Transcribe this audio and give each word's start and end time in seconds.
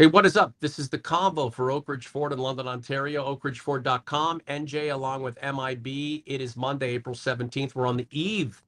Hey, 0.00 0.06
what 0.06 0.24
is 0.24 0.34
up? 0.34 0.54
This 0.60 0.78
is 0.78 0.88
the 0.88 0.96
convo 0.96 1.52
for 1.52 1.70
Oak 1.70 1.86
Ridge 1.86 2.06
Ford 2.06 2.32
in 2.32 2.38
London, 2.38 2.66
Ontario, 2.66 3.22
oakridgeford.com, 3.36 4.40
NJ, 4.48 4.94
along 4.94 5.22
with 5.22 5.36
MIB. 5.42 6.22
It 6.24 6.40
is 6.40 6.56
Monday, 6.56 6.92
April 6.92 7.14
17th. 7.14 7.74
We're 7.74 7.86
on 7.86 7.98
the 7.98 8.08
eve 8.10 8.62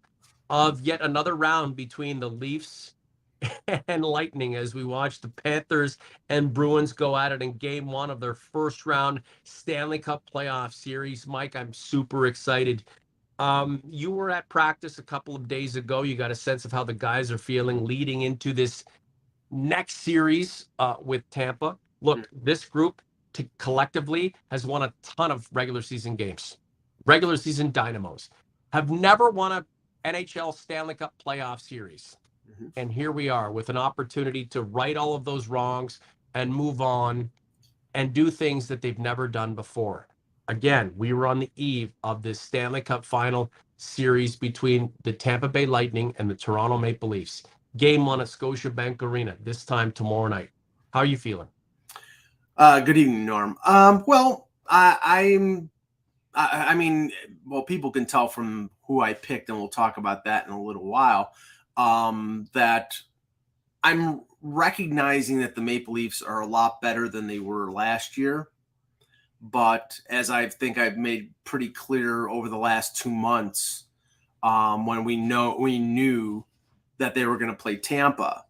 of 0.51 0.83
yet 0.83 1.01
another 1.01 1.35
round 1.35 1.75
between 1.75 2.21
the 2.21 2.29
Leafs 2.29 2.97
and 3.89 4.05
Lightning 4.05 4.57
as 4.57 4.75
we 4.75 4.85
watch 4.85 5.23
the 5.23 5.29
Panthers 5.29 5.97
and 6.29 6.53
Bruins 6.53 6.93
go 6.93 7.17
at 7.17 7.33
it 7.33 7.41
in 7.41 7.55
game 7.55 7.87
one 7.87 8.11
of 8.11 8.21
their 8.21 8.35
first 8.35 8.85
round 8.85 9.23
Stanley 9.43 10.01
Cup 10.01 10.23
playoff 10.31 10.75
series. 10.75 11.27
Mike, 11.27 11.57
I'm 11.57 11.73
super 11.73 12.27
excited. 12.27 12.85
Um, 13.39 13.83
you 13.89 14.11
were 14.11 14.29
at 14.29 14.51
practice 14.51 14.99
a 14.99 15.03
couple 15.03 15.35
of 15.35 15.49
days 15.49 15.77
ago. 15.77 16.03
You 16.03 16.15
got 16.15 16.31
a 16.31 16.35
sense 16.35 16.67
of 16.67 16.73
how 16.73 16.85
the 16.85 16.93
guys 16.93 17.33
are 17.33 17.39
feeling 17.39 17.87
leading 17.87 18.21
into 18.21 18.53
this 18.53 18.85
next 19.53 19.99
series 19.99 20.67
uh, 20.79 20.97
with 21.01 21.29
Tampa. 21.31 21.79
Look, 22.01 22.19
mm. 22.19 22.27
this 22.33 22.65
group 22.65 23.01
to 23.35 23.49
collectively 23.59 24.35
has 24.51 24.67
won 24.67 24.83
a 24.83 24.93
ton 25.03 25.31
of 25.31 25.49
regular 25.53 25.83
season 25.83 26.17
games. 26.17 26.59
Regular 27.05 27.37
season 27.37 27.71
dynamos 27.71 28.31
have 28.73 28.91
never 28.91 29.31
won 29.31 29.53
a 29.53 29.67
NHL 30.05 30.55
Stanley 30.55 30.95
Cup 30.95 31.15
playoff 31.25 31.61
series. 31.61 32.17
Mm-hmm. 32.51 32.69
And 32.77 32.93
here 32.93 33.13
we 33.13 33.29
are 33.29 33.53
with 33.53 33.69
an 33.69 33.77
opportunity 33.77 34.45
to 34.47 34.63
right 34.63 34.97
all 34.97 35.15
of 35.15 35.25
those 35.25 35.49
wrongs 35.49 36.01
and 36.35 36.53
move 36.53 36.81
on 36.81 37.31
and 37.95 38.13
do 38.13 38.31
things 38.31 38.67
that 38.69 38.81
they've 38.81 38.99
never 38.99 39.29
done 39.29 39.55
before. 39.55 40.09
Again, 40.49 40.93
we 40.97 41.13
were 41.13 41.27
on 41.27 41.39
the 41.39 41.51
eve 41.57 41.93
of 42.03 42.23
this 42.23 42.41
Stanley 42.41 42.81
Cup 42.81 43.05
final 43.05 43.53
series 43.77 44.37
between 44.37 44.93
the 45.03 45.13
Tampa 45.13 45.49
Bay 45.49 45.67
Lightning 45.67 46.15
and 46.19 46.31
the 46.31 46.35
Toronto 46.35 46.79
Maple 46.79 47.11
Leafs 47.11 47.43
game 47.77 48.07
one 48.07 48.21
at 48.21 48.27
Scotiabank 48.27 49.03
Arena 49.03 49.37
this 49.43 49.65
time 49.65 49.93
tomorrow 49.93 50.29
night. 50.29 50.51
How 50.91 51.01
are 51.01 51.07
you 51.07 51.17
feeling? 51.17 51.49
Uh, 52.57 52.81
good 52.81 52.97
evening, 52.97 53.25
Norm. 53.25 53.57
Um, 53.65 54.05
well, 54.07 54.49
I, 54.69 54.99
I'm, 55.03 55.71
I, 56.35 56.67
I, 56.69 56.75
mean, 56.75 57.11
well, 57.47 57.63
people 57.63 57.91
can 57.91 58.05
tell 58.05 58.29
from 58.29 58.71
who 58.87 59.01
I 59.01 59.15
picked, 59.15 59.49
and 59.49 59.59
we'll 59.59 59.69
talk 59.69 59.97
about 59.97 60.25
that 60.25 60.47
in 60.47 60.53
a 60.53 60.63
little 60.63 60.85
while. 60.85 61.33
Um, 61.77 62.47
that 62.53 62.95
I'm 63.83 64.23
recognizing 64.43 65.41
that 65.41 65.55
the 65.55 65.63
Maple 65.63 65.95
Leafs 65.95 66.21
are 66.21 66.41
a 66.41 66.47
lot 66.47 66.81
better 66.83 67.09
than 67.09 67.27
they 67.27 67.39
were 67.39 67.73
last 67.73 68.19
year. 68.19 68.49
But 69.41 69.99
as 70.09 70.31
I 70.31 70.49
think 70.49 70.79
I've 70.79 70.99
made 70.99 71.33
pretty 71.45 71.71
clear 71.71 72.29
over 72.29 72.49
the 72.49 72.59
last 72.59 72.97
two 72.97 73.11
months, 73.11 73.85
um, 74.43 74.87
when 74.87 75.05
we 75.05 75.17
know 75.17 75.57
we 75.59 75.79
knew 75.79 76.45
that 77.03 77.15
they 77.15 77.27
were 77.27 77.37
going 77.37 77.51
to 77.51 77.57
play 77.57 77.77
Tampa, 77.77 78.45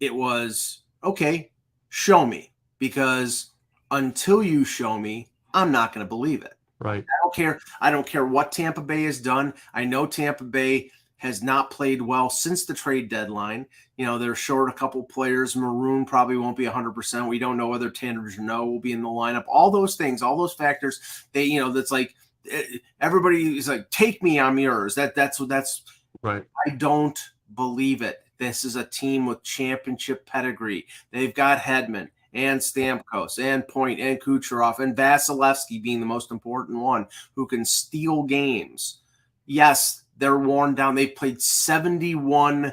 it 0.00 0.14
was 0.14 0.82
okay, 1.02 1.50
show 1.88 2.26
me 2.26 2.52
because 2.78 3.52
until 3.90 4.42
you 4.42 4.64
show 4.64 4.98
me, 4.98 5.28
I'm 5.52 5.70
not 5.70 5.92
going 5.92 6.04
to 6.04 6.08
believe 6.08 6.42
it. 6.42 6.54
Right. 6.80 7.04
I 7.04 7.16
don't 7.22 7.34
care. 7.34 7.60
I 7.80 7.90
don't 7.90 8.06
care 8.06 8.26
what 8.26 8.52
Tampa 8.52 8.82
Bay 8.82 9.04
has 9.04 9.20
done. 9.20 9.54
I 9.72 9.84
know 9.84 10.06
Tampa 10.06 10.44
Bay 10.44 10.90
has 11.18 11.42
not 11.42 11.70
played 11.70 12.02
well 12.02 12.28
since 12.28 12.66
the 12.66 12.74
trade 12.74 13.08
deadline. 13.08 13.64
You 13.96 14.04
know, 14.04 14.18
they're 14.18 14.34
short 14.34 14.68
a 14.68 14.72
couple 14.72 15.02
players. 15.04 15.56
Maroon 15.56 16.04
probably 16.04 16.36
won't 16.36 16.56
be 16.56 16.66
100%. 16.66 17.28
We 17.28 17.38
don't 17.38 17.56
know 17.56 17.68
whether 17.68 17.88
Tanner 17.88 18.28
Jeannot 18.28 18.66
will 18.66 18.80
be 18.80 18.92
in 18.92 19.02
the 19.02 19.08
lineup. 19.08 19.44
All 19.48 19.70
those 19.70 19.96
things, 19.96 20.20
all 20.20 20.36
those 20.36 20.52
factors, 20.52 21.00
they, 21.32 21.44
you 21.44 21.60
know, 21.60 21.72
that's 21.72 21.92
like 21.92 22.14
eh, 22.50 22.78
everybody 23.00 23.56
is 23.56 23.68
like, 23.68 23.88
take 23.90 24.22
me, 24.22 24.40
I'm 24.40 24.58
yours. 24.58 24.96
That, 24.96 25.14
that's 25.14 25.38
what 25.38 25.48
that's 25.48 25.82
right. 26.22 26.44
I 26.66 26.70
don't 26.70 27.18
believe 27.54 28.02
it. 28.02 28.24
This 28.38 28.64
is 28.64 28.76
a 28.76 28.84
team 28.84 29.26
with 29.26 29.42
championship 29.42 30.26
pedigree. 30.26 30.86
They've 31.10 31.34
got 31.34 31.58
Hedman 31.58 32.08
and 32.32 32.60
Stamkos 32.60 33.38
and 33.38 33.66
Point 33.68 34.00
and 34.00 34.20
Kucherov 34.20 34.80
and 34.80 34.96
Vasilevskiy 34.96 35.82
being 35.82 36.00
the 36.00 36.06
most 36.06 36.30
important 36.30 36.80
one 36.80 37.06
who 37.36 37.46
can 37.46 37.64
steal 37.64 38.24
games. 38.24 38.98
Yes, 39.46 40.02
they're 40.18 40.38
worn 40.38 40.74
down. 40.74 40.94
They 40.94 41.06
played 41.06 41.40
71 41.40 42.72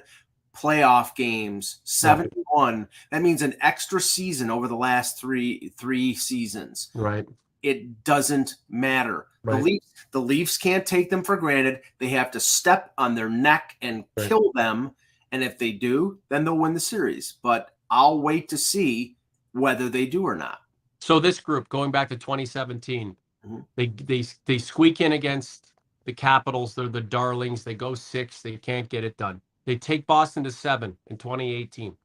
playoff 0.56 1.16
games 1.16 1.80
71 1.86 2.86
that 3.10 3.22
means 3.22 3.42
an 3.42 3.56
extra 3.62 4.02
season 4.02 4.52
over 4.52 4.68
the 4.68 4.76
last 4.76 5.18
three 5.18 5.72
three 5.78 6.14
seasons 6.14 6.90
right 6.94 7.26
it 7.64 8.04
doesn't 8.04 8.56
matter 8.70 9.28
right. 9.44 9.58
the 9.58 9.64
leafs 9.64 9.88
the 10.12 10.22
leafs 10.22 10.58
can't 10.58 10.86
take 10.86 11.10
them 11.10 11.24
for 11.24 11.38
granted 11.38 11.82
they 12.00 12.10
have 12.10 12.32
to 12.32 12.40
step 12.40 12.92
on 12.98 13.16
their 13.16 13.30
neck 13.30 13.76
and 13.82 14.04
right. 14.18 14.28
kill 14.28 14.52
them 14.54 14.92
and 15.32 15.44
if 15.44 15.58
they 15.58 15.72
do 15.72 16.20
then 16.30 16.44
they'll 16.44 16.58
win 16.58 16.74
the 16.74 16.80
series 16.80 17.36
but 17.42 17.72
i'll 17.90 18.20
wait 18.20 18.50
to 18.50 18.58
see 18.58 19.16
whether 19.54 19.90
they 19.90 20.06
do 20.06 20.24
or 20.24 20.36
not 20.36 20.60
so 21.00 21.20
this 21.20 21.40
group 21.40 21.68
going 21.70 21.92
back 21.92 22.10
to 22.10 22.18
2017 22.18 23.16
mm-hmm. 23.46 23.60
they 23.76 23.88
they 23.88 24.24
they 24.46 24.58
squeak 24.58 25.02
in 25.02 25.14
against 25.14 25.74
the 26.06 26.14
capitals 26.14 26.74
they're 26.74 26.88
the 26.88 27.02
darlings 27.02 27.64
they 27.64 27.76
go 27.76 27.94
six 27.94 28.42
they 28.42 28.58
can't 28.58 28.90
get 28.90 29.04
it 29.04 29.16
done 29.18 29.42
they 29.66 29.76
take 29.76 30.08
Boston 30.08 30.44
to 30.44 30.52
seven 30.52 30.98
in 31.08 31.18
2018. 31.18 31.96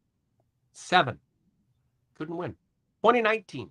Seven. 0.72 1.18
Couldn't 2.14 2.36
win. 2.36 2.52
2019, 3.02 3.70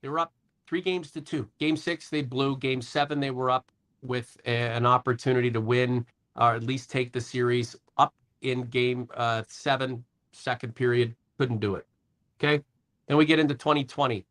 they 0.00 0.08
were 0.08 0.18
up 0.18 0.32
three 0.74 0.80
games 0.80 1.12
to 1.12 1.20
two. 1.20 1.48
Game 1.60 1.76
six, 1.76 2.08
they 2.08 2.20
blew. 2.20 2.56
Game 2.56 2.82
seven, 2.82 3.20
they 3.20 3.30
were 3.30 3.48
up 3.48 3.70
with 4.02 4.36
a, 4.44 4.50
an 4.50 4.84
opportunity 4.84 5.48
to 5.48 5.60
win 5.60 6.04
or 6.34 6.56
at 6.56 6.64
least 6.64 6.90
take 6.90 7.12
the 7.12 7.20
series 7.20 7.76
up 7.96 8.12
in 8.42 8.62
game 8.62 9.08
uh, 9.14 9.44
seven, 9.46 10.04
second 10.32 10.74
period. 10.74 11.14
Couldn't 11.38 11.60
do 11.60 11.76
it. 11.76 11.86
Okay. 12.40 12.60
Then 13.06 13.16
we 13.16 13.24
get 13.24 13.38
into 13.38 13.54
2020. 13.54 14.26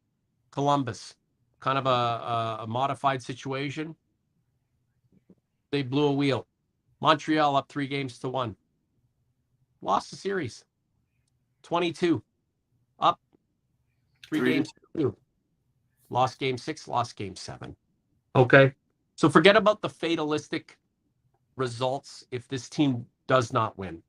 Columbus, 0.52 1.16
kind 1.62 1.78
of 1.78 1.86
a, 1.86 1.90
a, 1.90 2.58
a 2.64 2.68
modified 2.68 3.24
situation. 3.24 3.96
They 5.72 5.82
blew 5.82 6.08
a 6.08 6.12
wheel. 6.12 6.46
Montreal 7.00 7.56
up 7.56 7.70
three 7.70 7.88
games 7.88 8.20
to 8.20 8.28
one 8.28 8.54
lost 9.82 10.12
the 10.12 10.18
series. 10.18 10.66
22 11.62 12.22
up 13.00 13.22
three, 14.28 14.40
three 14.40 14.54
games 14.56 14.70
two. 14.98 15.16
Lost 16.14 16.38
game 16.38 16.60
six, 16.60 16.88
lost 16.88 17.16
game 17.16 17.36
seven. 17.36 17.76
Okay. 18.36 18.72
So 19.16 19.30
forget 19.30 19.56
about 19.58 19.82
the 19.82 19.90
fatalistic 19.90 20.78
results 21.56 22.24
if 22.30 22.48
this 22.48 22.70
team 22.70 23.08
does 23.26 23.52
not 23.52 23.80
win. 23.80 24.04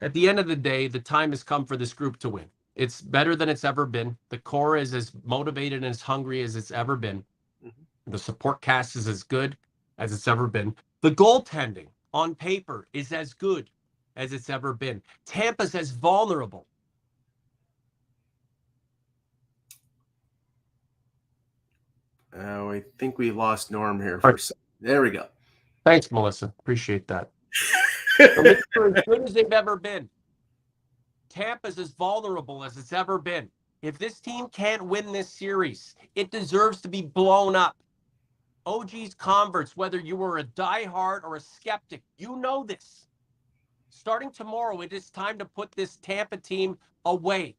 At 0.00 0.12
the 0.12 0.28
end 0.28 0.38
of 0.38 0.46
the 0.46 0.54
day, 0.54 0.86
the 0.86 1.00
time 1.00 1.30
has 1.30 1.42
come 1.42 1.64
for 1.66 1.76
this 1.76 1.92
group 1.92 2.18
to 2.20 2.28
win. 2.28 2.44
It's 2.76 3.00
better 3.00 3.34
than 3.34 3.48
it's 3.48 3.64
ever 3.64 3.84
been. 3.84 4.16
The 4.28 4.38
core 4.38 4.76
is 4.76 4.94
as 4.94 5.10
motivated 5.24 5.78
and 5.78 5.90
as 5.90 6.00
hungry 6.00 6.40
as 6.42 6.54
it's 6.54 6.70
ever 6.70 6.94
been. 6.94 7.24
Mm-hmm. 7.66 8.12
The 8.12 8.18
support 8.18 8.60
cast 8.60 8.94
is 8.94 9.08
as 9.08 9.24
good 9.24 9.56
as 9.98 10.12
it's 10.12 10.28
ever 10.28 10.46
been. 10.46 10.72
The 11.02 11.10
goaltending 11.10 11.88
on 12.14 12.36
paper 12.36 12.86
is 12.92 13.10
as 13.10 13.34
good 13.34 13.70
as 14.14 14.32
it's 14.32 14.48
ever 14.48 14.72
been. 14.72 15.02
Tampa's 15.26 15.74
as 15.74 15.90
vulnerable. 15.90 16.66
Oh, 22.38 22.70
I 22.70 22.84
think 22.98 23.18
we 23.18 23.30
lost 23.30 23.70
Norm 23.70 24.00
here 24.00 24.20
for 24.20 24.32
right. 24.32 24.50
There 24.80 25.02
we 25.02 25.10
go. 25.10 25.26
Thanks, 25.84 26.10
Melissa. 26.12 26.52
Appreciate 26.60 27.08
that. 27.08 27.30
as 28.20 28.62
good 28.76 29.22
as 29.24 29.34
they've 29.34 29.52
ever 29.52 29.76
been. 29.76 30.08
Tampa's 31.28 31.78
as 31.78 31.90
vulnerable 31.92 32.64
as 32.64 32.76
it's 32.76 32.92
ever 32.92 33.18
been. 33.18 33.50
If 33.82 33.98
this 33.98 34.20
team 34.20 34.48
can't 34.48 34.82
win 34.82 35.12
this 35.12 35.28
series, 35.28 35.94
it 36.14 36.30
deserves 36.30 36.80
to 36.82 36.88
be 36.88 37.02
blown 37.02 37.54
up. 37.54 37.76
OG's 38.66 39.14
converts, 39.14 39.76
whether 39.76 39.98
you 39.98 40.16
were 40.16 40.38
a 40.38 40.44
diehard 40.44 41.24
or 41.24 41.36
a 41.36 41.40
skeptic, 41.40 42.02
you 42.18 42.36
know 42.36 42.64
this 42.64 43.08
starting 43.98 44.30
tomorrow, 44.30 44.80
it 44.80 44.92
is 44.92 45.10
time 45.10 45.38
to 45.38 45.44
put 45.44 45.72
this 45.72 45.96
Tampa 45.98 46.36
team 46.36 46.78
away. 47.04 47.56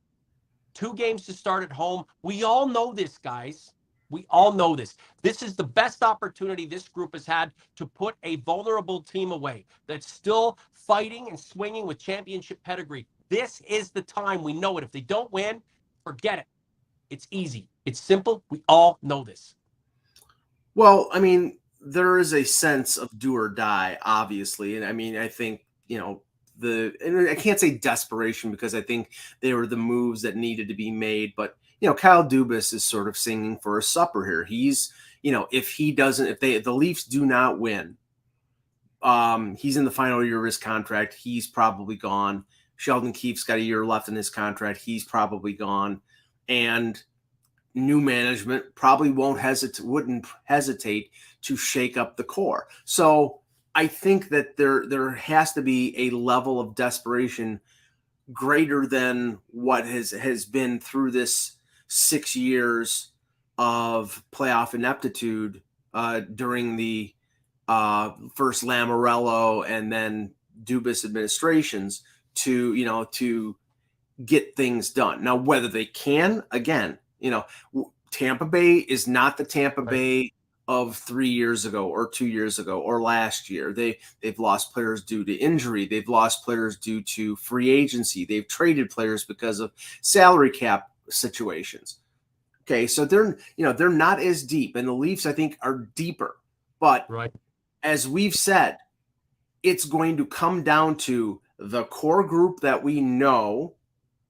Two 0.73 0.93
games 0.93 1.25
to 1.25 1.33
start 1.33 1.63
at 1.63 1.71
home. 1.71 2.05
We 2.23 2.43
all 2.43 2.65
know 2.67 2.93
this, 2.93 3.17
guys. 3.17 3.73
We 4.09 4.25
all 4.29 4.51
know 4.51 4.75
this. 4.75 4.95
This 5.21 5.43
is 5.43 5.55
the 5.55 5.63
best 5.63 6.03
opportunity 6.03 6.65
this 6.65 6.87
group 6.87 7.13
has 7.13 7.25
had 7.25 7.51
to 7.75 7.85
put 7.85 8.15
a 8.23 8.37
vulnerable 8.37 9.01
team 9.01 9.31
away 9.31 9.65
that's 9.87 10.11
still 10.11 10.57
fighting 10.73 11.29
and 11.29 11.39
swinging 11.39 11.85
with 11.85 11.99
championship 11.99 12.61
pedigree. 12.63 13.05
This 13.29 13.61
is 13.67 13.91
the 13.91 14.01
time. 14.01 14.41
We 14.41 14.53
know 14.53 14.77
it. 14.77 14.83
If 14.83 14.91
they 14.91 15.01
don't 15.01 15.31
win, 15.31 15.61
forget 16.03 16.39
it. 16.39 16.45
It's 17.09 17.27
easy. 17.31 17.67
It's 17.85 17.99
simple. 17.99 18.43
We 18.49 18.63
all 18.67 18.97
know 19.01 19.23
this. 19.23 19.55
Well, 20.75 21.09
I 21.11 21.19
mean, 21.19 21.59
there 21.81 22.17
is 22.17 22.33
a 22.33 22.43
sense 22.43 22.97
of 22.97 23.09
do 23.17 23.35
or 23.35 23.49
die, 23.49 23.97
obviously. 24.01 24.75
And 24.75 24.85
I 24.85 24.93
mean, 24.93 25.15
I 25.17 25.27
think, 25.27 25.65
you 25.87 25.97
know, 25.97 26.23
the 26.57 26.93
and 27.03 27.29
I 27.29 27.35
can't 27.35 27.59
say 27.59 27.77
desperation 27.77 28.51
because 28.51 28.75
I 28.75 28.81
think 28.81 29.11
they 29.39 29.53
were 29.53 29.65
the 29.65 29.77
moves 29.77 30.21
that 30.23 30.35
needed 30.35 30.67
to 30.67 30.73
be 30.73 30.91
made, 30.91 31.33
but 31.37 31.55
you 31.79 31.87
know, 31.87 31.95
Kyle 31.95 32.23
Dubas 32.23 32.73
is 32.73 32.83
sort 32.83 33.07
of 33.07 33.17
singing 33.17 33.57
for 33.57 33.77
a 33.77 33.83
supper 33.83 34.25
here. 34.25 34.43
He's, 34.43 34.93
you 35.21 35.31
know, 35.31 35.47
if 35.51 35.71
he 35.71 35.91
doesn't, 35.91 36.27
if 36.27 36.39
they 36.39 36.59
the 36.59 36.73
Leafs 36.73 37.03
do 37.03 37.25
not 37.25 37.59
win, 37.59 37.97
um, 39.01 39.55
he's 39.55 39.77
in 39.77 39.85
the 39.85 39.91
final 39.91 40.23
year 40.23 40.39
of 40.39 40.45
his 40.45 40.57
contract. 40.57 41.13
He's 41.13 41.47
probably 41.47 41.95
gone. 41.95 42.45
Sheldon 42.75 43.13
Keefe's 43.13 43.43
got 43.43 43.57
a 43.57 43.61
year 43.61 43.85
left 43.85 44.07
in 44.07 44.15
his 44.15 44.29
contract. 44.29 44.79
He's 44.79 45.03
probably 45.03 45.53
gone. 45.53 46.01
and 46.47 47.01
new 47.75 48.01
management 48.01 48.65
probably 48.75 49.11
won't 49.11 49.39
hesitate 49.39 49.85
wouldn't 49.85 50.25
hesitate 50.45 51.11
to 51.41 51.55
shake 51.55 51.97
up 51.97 52.17
the 52.17 52.23
core. 52.23 52.67
So 52.85 53.41
I 53.75 53.87
think 53.87 54.29
that 54.29 54.57
there 54.57 54.85
there 54.87 55.11
has 55.11 55.53
to 55.53 55.61
be 55.61 55.93
a 55.97 56.09
level 56.09 56.59
of 56.59 56.75
desperation 56.75 57.61
greater 58.33 58.85
than 58.85 59.39
what 59.47 59.85
has 59.85 60.11
has 60.11 60.45
been 60.45 60.79
through 60.79 61.11
this 61.11 61.53
six 61.89 62.35
years 62.35 63.11
of 63.57 64.23
playoff 64.31 64.73
ineptitude 64.73 65.61
uh, 65.93 66.21
during 66.21 66.77
the 66.77 67.13
uh, 67.67 68.11
first 68.35 68.63
Lamoriello 68.63 69.67
and 69.67 69.91
then 69.91 70.31
Dubas 70.63 71.03
administrations 71.03 72.03
to 72.35 72.73
you 72.73 72.85
know 72.85 73.03
to 73.03 73.55
get 74.25 74.55
things 74.55 74.91
done. 74.91 75.23
Now 75.23 75.35
whether 75.35 75.67
they 75.67 75.85
can 75.85 76.43
again, 76.51 76.97
you 77.19 77.31
know, 77.31 77.45
Tampa 78.11 78.45
Bay 78.45 78.77
is 78.77 79.07
not 79.07 79.37
the 79.37 79.43
Tampa 79.43 79.81
right. 79.81 79.89
Bay 79.89 80.33
of 80.67 80.95
three 80.95 81.29
years 81.29 81.65
ago 81.65 81.87
or 81.87 82.07
two 82.07 82.27
years 82.27 82.59
ago 82.59 82.79
or 82.79 83.01
last 83.01 83.49
year. 83.49 83.73
They 83.73 83.97
they've 84.21 84.37
lost 84.37 84.71
players 84.71 85.03
due 85.03 85.25
to 85.25 85.33
injury. 85.33 85.87
They've 85.87 86.07
lost 86.07 86.45
players 86.45 86.77
due 86.77 87.01
to 87.01 87.35
free 87.37 87.69
agency. 87.69 88.23
They've 88.25 88.47
traded 88.47 88.91
players 88.91 89.25
because 89.25 89.59
of 89.59 89.71
salary 90.01 90.51
cap 90.51 90.91
situations. 91.09 91.99
Okay, 92.61 92.85
so 92.85 93.05
they're 93.05 93.37
you 93.57 93.65
know 93.65 93.73
they're 93.73 93.89
not 93.89 94.21
as 94.21 94.43
deep, 94.43 94.75
and 94.75 94.87
the 94.87 94.93
Leafs 94.93 95.25
I 95.25 95.33
think 95.33 95.57
are 95.61 95.87
deeper. 95.95 96.37
But 96.79 97.05
right. 97.09 97.31
as 97.83 98.07
we've 98.07 98.35
said, 98.35 98.77
it's 99.63 99.85
going 99.85 100.17
to 100.17 100.25
come 100.25 100.63
down 100.63 100.95
to 100.97 101.41
the 101.57 101.83
core 101.85 102.25
group 102.25 102.61
that 102.61 102.83
we 102.83 103.01
know 103.01 103.73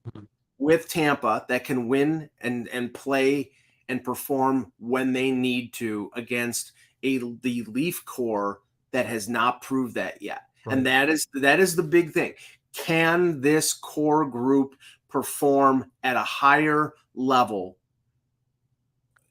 mm-hmm. 0.08 0.26
with 0.58 0.90
Tampa 0.90 1.46
that 1.50 1.66
can 1.66 1.88
win 1.88 2.30
and 2.42 2.68
and 2.70 2.94
play 2.94 3.52
and 3.90 4.04
perform 4.04 4.72
when 4.80 5.14
they 5.14 5.31
need 5.31 5.74
to 5.74 6.12
against 6.16 6.72
a 7.04 7.18
the 7.18 7.64
Leaf 7.68 8.06
core 8.06 8.62
that 8.92 9.06
has 9.06 9.30
not 9.30 9.62
proved 9.62 9.96
that 9.96 10.22
yet. 10.22 10.44
Right. 10.66 10.78
And 10.78 10.86
that 10.86 11.10
is 11.10 11.28
that 11.34 11.60
is 11.60 11.76
the 11.76 11.84
big 11.84 12.12
thing. 12.12 12.34
Can 12.74 13.42
this 13.42 13.74
core 13.74 14.26
group 14.26 14.76
perform 15.09 15.91
at 16.03 16.15
a 16.15 16.23
higher 16.23 16.94
level 17.15 17.77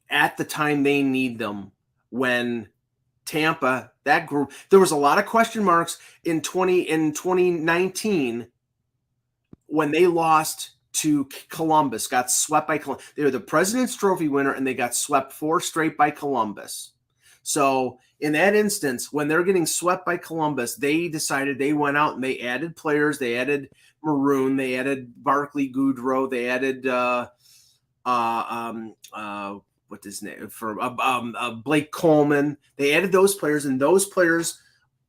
at 0.09 0.37
the 0.37 0.43
time 0.43 0.83
they 0.83 1.03
need 1.03 1.37
them 1.37 1.71
when 2.09 2.67
Tampa, 3.25 3.91
that 4.05 4.25
group, 4.25 4.51
there 4.69 4.79
was 4.79 4.91
a 4.91 4.97
lot 4.97 5.19
of 5.19 5.25
question 5.25 5.63
marks 5.63 5.99
in 6.23 6.41
20 6.41 6.81
in 6.81 7.13
2019 7.13 8.47
when 9.67 9.91
they 9.91 10.07
lost 10.07 10.71
to 10.93 11.29
Columbus, 11.49 12.07
got 12.07 12.31
swept 12.31 12.67
by 12.67 12.79
Columbus. 12.79 13.05
They 13.15 13.23
were 13.23 13.31
the 13.31 13.39
President's 13.39 13.95
Trophy 13.95 14.27
winner 14.27 14.53
and 14.53 14.65
they 14.65 14.73
got 14.73 14.95
swept 14.95 15.31
four 15.31 15.61
straight 15.61 15.95
by 15.95 16.09
Columbus. 16.09 16.93
So, 17.49 17.97
in 18.19 18.33
that 18.33 18.55
instance, 18.55 19.11
when 19.11 19.27
they're 19.27 19.43
getting 19.43 19.65
swept 19.65 20.05
by 20.05 20.17
Columbus, 20.17 20.75
they 20.75 21.07
decided 21.07 21.57
they 21.57 21.73
went 21.73 21.97
out 21.97 22.13
and 22.13 22.23
they 22.23 22.41
added 22.41 22.75
players. 22.75 23.17
They 23.17 23.37
added 23.37 23.71
Maroon, 24.03 24.55
they 24.55 24.75
added 24.75 25.11
Barclay 25.23 25.71
Goodrow. 25.71 26.29
they 26.29 26.47
added 26.47 26.85
uh, 26.85 27.27
uh, 28.05 28.45
um, 28.47 28.93
uh, 29.11 29.55
what's 29.87 30.05
his 30.05 30.21
name 30.21 30.49
for 30.49 30.79
uh, 30.79 30.95
um, 30.99 31.35
uh, 31.39 31.49
Blake 31.49 31.91
Coleman. 31.91 32.55
They 32.75 32.93
added 32.93 33.11
those 33.11 33.33
players, 33.33 33.65
and 33.65 33.81
those 33.81 34.05
players 34.05 34.61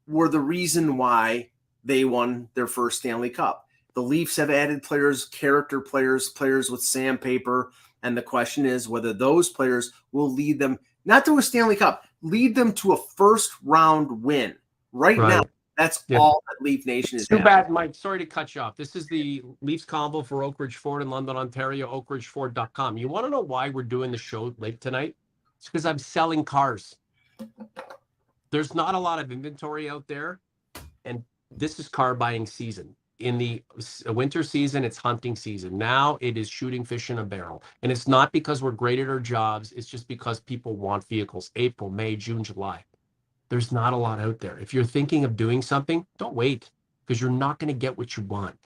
were 0.09 0.31
the 0.31 0.41
reason 0.41 0.97
why 0.97 1.51
they 1.85 2.07
won 2.07 2.49
their 2.55 2.67
first 2.67 3.01
Stanley 3.01 3.29
Cup. 3.29 3.67
The 3.93 4.03
Leafs 4.03 4.37
have 4.37 4.49
added 4.49 4.83
players, 4.83 5.27
character 5.27 5.79
players, 5.83 6.31
players 6.31 6.71
with 6.71 6.81
sandpaper. 6.81 7.71
And 8.03 8.17
the 8.17 8.23
question 8.23 8.65
is 8.65 8.89
whether 8.89 9.13
those 9.13 9.51
players 9.51 9.93
will 10.13 10.33
lead 10.33 10.59
them 10.59 10.79
not 11.05 11.27
to 11.27 11.37
a 11.37 11.43
Stanley 11.43 11.77
Cup, 11.77 12.05
lead 12.22 12.55
them 12.55 12.72
to 12.75 12.93
a 12.93 12.96
first 12.96 13.52
round 13.64 14.22
win. 14.22 14.55
Right, 14.93 15.19
right. 15.19 15.28
now, 15.28 15.43
that's 15.76 16.05
yeah. 16.08 16.19
all 16.19 16.43
that 16.49 16.62
Leaf 16.64 16.84
Nation 16.84 17.19
is. 17.19 17.28
Too 17.28 17.37
having. 17.37 17.44
bad, 17.44 17.70
Mike. 17.70 17.94
Sorry 17.94 18.19
to 18.19 18.26
cut 18.26 18.55
you 18.55 18.61
off. 18.61 18.76
This 18.76 18.96
is 18.96 19.06
the 19.06 19.43
Leafs 19.62 19.84
convo 19.84 20.25
for 20.25 20.43
Oak 20.43 20.58
Ridge 20.58 20.76
Ford 20.76 21.02
in 21.02 21.11
London, 21.11 21.37
Ontario, 21.37 21.88
oakridgeford.com. 21.88 22.99
You 22.99 23.08
want 23.08 23.26
to 23.26 23.31
know 23.31 23.40
why 23.40 23.70
we're 23.70 23.82
doing 23.82 24.11
the 24.11 24.19
show 24.19 24.55
late 24.58 24.81
tonight? 24.81 25.17
It's 25.56 25.67
because 25.67 25.87
I'm 25.87 25.99
selling 25.99 26.44
cars. 26.44 26.96
There's 28.50 28.75
not 28.75 28.94
a 28.94 28.99
lot 28.99 29.20
of 29.20 29.31
inventory 29.31 29.88
out 29.88 30.06
there, 30.08 30.40
and 31.05 31.22
this 31.50 31.78
is 31.78 31.88
car 31.88 32.14
buying 32.14 32.46
season 32.46 32.94
in 33.20 33.38
the 33.38 33.62
winter 34.06 34.43
season, 34.43 34.84
it's 34.84 34.96
hunting 34.96 35.37
season. 35.37 35.78
Now 35.78 36.19
it 36.20 36.37
is 36.37 36.49
shooting 36.49 36.84
fish 36.84 37.11
in 37.11 37.19
a 37.19 37.25
barrel. 37.25 37.62
And 37.82 37.93
it's 37.93 38.08
not 38.08 38.32
because 38.32 38.62
we're 38.62 38.70
great 38.72 38.99
at 38.99 39.08
our 39.08 39.20
jobs, 39.20 39.72
it's 39.72 39.87
just 39.87 40.08
because 40.08 40.40
people 40.40 40.76
want 40.76 41.06
vehicles 41.08 41.50
April, 41.56 41.90
May, 41.90 42.17
June, 42.17 42.43
July. 42.43 42.84
There's 43.49 43.72
not 43.72 43.93
a 43.93 43.96
lot 43.96 44.20
out 44.20 44.38
there. 44.38 44.58
If 44.58 44.72
you're 44.72 44.84
thinking 44.84 45.25
of 45.25 45.37
doing 45.37 45.61
something, 45.61 46.06
don't 46.19 46.34
wait 46.34 46.70
because 47.06 47.20
you're 47.20 47.31
not 47.31 47.58
going 47.58 47.69
to 47.69 47.75
get 47.75 47.99
what 47.99 48.17
you 48.17 48.22
want. 48.25 48.56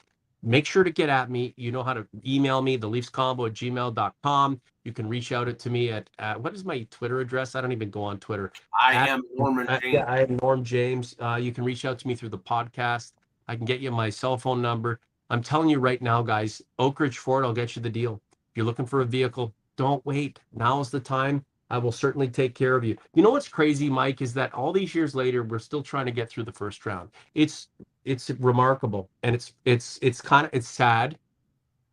Make 0.42 0.66
sure 0.66 0.84
to 0.84 0.90
get 0.90 1.08
at 1.08 1.30
me. 1.30 1.54
You 1.56 1.72
know 1.72 1.82
how 1.82 1.94
to 1.94 2.06
email 2.26 2.60
me, 2.60 2.76
the 2.76 2.86
Leafs 2.86 3.08
convo 3.08 3.46
at 3.46 3.54
gmail.com. 3.54 4.60
You 4.84 4.92
can 4.92 5.08
reach 5.08 5.32
out 5.32 5.58
to 5.58 5.70
me 5.70 5.90
at, 5.90 6.10
at, 6.18 6.38
what 6.38 6.54
is 6.54 6.66
my 6.66 6.86
Twitter 6.90 7.20
address? 7.20 7.54
I 7.54 7.62
don't 7.62 7.72
even 7.72 7.88
go 7.88 8.02
on 8.02 8.18
Twitter. 8.18 8.52
I 8.78 8.92
at, 8.92 9.08
am 9.08 9.22
Norman 9.34 9.66
James. 9.80 9.94
yeah, 9.94 10.04
I 10.04 10.20
am 10.20 10.36
Norm 10.42 10.62
James. 10.62 11.16
Uh, 11.18 11.36
you 11.36 11.52
can 11.52 11.64
reach 11.64 11.86
out 11.86 11.98
to 12.00 12.06
me 12.06 12.14
through 12.14 12.28
the 12.28 12.38
podcast. 12.38 13.12
I 13.48 13.56
can 13.56 13.64
get 13.64 13.80
you 13.80 13.90
my 13.90 14.10
cell 14.10 14.36
phone 14.36 14.62
number. 14.62 15.00
I'm 15.30 15.42
telling 15.42 15.68
you 15.68 15.78
right 15.78 16.00
now, 16.00 16.22
guys, 16.22 16.62
Oak 16.78 17.00
Ridge 17.00 17.18
Ford, 17.18 17.44
I'll 17.44 17.52
get 17.52 17.76
you 17.76 17.82
the 17.82 17.90
deal. 17.90 18.20
If 18.32 18.56
you're 18.56 18.66
looking 18.66 18.86
for 18.86 19.00
a 19.00 19.04
vehicle, 19.06 19.54
don't 19.76 20.04
wait. 20.06 20.40
Now's 20.52 20.90
the 20.90 21.00
time. 21.00 21.44
I 21.70 21.78
will 21.78 21.92
certainly 21.92 22.28
take 22.28 22.54
care 22.54 22.76
of 22.76 22.84
you. 22.84 22.96
You 23.14 23.22
know 23.22 23.30
what's 23.30 23.48
crazy, 23.48 23.88
Mike, 23.90 24.22
is 24.22 24.34
that 24.34 24.52
all 24.54 24.72
these 24.72 24.94
years 24.94 25.14
later, 25.14 25.42
we're 25.42 25.58
still 25.58 25.82
trying 25.82 26.06
to 26.06 26.12
get 26.12 26.30
through 26.30 26.44
the 26.44 26.52
first 26.52 26.84
round. 26.86 27.10
It's 27.34 27.68
it's 28.04 28.30
remarkable 28.30 29.08
and 29.22 29.34
it's 29.34 29.54
it's 29.64 29.98
it's 30.02 30.20
kind 30.20 30.46
of 30.46 30.54
it's 30.54 30.68
sad. 30.68 31.18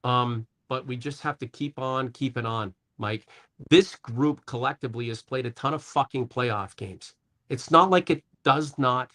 Um, 0.04 0.46
but 0.70 0.86
we 0.86 0.98
just 0.98 1.22
have 1.22 1.38
to 1.40 1.48
keep 1.48 1.80
on 1.80 2.10
keeping 2.10 2.46
on, 2.46 2.74
Mike. 2.98 3.28
This 3.70 3.96
group 3.96 4.46
collectively 4.46 5.08
has 5.10 5.22
played 5.22 5.46
a 5.46 5.52
ton 5.52 5.74
of 5.74 5.84
fucking 5.84 6.28
playoff 6.28 6.76
games. 6.76 7.14
It's 7.50 7.72
not 7.72 7.90
like 7.90 8.10
it 8.10 8.24
does 8.44 8.78
not 8.78 9.12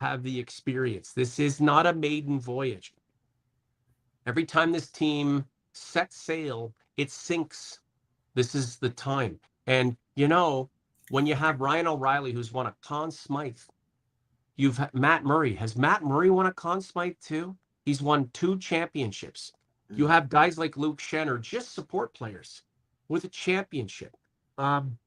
have 0.00 0.22
the 0.22 0.38
experience. 0.38 1.12
This 1.12 1.38
is 1.38 1.60
not 1.60 1.86
a 1.86 1.92
maiden 1.92 2.38
voyage. 2.38 2.92
Every 4.26 4.44
time 4.44 4.72
this 4.72 4.90
team 4.90 5.44
sets 5.72 6.16
sail, 6.16 6.74
it 6.96 7.10
sinks. 7.10 7.80
This 8.34 8.54
is 8.54 8.76
the 8.76 8.90
time. 8.90 9.38
And, 9.66 9.96
you 10.14 10.28
know, 10.28 10.68
when 11.10 11.26
you 11.26 11.34
have 11.34 11.60
Ryan 11.60 11.86
O'Reilly, 11.86 12.32
who's 12.32 12.52
won 12.52 12.66
a 12.66 12.74
Conn 12.82 13.10
Smythe, 13.10 13.58
you've 14.56 14.80
Matt 14.92 15.24
Murray. 15.24 15.54
Has 15.54 15.76
Matt 15.76 16.02
Murray 16.02 16.30
won 16.30 16.46
a 16.46 16.52
Conn 16.52 16.80
Smythe 16.80 17.14
too? 17.22 17.56
He's 17.84 18.02
won 18.02 18.28
two 18.32 18.58
championships. 18.58 19.52
You 19.88 20.06
mm. 20.06 20.10
have 20.10 20.28
guys 20.28 20.58
like 20.58 20.76
Luke 20.76 20.98
Schenn, 20.98 21.40
just 21.40 21.72
support 21.72 22.12
players 22.14 22.62
with 23.08 23.24
a 23.24 23.28
championship. 23.28 24.14
Um, 24.58 24.98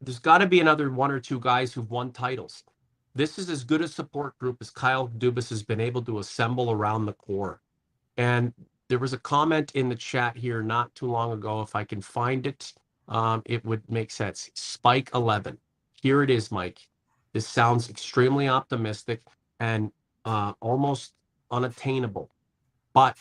there's 0.00 0.18
got 0.18 0.38
to 0.38 0.46
be 0.46 0.60
another 0.60 0.90
one 0.90 1.10
or 1.10 1.20
two 1.20 1.38
guys 1.38 1.72
who've 1.72 1.90
won 1.90 2.10
titles 2.10 2.64
this 3.14 3.38
is 3.38 3.50
as 3.50 3.64
good 3.64 3.82
a 3.82 3.88
support 3.88 4.38
group 4.38 4.58
as 4.60 4.70
Kyle 4.70 5.08
Dubas 5.08 5.50
has 5.50 5.62
been 5.62 5.80
able 5.80 6.02
to 6.02 6.18
assemble 6.18 6.70
around 6.70 7.06
the 7.06 7.12
core. 7.14 7.60
And 8.16 8.52
there 8.88 8.98
was 8.98 9.12
a 9.12 9.18
comment 9.18 9.72
in 9.74 9.88
the 9.88 9.94
chat 9.96 10.36
here 10.36 10.62
not 10.62 10.94
too 10.94 11.06
long 11.06 11.32
ago. 11.32 11.62
If 11.62 11.74
I 11.76 11.84
can 11.84 12.00
find 12.00 12.46
it, 12.46 12.72
um, 13.08 13.42
it 13.46 13.64
would 13.64 13.88
make 13.90 14.10
sense. 14.10 14.50
Spike 14.54 15.10
11. 15.14 15.58
Here 16.02 16.22
it 16.22 16.30
is, 16.30 16.50
Mike. 16.50 16.78
This 17.32 17.46
sounds 17.46 17.90
extremely 17.90 18.48
optimistic 18.48 19.20
and 19.60 19.92
uh, 20.24 20.52
almost 20.60 21.14
unattainable. 21.50 22.30
But 22.92 23.16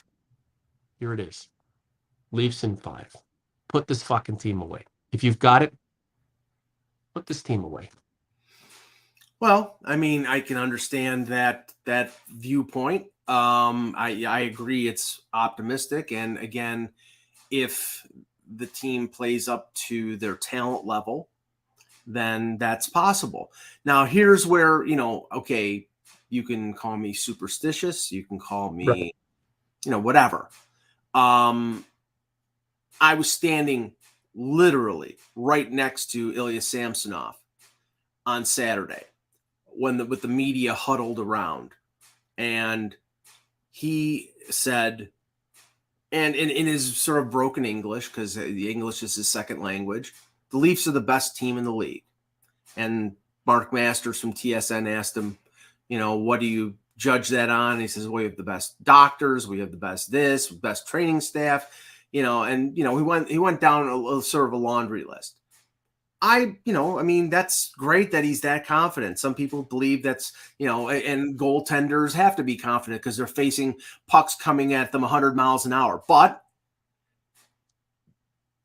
here 0.99 1.13
it 1.13 1.19
is 1.19 1.49
Leafs 2.31 2.63
in 2.63 2.77
five. 2.77 3.15
Put 3.69 3.87
this 3.87 4.03
fucking 4.03 4.37
team 4.37 4.61
away. 4.61 4.85
If 5.11 5.23
you've 5.23 5.39
got 5.39 5.63
it, 5.63 5.73
put 7.13 7.25
this 7.25 7.43
team 7.43 7.63
away. 7.63 7.89
Well, 9.41 9.77
I 9.83 9.95
mean, 9.95 10.27
I 10.27 10.39
can 10.39 10.57
understand 10.57 11.27
that 11.27 11.73
that 11.85 12.13
viewpoint. 12.29 13.07
Um, 13.27 13.95
I 13.97 14.23
I 14.27 14.41
agree 14.41 14.87
it's 14.87 15.19
optimistic, 15.33 16.11
and 16.11 16.37
again, 16.37 16.89
if 17.49 18.05
the 18.55 18.67
team 18.67 19.07
plays 19.07 19.47
up 19.47 19.73
to 19.87 20.15
their 20.17 20.35
talent 20.35 20.85
level, 20.85 21.27
then 22.05 22.59
that's 22.59 22.87
possible. 22.87 23.51
Now, 23.83 24.05
here's 24.05 24.45
where 24.45 24.85
you 24.85 24.95
know, 24.95 25.25
okay, 25.33 25.87
you 26.29 26.43
can 26.43 26.75
call 26.75 26.95
me 26.95 27.11
superstitious, 27.11 28.11
you 28.11 28.23
can 28.23 28.37
call 28.37 28.69
me, 28.71 28.87
right. 28.87 29.15
you 29.83 29.91
know, 29.91 29.99
whatever. 29.99 30.49
Um, 31.15 31.83
I 33.01 33.15
was 33.15 33.31
standing 33.31 33.93
literally 34.35 35.17
right 35.35 35.69
next 35.69 36.11
to 36.11 36.31
Ilya 36.35 36.61
Samsonov 36.61 37.37
on 38.27 38.45
Saturday 38.45 39.05
when 39.75 39.97
the, 39.97 40.05
with 40.05 40.21
the 40.21 40.27
media 40.27 40.73
huddled 40.73 41.19
around, 41.19 41.71
and 42.37 42.95
he 43.71 44.31
said, 44.49 45.09
and 46.11 46.35
in, 46.35 46.49
in 46.49 46.67
his 46.67 46.97
sort 46.97 47.19
of 47.19 47.31
broken 47.31 47.65
English, 47.65 48.09
because 48.09 48.35
the 48.35 48.69
English 48.69 49.01
is 49.03 49.15
his 49.15 49.29
second 49.29 49.61
language, 49.61 50.13
the 50.51 50.57
Leafs 50.57 50.87
are 50.87 50.91
the 50.91 50.99
best 50.99 51.37
team 51.37 51.57
in 51.57 51.63
the 51.63 51.73
league. 51.73 52.03
And 52.75 53.15
Mark 53.45 53.73
Masters 53.73 54.19
from 54.19 54.33
TSN 54.33 54.89
asked 54.89 55.15
him, 55.15 55.37
you 55.87 55.97
know, 55.97 56.15
what 56.15 56.39
do 56.39 56.45
you 56.45 56.75
judge 56.97 57.29
that 57.29 57.49
on? 57.49 57.79
He 57.79 57.87
says, 57.87 58.07
well, 58.07 58.17
we 58.17 58.23
have 58.23 58.37
the 58.37 58.43
best 58.43 58.81
doctors, 58.83 59.47
we 59.47 59.59
have 59.59 59.71
the 59.71 59.77
best 59.77 60.11
this, 60.11 60.47
best 60.47 60.87
training 60.87 61.21
staff, 61.21 61.69
you 62.11 62.23
know, 62.23 62.43
and 62.43 62.77
you 62.77 62.83
know, 62.83 62.95
he 62.97 63.03
went 63.03 63.29
he 63.29 63.39
went 63.39 63.61
down 63.61 63.87
a, 63.87 64.17
a 64.17 64.21
sort 64.21 64.47
of 64.47 64.53
a 64.53 64.57
laundry 64.57 65.03
list. 65.03 65.37
I, 66.21 66.57
you 66.65 66.73
know, 66.73 66.99
I 66.99 67.03
mean, 67.03 67.29
that's 67.29 67.71
great 67.71 68.11
that 68.11 68.23
he's 68.23 68.41
that 68.41 68.65
confident. 68.65 69.17
Some 69.17 69.33
people 69.33 69.63
believe 69.63 70.03
that's, 70.03 70.33
you 70.59 70.67
know, 70.67 70.89
and 70.89 71.37
goaltenders 71.37 72.13
have 72.13 72.35
to 72.35 72.43
be 72.43 72.55
confident 72.55 73.01
because 73.01 73.17
they're 73.17 73.25
facing 73.25 73.75
pucks 74.07 74.35
coming 74.35 74.73
at 74.73 74.91
them 74.91 75.01
100 75.01 75.35
miles 75.35 75.65
an 75.65 75.73
hour. 75.73 76.03
But 76.07 76.43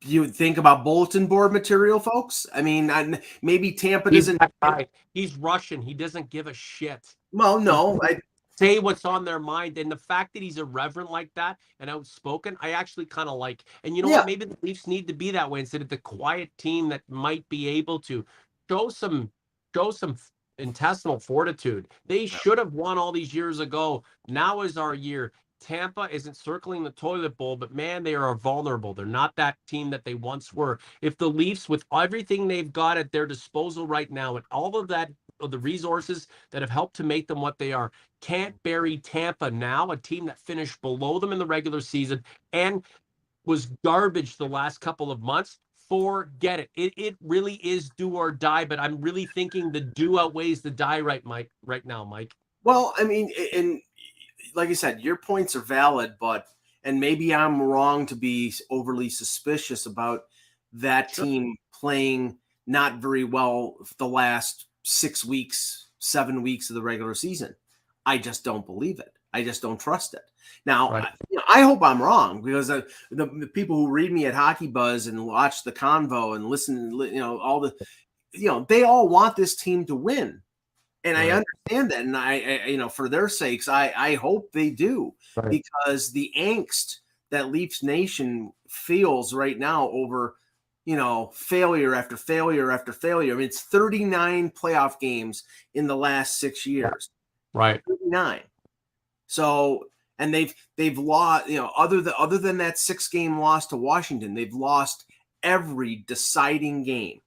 you 0.04 0.28
think 0.28 0.58
about 0.58 0.84
bulletin 0.84 1.26
board 1.26 1.52
material, 1.52 1.98
folks. 1.98 2.46
I 2.54 2.60
mean, 2.60 3.20
maybe 3.40 3.72
Tampa 3.72 4.10
he's 4.10 4.26
doesn't. 4.26 4.88
He's 5.14 5.36
Russian. 5.36 5.80
He 5.80 5.94
doesn't 5.94 6.28
give 6.28 6.46
a 6.46 6.54
shit. 6.54 7.00
Well, 7.32 7.58
no, 7.58 7.98
I, 8.02 8.18
say 8.58 8.78
what's 8.80 9.04
on 9.04 9.24
their 9.24 9.40
mind. 9.40 9.78
And 9.78 9.92
the 9.92 9.96
fact 9.96 10.34
that 10.34 10.42
he's 10.42 10.58
irreverent 10.58 11.10
like 11.10 11.30
that 11.36 11.58
and 11.80 11.90
outspoken, 11.90 12.56
I 12.60 12.72
actually 12.72 13.06
kind 13.06 13.28
of 13.28 13.38
like. 13.38 13.64
And 13.84 13.96
you 13.96 14.02
know 14.02 14.10
Yeah. 14.10 14.16
what? 14.18 14.26
Maybe 14.26 14.46
the 14.46 14.58
Leafs 14.62 14.86
need 14.86 15.08
to 15.08 15.14
be 15.14 15.30
that 15.32 15.50
way 15.50 15.60
instead 15.60 15.82
of 15.82 15.88
the 15.88 15.98
quiet 15.98 16.50
team 16.58 16.88
that 16.90 17.02
might 17.08 17.48
be 17.48 17.68
able 17.68 18.00
to 18.02 18.26
show 18.70 18.88
some 18.90 19.30
show 19.74 19.90
some 19.90 20.16
intestinal 20.58 21.18
fortitude. 21.20 21.88
They 22.06 22.26
should 22.26 22.58
have 22.58 22.74
won 22.74 22.98
all 22.98 23.12
these 23.12 23.34
years 23.34 23.60
ago. 23.60 24.04
Now 24.28 24.62
is 24.62 24.76
our 24.78 24.94
year. 24.94 25.32
Tampa 25.60 26.08
isn't 26.12 26.36
circling 26.36 26.84
the 26.84 26.90
toilet 26.92 27.36
bowl, 27.38 27.56
but 27.56 27.74
man, 27.74 28.02
they 28.04 28.14
are 28.14 28.34
vulnerable. 28.34 28.94
They're 28.94 29.06
not 29.06 29.34
that 29.36 29.56
team 29.68 29.90
that 29.90 30.04
they 30.04 30.14
once 30.14 30.52
were. 30.52 30.78
If 31.02 31.16
the 31.18 31.30
Leafs, 31.30 31.68
with 31.68 31.84
everything 31.92 32.48
they've 32.48 32.72
got 32.72 32.98
at 32.98 33.12
their 33.12 33.26
disposal 33.26 33.86
right 33.86 34.10
now, 34.10 34.36
and 34.36 34.44
all 34.50 34.76
of 34.76 34.88
that, 34.88 35.10
of 35.10 35.25
the 35.40 35.58
resources 35.58 36.28
that 36.50 36.62
have 36.62 36.70
helped 36.70 36.96
to 36.96 37.04
make 37.04 37.26
them 37.28 37.40
what 37.40 37.58
they 37.58 37.72
are, 37.72 37.92
can't 38.20 38.60
bury 38.62 38.98
Tampa 38.98 39.50
now, 39.50 39.90
a 39.90 39.96
team 39.96 40.26
that 40.26 40.38
finished 40.38 40.80
below 40.80 41.18
them 41.18 41.32
in 41.32 41.38
the 41.38 41.46
regular 41.46 41.80
season 41.80 42.22
and 42.52 42.84
was 43.44 43.66
garbage 43.84 44.36
the 44.36 44.48
last 44.48 44.80
couple 44.80 45.10
of 45.10 45.20
months. 45.20 45.58
Forget 45.88 46.58
it. 46.58 46.70
It 46.74 46.94
it 46.96 47.16
really 47.22 47.54
is 47.62 47.90
do 47.96 48.16
or 48.16 48.32
die. 48.32 48.64
But 48.64 48.80
I'm 48.80 49.00
really 49.00 49.26
thinking 49.26 49.70
the 49.70 49.82
do 49.82 50.18
outweighs 50.18 50.60
the 50.60 50.70
die 50.70 51.00
right, 51.00 51.24
Mike. 51.24 51.50
Right 51.64 51.86
now, 51.86 52.04
Mike. 52.04 52.34
Well, 52.64 52.92
I 52.98 53.04
mean, 53.04 53.32
and 53.54 53.80
like 54.56 54.68
I 54.68 54.72
said, 54.72 55.00
your 55.00 55.16
points 55.16 55.54
are 55.54 55.60
valid, 55.60 56.14
but 56.20 56.46
and 56.82 56.98
maybe 56.98 57.32
I'm 57.32 57.62
wrong 57.62 58.06
to 58.06 58.16
be 58.16 58.52
overly 58.68 59.08
suspicious 59.08 59.86
about 59.86 60.24
that 60.72 61.14
Sure. 61.14 61.24
team 61.24 61.54
playing 61.72 62.38
not 62.66 62.98
very 62.98 63.22
well 63.24 63.76
the 63.98 64.08
last 64.08 64.66
six 64.88 65.24
weeks, 65.24 65.88
seven 65.98 66.42
weeks 66.42 66.70
of 66.70 66.76
the 66.76 66.82
regular 66.82 67.12
season. 67.12 67.54
I 68.06 68.18
just 68.18 68.44
don't 68.44 68.64
believe 68.64 69.00
it. 69.00 69.12
I 69.32 69.42
just 69.42 69.60
don't 69.60 69.80
trust 69.80 70.14
it. 70.14 70.22
Now, 70.64 70.92
Right. 70.92 71.04
I, 71.04 71.08
you 71.28 71.36
know, 71.38 71.42
I 71.48 71.60
hope 71.62 71.82
I'm 71.82 72.00
wrong 72.00 72.40
because 72.40 72.70
uh, 72.70 72.82
the, 73.10 73.26
the 73.26 73.48
people 73.48 73.74
who 73.74 73.90
read 73.90 74.12
me 74.12 74.26
at 74.26 74.34
Hockey 74.34 74.68
Buzz 74.68 75.08
and 75.08 75.26
watch 75.26 75.64
the 75.64 75.72
convo 75.72 76.36
and 76.36 76.46
listen, 76.46 76.92
you 76.92 77.18
know, 77.18 77.38
all 77.40 77.58
the, 77.58 77.74
you 78.32 78.46
know, 78.46 78.64
they 78.68 78.84
all 78.84 79.08
want 79.08 79.34
this 79.34 79.56
team 79.56 79.84
to 79.86 79.96
win, 79.96 80.40
and 81.02 81.16
I 81.16 81.30
understand 81.30 81.90
that. 81.90 82.04
And 82.04 82.16
I, 82.16 82.60
I, 82.64 82.66
you 82.66 82.76
know, 82.76 82.88
for 82.88 83.08
their 83.08 83.28
sakes, 83.28 83.66
I, 83.66 83.92
I 83.96 84.14
hope 84.14 84.52
they 84.52 84.70
do 84.70 85.14
Right. 85.36 85.50
because 85.50 86.12
the 86.12 86.30
angst 86.36 86.98
that 87.30 87.50
Leafs 87.50 87.82
Nation 87.82 88.52
feels 88.68 89.34
right 89.34 89.58
now 89.58 89.88
over, 89.90 90.36
you 90.86 90.96
know, 90.96 91.32
failure 91.34 91.94
after 91.94 92.16
failure 92.16 92.70
after 92.70 92.92
failure. 92.92 93.34
I 93.34 93.36
mean, 93.36 93.46
it's 93.46 93.60
39 93.60 94.50
playoff 94.52 94.98
games 94.98 95.42
in 95.74 95.86
the 95.86 95.96
last 95.96 96.38
six 96.38 96.64
years. 96.64 97.10
Right. 97.52 97.82
39. 97.86 98.40
So 99.26 99.86
and 100.18 100.32
they've 100.32 100.54
they've 100.76 100.96
lost, 100.96 101.48
you 101.48 101.56
know, 101.56 101.70
other 101.76 102.00
than 102.00 102.14
other 102.16 102.38
than 102.38 102.58
that 102.58 102.78
six 102.78 103.08
game 103.08 103.38
loss 103.40 103.66
to 103.66 103.76
Washington, 103.76 104.32
they've 104.32 104.54
lost 104.54 105.04
every 105.42 106.04
deciding 106.06 106.84
game. 106.84 107.20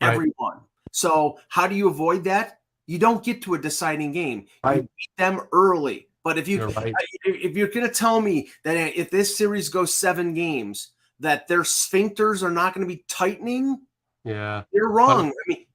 Right. 0.00 0.12
Every 0.12 0.32
one. 0.36 0.60
So 0.92 1.38
how 1.48 1.66
do 1.66 1.74
you 1.74 1.88
avoid 1.88 2.24
that? 2.24 2.60
You 2.86 2.98
don't 2.98 3.24
get 3.24 3.42
to 3.42 3.54
a 3.54 3.58
deciding 3.58 4.12
game. 4.12 4.46
You 4.64 4.82
beat 4.82 5.16
them 5.16 5.40
early. 5.52 6.08
But 6.22 6.36
if 6.36 6.48
you 6.48 6.66
right. 6.66 6.92
if 7.24 7.56
you're 7.56 7.68
going 7.68 7.86
to 7.86 7.92
tell 7.92 8.20
me 8.20 8.50
that 8.64 8.76
if 8.98 9.10
this 9.10 9.38
series 9.38 9.70
goes 9.70 9.96
seven 9.96 10.34
games, 10.34 10.92
that 11.20 11.48
their 11.48 11.62
sphincters 11.62 12.42
are 12.42 12.50
not 12.50 12.74
going 12.74 12.86
to 12.86 12.92
be 12.94 13.04
tightening, 13.08 13.78
Yeah. 14.24 14.64
you're 14.72 14.90
wrong. 14.90 15.28
I 15.28 15.32
mean, 15.48 15.66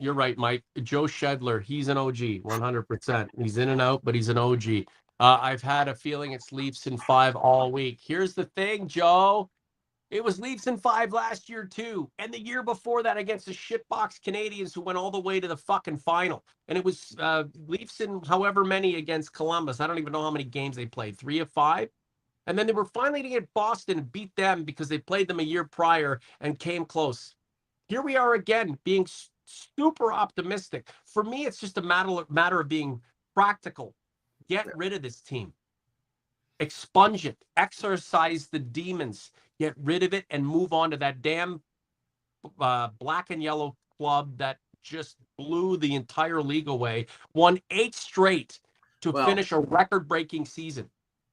You're 0.00 0.14
right, 0.14 0.38
Mike. 0.38 0.62
Joe 0.84 1.02
Shedler, 1.04 1.60
he's 1.60 1.88
an 1.88 1.98
OG, 1.98 2.42
100%. 2.44 3.28
He's 3.36 3.58
in 3.58 3.68
and 3.68 3.82
out, 3.82 4.04
but 4.04 4.14
he's 4.14 4.28
an 4.28 4.38
OG. 4.38 4.84
Uh, 5.20 5.38
I've 5.42 5.60
had 5.62 5.88
a 5.88 5.94
feeling 5.94 6.32
it's 6.32 6.52
Leafs 6.52 6.86
in 6.86 6.96
five 6.96 7.34
all 7.34 7.72
week. 7.72 7.98
Here's 8.00 8.34
the 8.34 8.44
thing, 8.44 8.86
Joe. 8.86 9.50
It 10.12 10.22
was 10.22 10.38
Leafs 10.38 10.68
in 10.68 10.78
five 10.78 11.12
last 11.12 11.48
year, 11.50 11.64
too. 11.66 12.10
And 12.20 12.32
the 12.32 12.40
year 12.40 12.62
before 12.62 13.02
that 13.02 13.16
against 13.16 13.46
the 13.46 13.52
shitbox 13.52 14.22
Canadians 14.22 14.72
who 14.72 14.80
went 14.82 14.96
all 14.96 15.10
the 15.10 15.18
way 15.20 15.40
to 15.40 15.48
the 15.48 15.56
fucking 15.56 15.98
final. 15.98 16.44
And 16.68 16.78
it 16.78 16.84
was 16.84 17.16
uh, 17.18 17.44
Leafs 17.66 18.00
in 18.00 18.20
however 18.26 18.64
many 18.64 18.94
against 18.96 19.34
Columbus. 19.34 19.80
I 19.80 19.88
don't 19.88 19.98
even 19.98 20.12
know 20.12 20.22
how 20.22 20.30
many 20.30 20.44
games 20.44 20.76
they 20.76 20.86
played, 20.86 21.18
three 21.18 21.40
of 21.40 21.50
five. 21.50 21.88
And 22.48 22.58
then 22.58 22.66
they 22.66 22.74
were 22.74 22.86
finally 22.86 23.22
to 23.22 23.30
get 23.30 23.54
Boston 23.54 24.02
beat 24.12 24.36
them 24.36 24.64
because 24.64 24.88
they 24.88 24.98
played 24.98 25.28
them 25.28 25.40
a 25.40 25.44
year 25.44 25.64
prior 25.64 26.20
and 26.42 26.58
came 26.58 26.86
close 26.86 27.36
here 27.88 28.02
we 28.02 28.16
are 28.16 28.34
again 28.34 28.78
being 28.84 29.06
super 29.46 30.12
optimistic. 30.12 30.90
For 31.06 31.24
me, 31.24 31.46
it's 31.46 31.58
just 31.60 31.78
a 31.78 31.82
matter 31.82 32.24
matter 32.28 32.60
of 32.60 32.68
being 32.68 33.00
practical. 33.34 33.94
Get 34.48 34.76
rid 34.76 34.92
of 34.92 35.02
this 35.02 35.20
team. 35.20 35.52
Expunge 36.60 37.26
it. 37.26 37.38
Exorcise 37.56 38.48
the 38.48 38.58
demons. 38.60 39.32
Get 39.60 39.74
rid 39.78 40.02
of 40.02 40.14
it 40.14 40.26
and 40.30 40.46
move 40.46 40.72
on 40.72 40.90
to 40.92 40.98
that 40.98 41.22
damn 41.22 41.62
uh, 42.60 42.88
black 42.98 43.30
and 43.30 43.42
yellow 43.42 43.76
club 43.96 44.38
that 44.38 44.58
just 44.82 45.16
blew 45.38 45.76
the 45.76 45.94
entire 45.94 46.42
league 46.42 46.68
away. 46.68 47.06
Won 47.34 47.60
eight 47.70 47.94
straight 47.94 48.60
to 49.02 49.12
Well- 49.12 49.26
finish 49.26 49.52
a 49.52 49.60
record-breaking 49.60 50.46
season. 50.46 50.90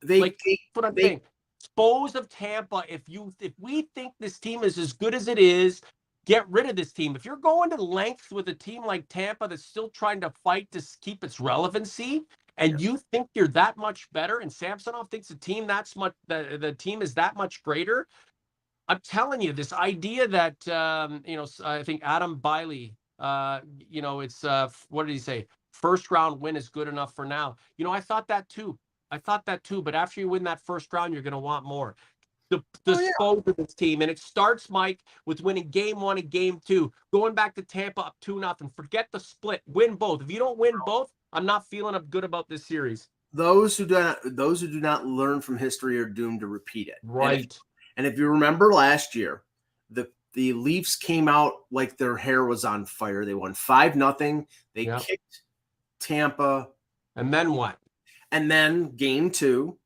They, 0.07 0.21
Like- 0.21 0.39
they 0.45 0.59
what 0.73 0.85
I'm 0.85 0.95
They- 0.95 1.01
saying. 1.03 1.21
Dispose 1.59 2.15
of 2.15 2.29
Tampa. 2.29 2.83
If 2.87 3.09
you 3.09 3.33
if 3.39 3.53
we 3.59 3.83
think 3.95 4.13
this 4.19 4.39
team 4.39 4.63
is 4.63 4.77
as 4.77 4.93
good 4.93 5.15
as 5.15 5.27
it 5.27 5.39
is, 5.39 5.81
get 6.25 6.47
rid 6.49 6.69
of 6.69 6.75
this 6.75 6.93
team. 6.93 7.15
If 7.15 7.25
you're 7.25 7.37
going 7.37 7.71
to 7.71 7.77
lengths 7.77 8.31
with 8.31 8.47
a 8.49 8.53
team 8.53 8.85
like 8.85 9.07
Tampa 9.09 9.47
that's 9.47 9.65
still 9.65 9.89
trying 9.89 10.21
to 10.21 10.29
fight 10.43 10.69
to 10.73 10.83
keep 11.01 11.23
its 11.23 11.39
relevancy, 11.39 12.23
and 12.57 12.79
you 12.79 12.99
think 13.11 13.29
you're 13.33 13.47
that 13.49 13.77
much 13.77 14.11
better, 14.11 14.39
and 14.39 14.51
Samsonov 14.53 15.09
thinks 15.09 15.27
the 15.29 15.35
team 15.35 15.65
that's 15.67 15.95
much 15.95 16.13
the, 16.27 16.57
the 16.61 16.73
team 16.73 17.01
is 17.01 17.15
that 17.15 17.35
much 17.35 17.63
greater. 17.63 18.07
I'm 18.87 18.99
telling 19.03 19.41
you, 19.41 19.51
this 19.53 19.73
idea 19.73 20.27
that 20.27 20.67
um, 20.67 21.23
you 21.25 21.37
know, 21.37 21.47
I 21.63 21.83
think 21.83 22.01
Adam 22.03 22.39
Biley, 22.39 22.93
uh, 23.17 23.61
you 23.89 24.03
know, 24.03 24.19
it's 24.19 24.43
uh, 24.43 24.69
what 24.89 25.07
did 25.07 25.13
he 25.13 25.19
say? 25.19 25.47
First 25.71 26.11
round 26.11 26.39
win 26.39 26.55
is 26.55 26.69
good 26.69 26.87
enough 26.87 27.15
for 27.15 27.25
now. 27.25 27.55
You 27.77 27.85
know, 27.85 27.91
I 27.91 28.01
thought 28.01 28.27
that 28.27 28.47
too. 28.49 28.77
I 29.11 29.17
thought 29.17 29.45
that 29.45 29.63
too. 29.63 29.81
But 29.81 29.95
after 29.95 30.19
you 30.21 30.29
win 30.29 30.43
that 30.45 30.61
first 30.65 30.91
round, 30.93 31.13
you're 31.13 31.23
going 31.23 31.31
to 31.33 31.37
want 31.39 31.65
more. 31.65 31.95
The, 32.51 32.63
Oh, 33.19 33.41
yeah. 33.47 33.53
this 33.57 33.73
team, 33.73 34.01
and 34.03 34.11
it 34.11 34.19
starts, 34.19 34.69
Mike, 34.69 34.99
with 35.25 35.41
winning 35.41 35.69
game 35.69 35.99
one 35.99 36.19
and 36.19 36.29
game 36.29 36.59
two, 36.63 36.91
going 37.11 37.33
back 37.33 37.55
to 37.55 37.63
Tampa 37.63 38.01
up 38.01 38.15
two 38.21 38.39
nothing. 38.39 38.69
Forget 38.75 39.07
the 39.11 39.19
split, 39.19 39.61
win 39.65 39.95
both. 39.95 40.21
If 40.21 40.31
you 40.31 40.37
don't 40.37 40.57
win 40.59 40.75
both, 40.85 41.11
I'm 41.33 41.45
not 41.45 41.67
feeling 41.67 41.95
up 41.95 42.07
good 42.09 42.23
about 42.23 42.47
this 42.47 42.65
series. 42.67 43.09
those 43.33 43.75
who 43.75 43.85
do 43.85 43.95
not 43.99 44.17
those 44.23 44.61
who 44.61 44.67
do 44.67 44.79
not 44.79 45.05
learn 45.05 45.41
from 45.41 45.57
history 45.57 45.99
are 45.99 46.05
doomed 46.05 46.39
to 46.39 46.47
repeat 46.47 46.87
it. 46.87 46.95
And 47.01 47.09
if- 47.11 47.15
Right. 47.15 47.59
And 47.97 48.05
if 48.07 48.17
you 48.17 48.27
remember 48.29 48.71
last 48.73 49.15
year, 49.15 49.43
the 49.89 50.09
the 50.33 50.53
Leafs 50.53 50.95
came 50.95 51.27
out 51.27 51.53
like 51.71 51.97
their 51.97 52.15
hair 52.15 52.45
was 52.45 52.63
on 52.63 52.85
fire. 52.85 53.25
They 53.25 53.33
won 53.33 53.53
five 53.53 53.95
nothing. 53.95 54.47
They 54.73 54.83
Yeah. 54.83 54.99
kicked 54.99 55.41
Tampa, 55.99 56.69
And 57.15 57.33
then 57.33 57.53
what? 57.53 57.77
And 58.35 58.51
then 58.51 58.97
game 58.97 59.31
two, 59.31 59.77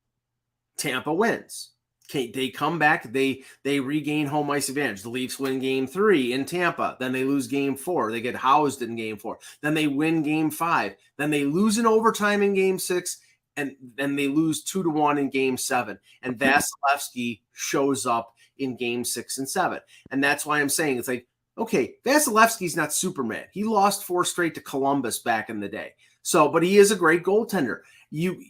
Tampa 0.75 1.13
wins. 1.13 1.69
They 2.11 2.49
come 2.49 2.79
back. 2.79 3.13
They 3.13 3.43
they 3.63 3.79
regain 3.79 4.25
home 4.25 4.49
ice 4.49 4.69
advantage. 4.69 5.03
The 5.03 5.09
Leafs 5.09 5.37
win 5.37 5.59
game 5.59 5.85
three 5.85 6.33
in 6.33 6.45
Tampa. 6.45 6.97
Then 6.99 7.11
they 7.11 7.23
lose 7.23 7.45
game 7.45 7.75
four. 7.75 8.11
They 8.11 8.21
get 8.21 8.35
housed 8.35 8.81
in 8.81 8.95
game 8.95 9.17
four. 9.17 9.37
Then 9.61 9.75
they 9.75 9.85
win 9.85 10.23
game 10.23 10.49
five. 10.49 10.95
Then 11.19 11.29
they 11.29 11.45
lose 11.45 11.77
in 11.77 11.85
overtime 11.85 12.41
in 12.41 12.55
game 12.55 12.79
six, 12.79 13.19
and 13.55 13.75
then 13.95 14.15
they 14.15 14.27
lose 14.27 14.63
two 14.63 14.81
to 14.81 14.89
one 14.89 15.19
in 15.19 15.29
game 15.29 15.55
seven. 15.55 15.99
And 16.23 16.35
Vasilevsky 16.39 17.41
shows 17.53 18.07
up 18.07 18.33
in 18.57 18.75
game 18.75 19.05
six 19.05 19.37
and 19.37 19.47
seven. 19.47 19.79
And 20.09 20.23
that's 20.23 20.43
why 20.43 20.59
I'm 20.59 20.69
saying 20.69 20.97
it's 20.97 21.07
like, 21.07 21.27
okay, 21.55 21.93
Vasilevsky's 22.03 22.75
not 22.75 22.93
Superman. 22.93 23.45
He 23.51 23.63
lost 23.63 24.05
four 24.05 24.25
straight 24.25 24.55
to 24.55 24.61
Columbus 24.61 25.19
back 25.19 25.51
in 25.51 25.59
the 25.59 25.69
day. 25.69 25.93
So, 26.21 26.49
but 26.49 26.63
he 26.63 26.77
is 26.77 26.91
a 26.91 26.95
great 26.95 27.23
goaltender. 27.23 27.81
You, 28.11 28.41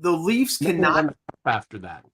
the 0.00 0.12
Leafs 0.12 0.58
cannot 0.58 1.14
after 1.46 1.78
that. 1.78 2.04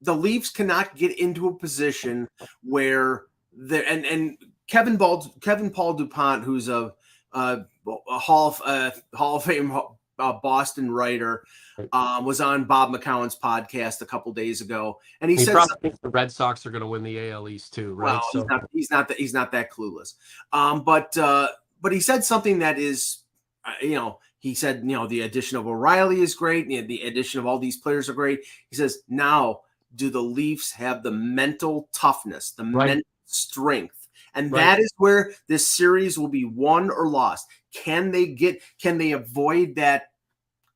the 0.00 0.14
Leafs 0.14 0.50
cannot 0.50 0.96
get 0.96 1.18
into 1.18 1.48
a 1.48 1.54
position 1.54 2.28
where 2.62 3.24
the 3.56 3.88
and 3.88 4.04
and 4.04 4.36
Kevin 4.68 4.96
Ball 4.96 5.22
Kevin 5.40 5.70
Paul 5.70 5.94
Dupont, 5.94 6.44
who's 6.44 6.68
a 6.68 6.92
a, 7.32 7.60
a 8.08 8.18
Hall 8.18 8.48
of 8.48 8.62
uh, 8.64 8.90
Hall 9.16 9.36
of 9.36 9.44
Fame 9.44 9.72
uh, 10.18 10.32
Boston 10.42 10.90
writer, 10.90 11.44
um, 11.92 12.24
was 12.24 12.40
on 12.40 12.64
Bob 12.64 12.90
McCown's 12.90 13.38
podcast 13.38 14.00
a 14.00 14.06
couple 14.06 14.32
days 14.32 14.60
ago, 14.60 14.98
and 15.20 15.30
he, 15.30 15.36
He 15.36 15.44
said 15.44 15.52
probably 15.52 15.76
thinks 15.82 15.98
the 16.00 16.08
Red 16.08 16.32
Sox 16.32 16.66
are 16.66 16.70
going 16.70 16.80
to 16.80 16.86
win 16.86 17.02
the 17.02 17.30
AL 17.30 17.48
East 17.48 17.72
too, 17.72 17.94
right? 17.94 18.12
well, 18.14 18.22
he's 18.32 18.44
not 18.46 18.70
he's 18.72 18.90
not 18.90 19.08
that 19.08 19.16
he's 19.18 19.34
not 19.34 19.52
that 19.52 19.70
clueless. 19.70 20.14
Um, 20.52 20.82
but 20.84 21.16
uh, 21.16 21.48
but 21.80 21.92
he 21.92 22.00
said 22.00 22.24
something 22.24 22.58
that 22.60 22.78
is, 22.78 23.18
uh, 23.64 23.72
you 23.80 23.94
know, 23.94 24.18
he 24.46 24.54
said 24.54 24.76
you 24.84 24.96
know 24.96 25.06
the 25.06 25.22
addition 25.22 25.58
of 25.58 25.66
O'Reilly 25.66 26.20
is 26.20 26.34
great, 26.36 26.68
and 26.68 26.88
the 26.88 27.02
addition 27.02 27.40
of 27.40 27.46
all 27.46 27.58
these 27.58 27.76
players 27.76 28.08
are 28.08 28.14
great. 28.14 28.40
He 28.70 28.76
says 28.76 28.98
now, 29.08 29.62
do 29.96 30.08
the 30.08 30.22
Leafs 30.22 30.70
have 30.72 31.02
the 31.02 31.10
mental 31.10 31.88
toughness, 31.92 32.52
the 32.52 32.62
Right. 32.64 32.86
mental 32.86 33.02
strength, 33.24 34.08
and 34.34 34.52
Right. 34.52 34.60
that 34.60 34.78
is 34.78 34.92
where 34.98 35.34
this 35.48 35.68
series 35.68 36.16
will 36.16 36.28
be 36.28 36.44
won 36.44 36.90
or 36.90 37.08
lost. 37.08 37.46
Can 37.72 38.12
they 38.12 38.26
get? 38.26 38.62
Can 38.80 38.98
they 38.98 39.12
avoid 39.12 39.74
that 39.76 40.12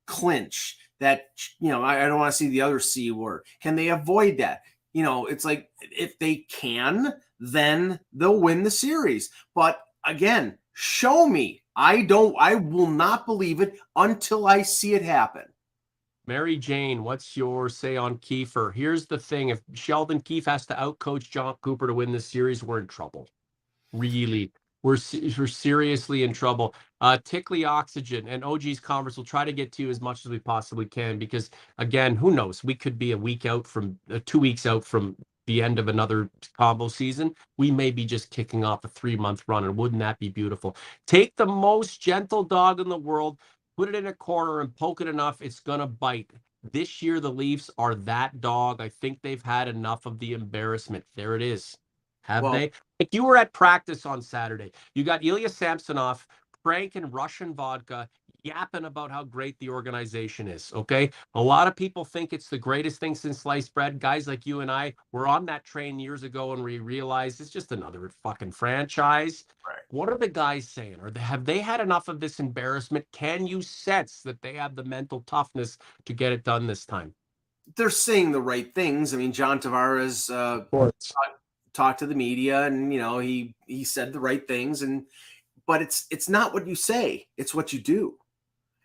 clinch? 0.06 0.76
That 0.98 1.28
you 1.60 1.68
know, 1.68 1.82
I, 1.82 2.04
I 2.04 2.08
don't 2.08 2.18
want 2.18 2.32
to 2.32 2.36
see 2.36 2.48
the 2.48 2.62
other 2.62 2.80
c 2.80 3.10
word. 3.12 3.44
Can 3.62 3.76
they 3.76 3.88
avoid 3.88 4.38
that? 4.38 4.62
you 4.92 5.02
know, 5.04 5.26
it's 5.26 5.44
like 5.44 5.70
if 5.80 6.18
they 6.18 6.46
can, 6.50 7.12
then 7.38 8.00
they'll 8.12 8.40
win 8.40 8.62
the 8.64 8.70
series. 8.70 9.30
But 9.54 9.80
again, 10.04 10.58
show 10.72 11.28
me. 11.28 11.62
I 11.80 12.02
don't, 12.02 12.36
I 12.38 12.56
will 12.56 12.90
not 12.90 13.24
believe 13.24 13.62
it 13.62 13.80
until 13.96 14.46
I 14.46 14.60
see 14.60 14.92
it 14.92 15.00
happen. 15.00 15.44
Mary 16.26 16.58
Jane, 16.58 17.02
what's 17.02 17.38
your 17.38 17.70
say 17.70 17.96
on 17.96 18.18
Kiefer? 18.18 18.74
Here's 18.74 19.06
the 19.06 19.18
thing: 19.18 19.48
if 19.48 19.62
Sheldon 19.72 20.20
Keefe 20.20 20.44
has 20.44 20.66
to 20.66 20.74
outcoach 20.74 21.30
Jon 21.30 21.54
Cooper 21.62 21.86
to 21.86 21.94
win 21.94 22.12
this 22.12 22.26
series, 22.26 22.62
we're 22.62 22.80
in 22.80 22.86
trouble. 22.86 23.28
Really, 23.94 24.52
we're 24.82 24.98
we're 25.38 25.46
seriously 25.46 26.22
in 26.22 26.34
trouble. 26.34 26.74
Uh, 27.00 27.16
Tickley 27.24 27.64
Oxygen 27.64 28.28
and 28.28 28.44
OG's 28.44 28.78
Converse 28.78 29.16
will 29.16 29.24
try 29.24 29.46
to 29.46 29.52
get 29.52 29.72
to 29.72 29.82
you 29.82 29.88
as 29.88 30.02
much 30.02 30.26
as 30.26 30.30
we 30.30 30.38
possibly 30.38 30.84
can 30.84 31.18
because, 31.18 31.48
again, 31.78 32.14
who 32.14 32.30
knows? 32.30 32.62
We 32.62 32.74
could 32.74 32.98
be 32.98 33.12
a 33.12 33.18
week 33.18 33.46
out 33.46 33.66
from 33.66 33.98
uh, 34.12 34.20
two 34.26 34.38
weeks 34.38 34.66
out 34.66 34.84
from 34.84 35.16
the 35.50 35.62
end 35.62 35.78
of 35.80 35.88
another 35.88 36.30
convo 36.60 36.90
season. 36.90 37.34
We 37.58 37.70
may 37.72 37.92
be 37.92 38.06
just 38.06 38.30
kicking 38.30 38.64
off 38.64 38.84
a 38.86 38.88
three 38.88 39.16
month 39.16 39.44
run, 39.48 39.64
and 39.64 39.76
wouldn't 39.76 40.00
that 40.00 40.18
be 40.20 40.30
beautiful? 40.30 40.76
Take 41.08 41.36
the 41.36 41.46
most 41.46 42.00
gentle 42.02 42.44
dog 42.44 42.80
in 42.80 42.88
the 42.90 42.98
world 42.98 43.34
put 43.78 43.90
it 43.90 43.96
in 43.96 44.08
a 44.08 44.14
corner 44.14 44.62
and 44.62 44.76
poke 44.76 45.02
it 45.02 45.08
enough, 45.08 45.42
it's 45.42 45.60
gonna 45.60 45.88
bite. 45.88 46.30
This 46.72 47.02
year, 47.02 47.20
the 47.20 47.30
Leafs 47.32 47.70
are 47.78 47.94
that 47.96 48.40
dog. 48.40 48.80
I 48.80 48.88
think 48.90 49.20
they've 49.22 49.42
had 49.42 49.68
enough 49.68 50.06
of 50.06 50.20
the 50.20 50.34
embarrassment. 50.34 51.04
There 51.16 51.36
it 51.36 51.42
is. 51.42 51.76
Have 52.24 52.44
Well- 52.44 52.54
they? 52.54 52.72
Like 53.00 53.14
you 53.14 53.26
were 53.26 53.36
at 53.36 53.52
practice 53.52 54.06
on 54.06 54.22
Saturday. 54.22 54.72
You 54.96 55.04
got 55.04 55.24
Ilya 55.26 55.50
Samsonov 55.50 56.26
Frank 56.62 56.96
and 56.96 57.12
Russian 57.12 57.54
vodka, 57.54 58.08
yapping 58.44 58.84
about 58.84 59.10
how 59.10 59.24
great 59.24 59.58
the 59.58 59.68
organization 59.68 60.48
is. 60.48 60.72
Okay. 60.74 61.10
A 61.34 61.42
lot 61.42 61.66
of 61.66 61.76
people 61.76 62.04
think 62.04 62.32
it's 62.32 62.48
the 62.48 62.58
greatest 62.58 63.00
thing 63.00 63.14
since 63.14 63.40
sliced 63.40 63.74
bread. 63.74 63.98
Guys 63.98 64.26
like 64.26 64.46
you 64.46 64.60
and 64.60 64.70
I 64.70 64.94
were 65.12 65.26
on 65.26 65.46
that 65.46 65.64
train 65.64 65.98
years 65.98 66.22
ago 66.22 66.52
and 66.52 66.62
we 66.62 66.78
realized 66.78 67.40
it's 67.40 67.50
just 67.50 67.72
another 67.72 68.10
fucking 68.22 68.52
franchise. 68.52 69.44
Right. 69.66 69.78
What 69.90 70.08
are 70.08 70.18
the 70.18 70.28
guys 70.28 70.68
saying? 70.68 70.96
Or 71.00 71.12
have 71.18 71.44
they 71.44 71.58
had 71.60 71.80
enough 71.80 72.08
of 72.08 72.20
this 72.20 72.40
embarrassment? 72.40 73.06
Can 73.12 73.46
you 73.46 73.62
sense 73.62 74.22
that 74.22 74.40
they 74.42 74.54
have 74.54 74.76
the 74.76 74.84
mental 74.84 75.22
toughness 75.26 75.78
to 76.06 76.12
get 76.12 76.32
it 76.32 76.44
done 76.44 76.66
this 76.66 76.86
time? 76.86 77.14
They're 77.76 77.90
saying 77.90 78.32
the 78.32 78.40
right 78.40 78.74
things. 78.74 79.14
I 79.14 79.16
mean, 79.16 79.32
John 79.32 79.60
Tavares 79.60 80.28
uh, 80.28 80.90
talked 81.72 82.00
to 82.00 82.06
the 82.06 82.14
media, 82.14 82.64
and 82.64 82.92
you 82.92 82.98
know 82.98 83.18
he 83.18 83.54
he 83.66 83.84
said 83.84 84.12
the 84.12 84.20
right 84.20 84.46
things, 84.46 84.82
and 84.82 85.06
but 85.66 85.82
it's 85.82 86.06
it's 86.10 86.28
not 86.28 86.52
what 86.52 86.66
you 86.66 86.74
say; 86.74 87.26
it's 87.36 87.54
what 87.54 87.72
you 87.72 87.80
do, 87.80 88.18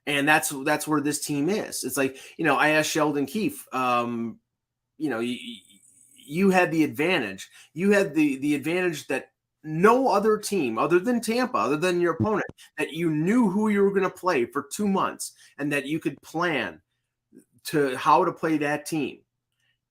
and 0.08 0.28
that's 0.28 0.50
that's 0.64 0.88
where 0.88 1.02
this 1.02 1.26
team 1.26 1.50
is. 1.50 1.84
It's 1.84 1.98
like 1.98 2.18
you 2.38 2.46
know 2.46 2.56
I 2.56 2.70
asked 2.70 2.92
Sheldon 2.92 3.26
Keefe, 3.26 3.66
um, 3.74 4.40
you 4.98 5.10
know 5.10 5.20
you, 5.20 5.38
you 6.16 6.50
had 6.50 6.72
the 6.72 6.84
advantage. 6.84 7.50
You 7.74 7.92
had 7.92 8.14
the 8.14 8.38
the 8.38 8.56
advantage 8.56 9.08
that 9.08 9.32
no 9.64 10.10
other 10.10 10.38
team 10.38 10.78
other 10.78 11.00
than 11.00 11.22
Tampa, 11.22 11.58
other 11.58 11.78
than 11.78 12.00
your 12.00 12.14
opponent, 12.14 12.46
that 12.78 12.94
you 12.94 13.10
knew 13.10 13.50
who 13.50 13.70
you 13.70 13.82
were 13.82 13.90
going 13.90 14.04
to 14.04 14.10
play 14.10 14.46
for 14.46 14.68
two 14.72 14.88
months, 14.88 15.34
and 15.58 15.72
that 15.72 15.86
you 15.86 16.00
could 16.00 16.22
plan 16.22 16.82
to 17.66 17.96
how 17.98 18.24
to 18.24 18.32
play 18.32 18.58
that 18.58 18.86
team 18.86 19.20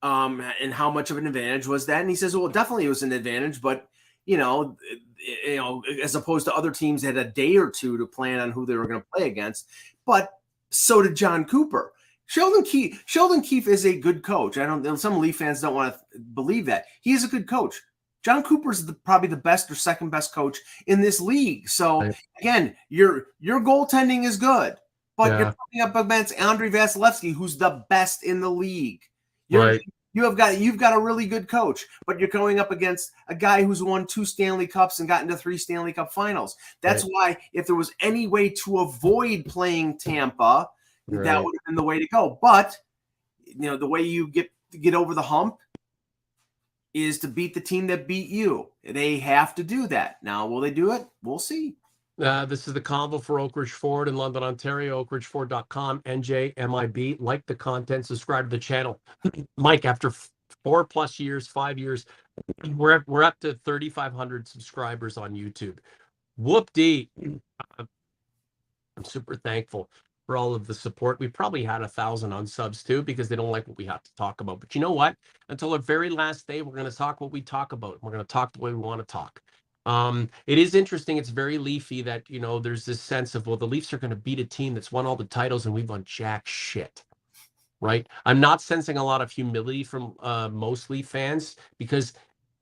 um, 0.01 0.41
and 0.61 0.73
how 0.73 0.89
much 0.89 1.11
of 1.11 1.17
an 1.17 1.27
advantage 1.27 1.67
was 1.67 1.85
that? 1.87 2.01
And 2.01 2.09
he 2.09 2.15
says, 2.15 2.35
well, 2.35 2.47
definitely 2.47 2.85
it 2.85 2.89
was 2.89 3.03
an 3.03 3.11
advantage, 3.11 3.61
but 3.61 3.87
you 4.25 4.37
know, 4.37 4.77
eh, 5.27 5.51
you 5.51 5.55
know, 5.57 5.83
as 6.03 6.15
opposed 6.15 6.45
to 6.45 6.55
other 6.55 6.71
teams 6.71 7.01
that 7.01 7.15
had 7.15 7.27
a 7.27 7.29
day 7.29 7.57
or 7.57 7.69
two 7.69 7.97
to 7.97 8.07
plan 8.07 8.39
on 8.39 8.51
who 8.51 8.65
they 8.65 8.75
were 8.75 8.87
going 8.87 9.01
to 9.01 9.07
play 9.13 9.27
against. 9.27 9.67
But 10.05 10.31
so 10.71 11.01
did 11.01 11.15
Jon 11.15 11.45
Cooper. 11.45 11.93
Sheldon 12.27 12.63
Keefe. 12.63 13.03
Sheldon 13.05 13.41
Keefe 13.41 13.67
is 13.67 13.85
a 13.85 13.99
good 13.99 14.23
coach. 14.23 14.57
I 14.57 14.65
don't. 14.65 14.97
Some 14.97 15.19
Leaf 15.19 15.37
fans 15.37 15.61
don't 15.61 15.75
want 15.75 15.93
to 15.93 16.19
believe 16.33 16.65
that 16.65 16.85
he 17.01 17.11
is 17.13 17.23
a 17.23 17.27
good 17.27 17.47
coach. 17.47 17.79
Jon 18.23 18.41
Cooper's 18.41 18.83
the, 18.83 18.93
probably 18.93 19.27
the 19.27 19.37
best 19.37 19.69
or 19.69 19.75
second 19.75 20.09
best 20.09 20.33
coach 20.33 20.57
in 20.87 20.99
this 21.01 21.21
league. 21.21 21.69
So 21.69 22.01
Right. 22.01 22.15
again, 22.39 22.75
your 22.89 23.27
your 23.39 23.61
goaltending 23.61 24.25
is 24.25 24.37
good, 24.37 24.75
but 25.15 25.27
Yeah. 25.31 25.37
you're 25.39 25.55
coming 25.71 25.87
up 25.87 25.95
against 25.95 26.39
Andre 26.41 26.71
Vasilevsky, 26.71 27.31
who's 27.33 27.57
the 27.57 27.85
best 27.89 28.23
in 28.23 28.39
the 28.41 28.49
league. 28.49 29.01
You're, 29.47 29.65
Right. 29.67 29.81
You 30.15 30.23
have 30.23 30.37
got 30.37 30.57
you've 30.57 30.77
got 30.77 30.95
a 30.95 30.99
really 30.99 31.27
good 31.27 31.49
coach, 31.49 31.85
but 32.07 32.19
you're 32.19 32.29
going 32.29 32.57
up 32.57 32.71
against 32.71 33.11
a 33.27 33.35
guy 33.35 33.63
who's 33.63 33.83
won 33.83 34.07
two 34.07 34.23
Stanley 34.23 34.65
Cups 34.65 34.99
and 34.99 35.09
gotten 35.09 35.27
to 35.27 35.35
three 35.35 35.57
Stanley 35.57 35.91
Cup 35.91 36.13
finals. 36.13 36.55
That's 36.81 37.03
why 37.03 37.37
if 37.51 37.67
there 37.67 37.75
was 37.75 37.91
any 37.99 38.25
way 38.25 38.49
to 38.49 38.79
avoid 38.79 39.45
playing 39.45 39.97
Tampa, 39.97 40.69
that 41.09 41.43
would 41.43 41.53
have 41.53 41.65
been 41.65 41.75
the 41.75 41.83
way 41.83 41.99
to 41.99 42.07
go. 42.07 42.39
But 42.41 42.77
you 43.43 43.59
know, 43.59 43.75
the 43.75 43.87
way 43.87 44.03
you 44.03 44.29
get 44.29 44.49
get 44.79 44.95
over 44.95 45.13
the 45.13 45.21
hump 45.21 45.57
is 46.93 47.19
to 47.19 47.27
beat 47.27 47.53
the 47.53 47.59
team 47.59 47.87
that 47.87 48.07
beat 48.07 48.29
you. 48.29 48.69
They 48.85 49.17
have 49.17 49.53
to 49.55 49.63
do 49.63 49.85
that. 49.87 50.23
Now, 50.23 50.47
will 50.47 50.61
they 50.61 50.71
do 50.71 50.93
it? 50.93 51.05
We'll 51.23 51.39
see. 51.39 51.75
Uh, 52.21 52.45
this 52.45 52.67
is 52.67 52.73
the 52.73 52.81
convo 52.81 53.21
for 53.21 53.39
Oak 53.39 53.57
Ridge 53.57 53.71
Ford 53.73 54.07
in 54.07 54.15
London, 54.15 54.43
Ontario, 54.43 55.03
oakridgeford.com, 55.03 56.01
NJMIB. 56.01 57.17
Like 57.19 57.45
the 57.45 57.55
content, 57.55 58.05
subscribe 58.05 58.45
to 58.49 58.55
the 58.55 58.59
channel. 58.61 59.01
Mike, 59.57 59.85
after 59.85 60.13
four 60.63 60.85
plus 60.85 61.19
years, 61.19 61.47
five 61.47 61.77
years, 61.77 62.05
we're, 62.75 63.03
we're 63.07 63.23
up 63.23 63.39
to 63.41 63.59
3,500 63.65 64.47
subscribers 64.47 65.17
on 65.17 65.33
YouTube. 65.35 65.77
Whoop 66.37 66.71
dee. 66.73 67.09
I'm 68.97 69.05
super 69.05 69.35
thankful 69.35 69.89
for 70.27 70.37
all 70.37 70.55
of 70.55 70.67
the 70.67 70.73
support. 70.75 71.19
We 71.19 71.27
probably 71.29 71.63
had 71.63 71.83
a 71.83 71.87
thousand 71.89 72.31
unsubs 72.31 72.83
too 72.85 73.03
because 73.03 73.29
they 73.29 73.35
don't 73.37 73.51
like 73.51 73.67
what 73.67 73.77
we 73.77 73.85
have 73.85 74.03
to 74.03 74.15
talk 74.15 74.41
about. 74.41 74.59
But 74.61 74.75
you 74.75 74.81
know 74.81 74.91
what? 74.93 75.17
Until 75.49 75.73
our 75.73 75.79
very 75.79 76.09
last 76.09 76.47
day, 76.47 76.63
we're 76.63 76.75
going 76.75 76.89
to 76.91 76.97
talk 76.97 77.21
what 77.21 77.31
we 77.31 77.41
talk 77.41 77.73
about. 77.73 77.99
We're 78.03 78.11
going 78.11 78.23
to 78.23 78.27
talk 78.27 78.53
the 78.53 78.61
way 78.61 78.71
we 78.73 78.79
want 78.79 79.01
to 79.01 79.05
talk. 79.07 79.41
Um, 79.85 80.29
it 80.47 80.57
is 80.57 80.75
interesting. 80.75 81.17
It's 81.17 81.29
very 81.29 81.57
leafy 81.57 82.01
that 82.03 82.29
you 82.29 82.39
know 82.39 82.59
there's 82.59 82.85
this 82.85 83.01
sense 83.01 83.35
of 83.35 83.47
well, 83.47 83.57
the 83.57 83.67
Leafs 83.67 83.93
are 83.93 83.97
going 83.97 84.11
to 84.11 84.15
beat 84.17 84.39
a 84.39 84.45
team 84.45 84.73
that's 84.73 84.91
won 84.91 85.05
all 85.05 85.15
the 85.15 85.25
titles 85.25 85.65
and 85.65 85.75
we've 85.75 85.89
won 85.89 86.03
jack 86.05 86.47
shit. 86.47 87.03
Right? 87.81 88.07
I'm 88.25 88.39
not 88.39 88.61
sensing 88.61 88.97
a 88.97 89.03
lot 89.03 89.21
of 89.21 89.31
humility 89.31 89.83
from 89.83 90.15
uh, 90.21 90.49
most 90.49 90.89
Leaf 90.89 91.07
fans 91.07 91.57
because 91.79 92.13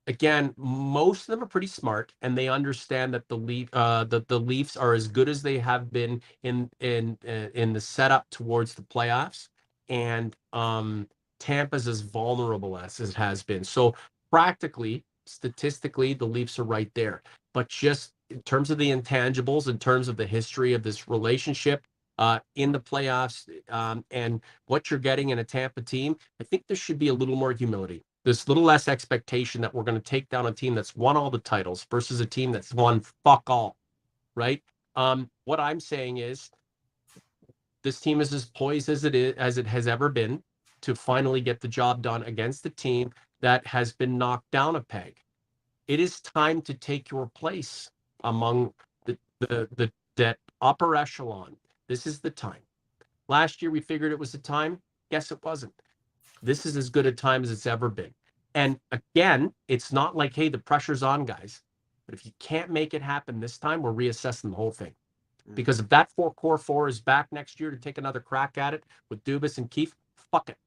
again, 0.07 0.53
most 0.57 1.21
of 1.23 1.27
them 1.27 1.43
are 1.43 1.47
pretty 1.47 1.67
smart 1.67 2.13
and 2.21 2.37
they 2.37 2.49
understand 2.49 3.13
that 3.13 3.27
the 3.27 3.37
Leaf 3.37 3.69
uh, 3.73 4.03
that 4.05 4.27
the 4.27 4.39
Leafs 4.39 4.77
are 4.77 4.93
as 4.93 5.07
good 5.07 5.29
as 5.29 5.41
they 5.41 5.57
have 5.59 5.91
been 5.91 6.21
in 6.43 6.69
in 6.79 7.17
uh, 7.27 7.49
in 7.53 7.73
the 7.73 7.81
setup 7.81 8.29
towards 8.29 8.73
the 8.73 8.81
playoffs, 8.83 9.49
and 9.89 10.35
um, 10.53 11.07
Tampa's 11.39 11.87
as 11.87 12.01
vulnerable 12.01 12.77
as 12.77 12.99
it 12.99 13.13
has 13.13 13.43
been. 13.43 13.63
So 13.63 13.95
practically, 14.31 15.03
statistically, 15.27 16.13
the 16.13 16.25
Leafs 16.25 16.59
are 16.59 16.63
right 16.65 16.91
there. 16.95 17.21
But 17.53 17.69
just 17.69 18.13
in 18.29 18.41
terms 18.43 18.71
of 18.71 18.77
the 18.77 18.91
intangibles, 18.91 19.69
in 19.69 19.79
terms 19.79 20.07
of 20.07 20.17
the 20.17 20.25
history 20.25 20.73
of 20.73 20.83
this 20.83 21.07
relationship 21.09 21.83
uh, 22.17 22.39
in 22.55 22.71
the 22.71 22.79
playoffs, 22.79 23.49
um, 23.69 24.05
and 24.11 24.41
what 24.67 24.89
you're 24.91 24.99
getting 24.99 25.29
in 25.29 25.39
a 25.39 25.43
Tampa 25.43 25.81
team, 25.81 26.17
I 26.41 26.45
think 26.45 26.65
there 26.67 26.77
should 26.77 26.99
be 26.99 27.09
a 27.09 27.13
little 27.13 27.35
more 27.35 27.53
humility. 27.53 28.03
A 28.25 28.29
little 28.47 28.63
less 28.63 28.87
expectation 28.87 29.61
that 29.61 29.73
we're 29.73 29.83
going 29.83 29.99
to 29.99 30.03
take 30.03 30.29
down 30.29 30.45
a 30.47 30.51
team 30.53 30.75
that's 30.75 30.95
won 30.95 31.17
all 31.17 31.29
the 31.29 31.39
titles 31.39 31.85
versus 31.91 32.21
a 32.21 32.25
team 32.25 32.51
that's 32.51 32.73
won 32.73 33.03
fuck 33.25 33.43
all, 33.49 33.75
right? 34.35 34.63
Um, 34.95 35.29
what 35.45 35.59
I'm 35.59 35.79
saying 35.79 36.17
is, 36.17 36.49
this 37.83 37.99
team 37.99 38.21
is 38.21 38.33
as 38.33 38.45
poised 38.45 38.89
as 38.89 39.03
it 39.03 39.15
is 39.15 39.35
as 39.37 39.57
it 39.57 39.67
has 39.67 39.87
ever 39.87 40.09
been 40.09 40.41
to 40.81 40.95
finally 40.95 41.41
get 41.41 41.61
the 41.61 41.67
job 41.67 42.01
done 42.01 42.23
against 42.23 42.63
the 42.63 42.69
team 42.71 43.11
that 43.43 43.67
has 43.67 43.93
been 43.93 44.17
knocked 44.19 44.51
down 44.51 44.77
a 44.77 44.81
peg. 44.81 45.17
It 45.87 46.01
is 46.01 46.21
time 46.21 46.61
to 46.63 46.75
take 46.75 47.11
your 47.11 47.27
place 47.35 47.91
among 48.25 48.73
the 49.05 49.19
the 49.41 49.69
the 49.75 49.93
that 50.17 50.39
upper 50.61 50.95
echelon. 50.97 51.57
This 51.89 52.07
is 52.07 52.21
the 52.21 52.31
time. 52.31 52.63
Last 53.29 53.61
year 53.63 53.71
we 53.71 53.81
figured 53.81 54.11
it 54.13 54.19
was 54.19 54.33
the 54.33 54.39
time. 54.39 54.81
Guess 55.11 55.31
it 55.31 55.39
wasn't. 55.45 55.73
this 56.43 56.65
is 56.67 56.77
as 56.77 56.89
good 56.91 57.07
a 57.07 57.13
time 57.13 57.43
as 57.43 57.51
it's 57.51 57.67
ever 57.67 57.89
been. 57.89 58.13
And 58.55 58.79
again, 58.91 59.53
it's 59.69 59.93
not 59.93 60.17
like, 60.17 60.35
hey, 60.35 60.49
the 60.49 60.59
pressure's 60.59 61.03
on, 61.03 61.25
guys. 61.25 61.61
But 62.07 62.15
if 62.15 62.25
you 62.25 62.33
can't 62.39 62.71
make 62.71 62.95
it 62.95 63.03
happen 63.03 63.39
this 63.41 63.59
time, 63.59 63.83
we're 63.83 63.93
reassessing 63.93 64.51
the 64.51 64.57
whole 64.57 64.71
thing. 64.71 64.93
Mm. 65.49 65.55
Because 65.55 65.79
if 65.81 65.89
that 65.89 66.11
four 66.15 66.33
core 66.33 66.59
four 66.59 66.89
is 66.89 67.01
back 67.01 67.29
next 67.31 67.59
year 67.61 67.71
to 67.71 67.77
take 67.77 67.99
another 67.99 68.21
crack 68.21 68.57
at 68.57 68.75
it 68.75 68.85
with 69.09 69.23
Dubas 69.25 69.59
and 69.59 69.71
Keefe, 69.71 69.95
fuck 70.31 70.49
it. 70.49 70.57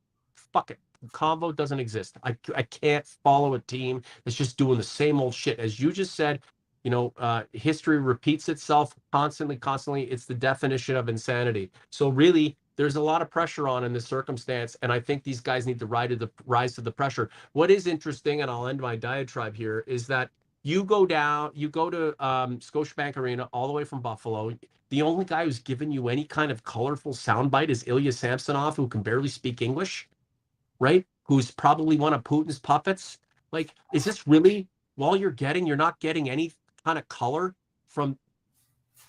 Fuck 0.52 0.72
it. 0.72 0.80
Convo 1.12 1.54
doesn't 1.54 1.80
exist. 1.80 2.16
I, 2.24 2.36
I 2.54 2.62
can't 2.62 3.06
follow 3.24 3.54
a 3.54 3.60
team 3.60 4.02
that's 4.24 4.36
just 4.36 4.56
doing 4.58 4.78
the 4.78 4.84
same 4.84 5.20
old 5.20 5.34
shit. 5.34 5.58
As 5.58 5.80
you 5.80 5.92
just 5.92 6.14
said, 6.14 6.40
you 6.84 6.90
know, 6.90 7.12
uh, 7.18 7.42
history 7.52 7.98
repeats 7.98 8.48
itself 8.48 8.94
constantly, 9.12 9.56
constantly. 9.56 10.04
It's 10.04 10.24
the 10.26 10.34
definition 10.34 10.96
of 10.96 11.08
insanity. 11.08 11.70
So 11.90 12.08
really, 12.08 12.56
there's 12.76 12.96
a 12.96 13.00
lot 13.02 13.22
of 13.22 13.30
pressure 13.30 13.68
on 13.68 13.84
in 13.84 13.92
this 13.92 14.06
circumstance, 14.06 14.76
and 14.82 14.92
I 14.92 15.00
think 15.00 15.24
these 15.24 15.40
guys 15.40 15.66
need 15.66 15.78
to 15.80 15.86
ride 15.86 16.10
to 16.10 16.16
the 16.16 16.30
rise 16.46 16.74
to 16.76 16.80
the 16.80 16.92
pressure. 16.92 17.30
What 17.52 17.70
is 17.70 17.86
interesting, 17.86 18.42
and 18.42 18.50
I'll 18.50 18.68
end 18.68 18.80
my 18.80 18.96
diatribe 18.96 19.56
here, 19.56 19.84
is 19.86 20.06
that 20.08 20.30
you 20.62 20.84
go 20.84 21.06
down, 21.06 21.52
you 21.54 21.68
go 21.68 21.90
to 21.90 22.08
um, 22.24 22.58
Scotiabank 22.58 23.16
Arena 23.16 23.48
all 23.52 23.66
the 23.66 23.72
way 23.72 23.84
from 23.84 24.00
Buffalo. 24.00 24.52
The 24.90 25.02
only 25.02 25.24
guy 25.24 25.44
who's 25.44 25.58
given 25.58 25.90
you 25.90 26.08
any 26.08 26.24
kind 26.24 26.52
of 26.52 26.64
colorful 26.64 27.12
soundbite 27.14 27.70
is 27.70 27.84
Ilya 27.86 28.12
Samsonov, 28.12 28.76
who 28.76 28.88
can 28.88 29.02
barely 29.02 29.28
speak 29.28 29.62
English, 29.62 30.08
right? 30.78 31.06
Who's 31.24 31.50
probably 31.50 31.96
one 31.96 32.12
of 32.12 32.22
Putin's 32.22 32.58
puppets. 32.58 33.18
Like, 33.52 33.74
is 33.92 34.04
this 34.04 34.26
really 34.26 34.68
all 34.98 35.16
you're 35.16 35.30
getting? 35.30 35.66
You're 35.66 35.76
not 35.76 35.98
getting 36.00 36.30
any 36.30 36.52
kind 36.84 36.98
of 36.98 37.08
color 37.08 37.54
from 37.88 38.18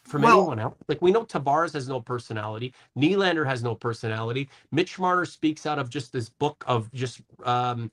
from 0.04 0.22
Well- 0.22 0.40
anyone 0.40 0.60
else. 0.60 0.76
Like 0.88 1.02
we 1.02 1.12
know 1.12 1.26
Tavares 1.26 1.74
has 1.74 1.90
no 1.90 2.00
personality. 2.00 2.74
Nylander 2.98 3.46
has 3.46 3.62
no 3.62 3.76
personality. 3.76 4.50
Mitch 4.72 4.98
Marner 4.98 5.26
speaks 5.26 5.66
out 5.66 5.80
of 5.80 5.90
just 5.90 6.14
this 6.14 6.30
book 6.30 6.64
of 6.68 6.92
just 6.94 7.22
um 7.44 7.92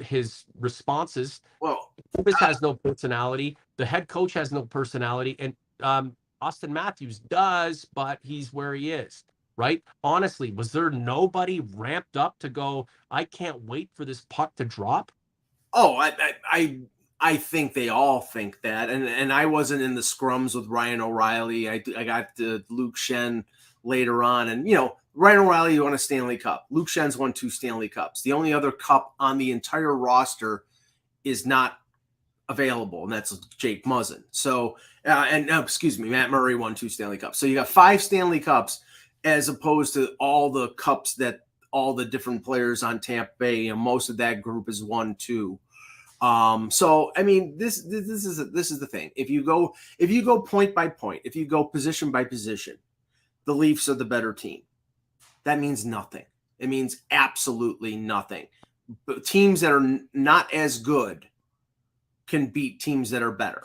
his 0.00 0.44
responses. 0.58 1.40
Well, 1.60 1.92
Dubas 2.16 2.38
has 2.40 2.62
no 2.62 2.74
personality. 2.74 3.56
The 3.76 3.86
head 3.86 4.08
coach 4.08 4.32
has 4.32 4.52
no 4.52 4.62
personality, 4.62 5.36
and 5.38 5.54
um, 5.80 6.16
Auston 6.42 6.70
Matthews 6.70 7.18
does, 7.18 7.86
but 7.94 8.18
he's 8.22 8.52
where 8.52 8.74
he 8.74 8.92
is. 8.92 9.24
Right? 9.62 9.80
Honestly, 10.02 10.50
was 10.50 10.72
there 10.72 10.90
nobody 10.90 11.60
ramped 11.76 12.16
up 12.16 12.36
to 12.40 12.48
go? 12.48 12.88
I 13.12 13.22
can't 13.22 13.62
wait 13.62 13.90
for 13.94 14.04
this 14.04 14.26
puck 14.28 14.56
to 14.56 14.64
drop. 14.64 15.12
Oh, 15.72 15.94
I, 15.94 16.08
I, 16.08 16.32
I, 16.50 16.78
I 17.20 17.36
think 17.36 17.72
they 17.72 17.88
all 17.88 18.20
think 18.20 18.60
that, 18.62 18.90
and 18.90 19.08
and 19.08 19.32
I 19.32 19.46
wasn't 19.46 19.82
in 19.82 19.94
the 19.94 20.00
scrums 20.00 20.56
with 20.56 20.66
Ryan 20.66 21.00
O'Reilly. 21.00 21.70
I, 21.70 21.80
I 21.96 22.02
got 22.02 22.34
the 22.34 22.64
Luke 22.70 22.96
Schenn 22.96 23.44
later 23.84 24.24
on, 24.24 24.48
and 24.48 24.68
you 24.68 24.74
know 24.74 24.96
Ryan 25.14 25.38
O'Reilly 25.38 25.78
won 25.78 25.94
a 25.94 25.98
Stanley 25.98 26.38
Cup. 26.38 26.66
Luke 26.70 26.88
Schenn's 26.88 27.16
won 27.16 27.32
two 27.32 27.48
Stanley 27.48 27.88
Cups. 27.88 28.22
The 28.22 28.32
only 28.32 28.52
other 28.52 28.72
cup 28.72 29.14
on 29.20 29.38
the 29.38 29.52
entire 29.52 29.94
roster 29.94 30.64
is 31.22 31.46
not 31.46 31.78
available, 32.48 33.04
and 33.04 33.12
that's 33.12 33.30
Jake 33.58 33.84
Muzzin. 33.84 34.24
So, 34.32 34.76
uh, 35.06 35.26
and 35.30 35.48
uh, 35.48 35.62
excuse 35.62 36.00
me, 36.00 36.08
Matt 36.08 36.32
Murray 36.32 36.56
won 36.56 36.74
two 36.74 36.88
Stanley 36.88 37.16
Cups. 37.16 37.38
So 37.38 37.46
you 37.46 37.54
got 37.54 37.68
five 37.68 38.02
Stanley 38.02 38.40
Cups 38.40 38.80
as 39.24 39.48
opposed 39.48 39.94
to 39.94 40.14
all 40.18 40.50
the 40.50 40.68
cups 40.70 41.14
that 41.14 41.40
all 41.72 41.94
the 41.94 42.04
different 42.04 42.44
players 42.44 42.82
on 42.82 43.00
Tampa 43.00 43.32
Bay. 43.38 43.68
Know, 43.68 43.76
most 43.76 44.10
of 44.10 44.16
that 44.18 44.42
group 44.42 44.68
is 44.68 44.84
one, 44.84 45.14
two. 45.16 45.58
Um, 46.20 46.70
so 46.70 47.12
I 47.16 47.22
mean, 47.22 47.58
this 47.58 47.82
this, 47.82 48.06
this 48.06 48.24
is 48.24 48.52
this 48.52 48.70
is 48.70 48.78
the 48.78 48.86
thing. 48.86 49.10
If 49.16 49.28
you 49.28 49.42
go 49.42 49.74
if 49.98 50.10
you 50.10 50.22
go 50.24 50.40
point 50.40 50.74
by 50.74 50.88
point, 50.88 51.22
if 51.24 51.34
you 51.34 51.46
go 51.46 51.64
position 51.64 52.10
by 52.10 52.24
position, 52.24 52.78
the 53.44 53.54
Leafs 53.54 53.88
are 53.88 53.94
the 53.94 54.04
better 54.04 54.32
team. 54.32 54.62
That 55.44 55.58
means 55.58 55.84
nothing. 55.84 56.24
It 56.58 56.68
means 56.68 57.02
absolutely 57.10 57.96
nothing. 57.96 58.46
But 59.06 59.24
teams 59.24 59.60
that 59.62 59.72
are 59.72 59.98
not 60.12 60.52
as 60.54 60.78
good 60.78 61.26
can 62.26 62.46
beat 62.46 62.80
teams 62.80 63.10
that 63.10 63.22
are 63.22 63.32
better. 63.32 63.64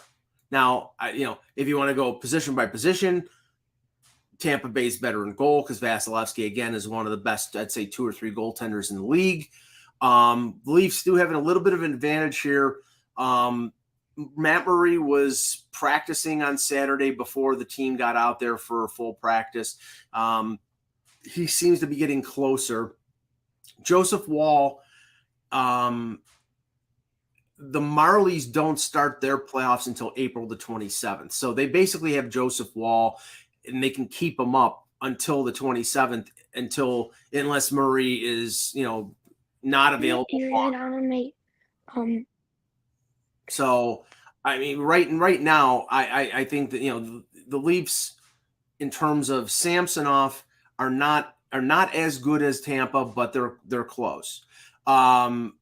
Now, 0.49 0.91
I, 0.99 1.11
you 1.11 1.25
know, 1.25 1.37
if 1.55 1.67
you 1.67 1.77
want 1.77 1.89
to 1.89 1.95
go 1.95 2.13
position 2.13 2.55
by 2.55 2.65
position, 2.65 3.27
Tampa 4.39 4.69
Bay's 4.69 4.97
better 4.97 5.23
in 5.25 5.33
goal 5.33 5.61
because 5.61 5.79
Vasilevsky 5.79 6.45
again 6.45 6.75
is 6.75 6.87
one 6.87 7.05
of 7.05 7.11
the 7.11 7.17
best, 7.17 7.55
I'd 7.55 7.71
say, 7.71 7.85
two 7.85 8.05
or 8.05 8.13
three 8.13 8.33
goaltenders 8.33 8.91
in 8.91 8.97
the 8.97 9.03
league. 9.03 9.49
Um, 10.01 10.61
Leafs 10.65 11.03
do 11.03 11.15
having 11.15 11.35
a 11.35 11.41
little 11.41 11.63
bit 11.63 11.73
of 11.73 11.81
an 11.81 11.93
advantage 11.93 12.39
here. 12.39 12.77
Um, 13.17 13.73
Matt 14.35 14.65
Murray 14.65 14.97
was 14.97 15.65
practicing 15.71 16.41
on 16.41 16.57
Saturday 16.57 17.11
before 17.11 17.55
the 17.55 17.65
team 17.65 17.97
got 17.97 18.15
out 18.15 18.39
there 18.39 18.57
for 18.57 18.87
full 18.89 19.13
practice. 19.13 19.77
Um, 20.13 20.59
he 21.23 21.47
seems 21.47 21.79
to 21.79 21.87
be 21.87 21.95
getting 21.95 22.21
closer. 22.21 22.95
Joseph 23.81 24.27
Woll, 24.27 24.81
um, 25.51 26.19
the 27.59 27.79
Marlies 27.79 28.51
don't 28.51 28.79
start 28.79 29.19
their 29.19 29.37
playoffs 29.37 29.87
until 29.87 30.13
April 30.15 30.47
the 30.47 30.57
27th. 30.57 31.31
So 31.31 31.53
they 31.53 31.67
basically 31.67 32.13
have 32.13 32.29
Joseph 32.29 32.75
Woll 32.75 33.19
and 33.67 33.83
they 33.83 33.89
can 33.89 34.07
keep 34.07 34.39
him 34.39 34.55
up 34.55 34.85
until 35.01 35.43
the 35.43 35.51
27th 35.51 36.27
until 36.55 37.11
unless 37.33 37.71
Murray 37.71 38.15
is, 38.15 38.71
you 38.73 38.83
know, 38.83 39.15
not 39.61 39.93
available. 39.93 40.25
Period 40.29 40.51
for- 40.51 40.75
on 40.75 41.09
my 41.09 41.31
um 41.95 42.25
so, 43.49 44.05
I 44.43 44.57
mean, 44.59 44.79
right 44.79 45.07
and 45.07 45.19
right 45.19 45.41
now, 45.41 45.87
I, 45.89 46.05
I 46.05 46.39
I 46.39 46.43
think 46.45 46.71
that 46.71 46.81
you 46.81 46.91
know 46.91 46.99
the, 46.99 47.23
the 47.47 47.57
Leafs, 47.57 48.15
in 48.79 48.89
terms 48.89 49.29
of 49.29 49.51
Samsonov, 49.51 50.43
are 50.79 50.89
not 50.89 51.35
are 51.53 51.61
not 51.61 51.95
as 51.95 52.17
good 52.17 52.41
as 52.41 52.61
Tampa, 52.61 53.05
but 53.05 53.33
they're 53.33 53.57
they're 53.65 53.83
close. 53.85 54.45
Um, 54.85 55.55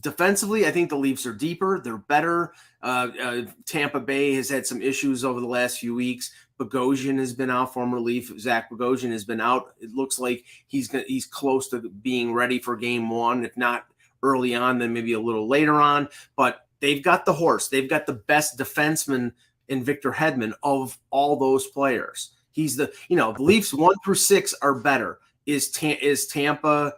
defensively, 0.00 0.66
I 0.66 0.70
think 0.70 0.90
the 0.90 0.96
Leafs 0.96 1.26
are 1.26 1.32
deeper. 1.32 1.80
They're 1.82 1.98
better. 1.98 2.52
Uh, 2.82 3.08
uh, 3.22 3.42
Tampa 3.66 4.00
Bay 4.00 4.34
has 4.34 4.48
had 4.48 4.66
some 4.66 4.82
issues 4.82 5.24
over 5.24 5.40
the 5.40 5.46
last 5.46 5.78
few 5.78 5.94
weeks. 5.94 6.32
Bogosian 6.58 7.18
has 7.18 7.32
been 7.32 7.50
out, 7.50 7.72
former 7.72 8.00
Leaf. 8.00 8.32
Zach 8.38 8.70
Bogosian 8.70 9.10
has 9.10 9.24
been 9.24 9.40
out. 9.40 9.74
It 9.80 9.92
looks 9.92 10.18
like 10.18 10.44
he's 10.66 10.88
gonna, 10.88 11.04
he's 11.06 11.26
close 11.26 11.68
to 11.70 11.80
being 11.88 12.32
ready 12.32 12.58
for 12.58 12.76
Game 12.76 13.10
One, 13.10 13.44
if 13.44 13.56
not 13.56 13.86
early 14.22 14.54
on, 14.54 14.78
then 14.78 14.92
maybe 14.92 15.12
a 15.14 15.20
little 15.20 15.48
later 15.48 15.74
on. 15.74 16.08
But 16.36 16.66
they've 16.80 17.02
got 17.02 17.24
the 17.24 17.32
horse. 17.32 17.68
They've 17.68 17.90
got 17.90 18.06
the 18.06 18.14
best 18.14 18.58
defenseman 18.58 19.32
in 19.68 19.82
Victor 19.82 20.12
Hedman 20.12 20.52
of 20.62 20.98
all 21.10 21.36
those 21.36 21.66
players. 21.66 22.32
He's 22.52 22.76
the 22.76 22.92
you 23.08 23.16
know 23.16 23.32
the 23.32 23.42
Leafs 23.42 23.74
one 23.74 23.96
through 24.04 24.14
six 24.14 24.54
are 24.62 24.74
better. 24.74 25.18
Is 25.46 25.70
Ta- 25.70 25.98
is 26.00 26.26
Tampa? 26.26 26.94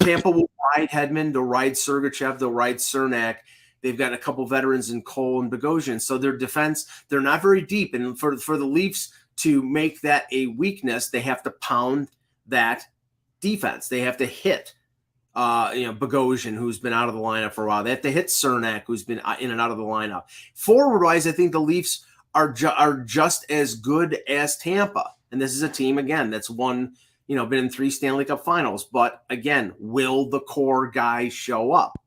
Tampa 0.00 0.30
will 0.30 0.50
ride 0.76 0.90
Hedman. 0.90 1.32
They'll 1.32 1.42
ride 1.42 1.72
Sergachev. 1.72 2.38
They'll 2.38 2.52
ride 2.52 2.76
Cernak. 2.76 3.36
They've 3.84 3.96
got 3.96 4.14
a 4.14 4.18
couple 4.18 4.46
veterans 4.46 4.90
in 4.90 5.02
Cole 5.02 5.42
and 5.42 5.52
Bogosian. 5.52 6.00
So 6.00 6.16
their 6.16 6.36
defense 6.36 6.86
they're 7.10 7.20
not 7.20 7.42
very 7.42 7.60
deep. 7.60 7.94
And 7.94 8.18
for 8.18 8.36
for 8.38 8.56
the 8.56 8.64
Leafs 8.64 9.12
to 9.36 9.62
make 9.62 10.00
that 10.00 10.24
a 10.32 10.46
weakness, 10.46 11.10
they 11.10 11.20
have 11.20 11.42
to 11.42 11.50
pound 11.50 12.08
that 12.46 12.84
defense. 13.40 13.88
They 13.88 14.00
have 14.00 14.16
to 14.16 14.26
hit 14.26 14.74
uh, 15.34 15.72
you 15.74 15.84
know, 15.84 15.92
Bogosian, 15.92 16.54
who's 16.54 16.78
been 16.78 16.92
out 16.92 17.08
of 17.08 17.14
the 17.14 17.20
lineup 17.20 17.52
for 17.52 17.64
a 17.64 17.66
while. 17.66 17.84
They 17.84 17.90
have 17.90 18.02
to 18.02 18.12
hit 18.12 18.28
Cernak, 18.28 18.84
who's 18.86 19.04
been 19.04 19.20
uh, 19.20 19.36
in 19.40 19.50
and 19.50 19.60
out 19.60 19.70
of 19.70 19.78
the 19.78 19.84
lineup. 19.84 20.24
Forward 20.54 21.02
wise, 21.02 21.26
I 21.26 21.32
think 21.32 21.52
the 21.52 21.60
Leafs 21.60 22.04
are 22.34 22.52
ju- 22.52 22.68
are 22.68 22.98
just 23.00 23.50
as 23.50 23.74
good 23.74 24.18
as 24.28 24.56
Tampa, 24.56 25.10
and 25.32 25.40
this 25.40 25.54
is 25.54 25.62
a 25.62 25.68
team 25.68 25.98
again 25.98 26.30
that's 26.30 26.48
won, 26.48 26.94
you 27.26 27.36
know, 27.36 27.46
been 27.46 27.64
in 27.64 27.70
three 27.70 27.90
Stanley 27.90 28.24
Cup 28.24 28.44
Finals. 28.44 28.84
But 28.84 29.24
again, 29.28 29.74
will 29.78 30.28
the 30.30 30.40
core 30.40 30.88
guys 30.88 31.32
show 31.32 31.72
up? 31.72 31.98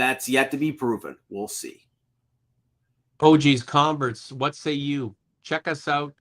That's 0.00 0.30
yet 0.30 0.50
to 0.52 0.56
be 0.56 0.72
proven. 0.72 1.18
We'll 1.28 1.46
see. 1.46 1.82
OG's 3.20 3.62
converts, 3.62 4.32
what 4.32 4.56
say 4.56 4.72
you? 4.72 5.14
Check 5.42 5.68
us 5.68 5.86
out, 5.88 6.14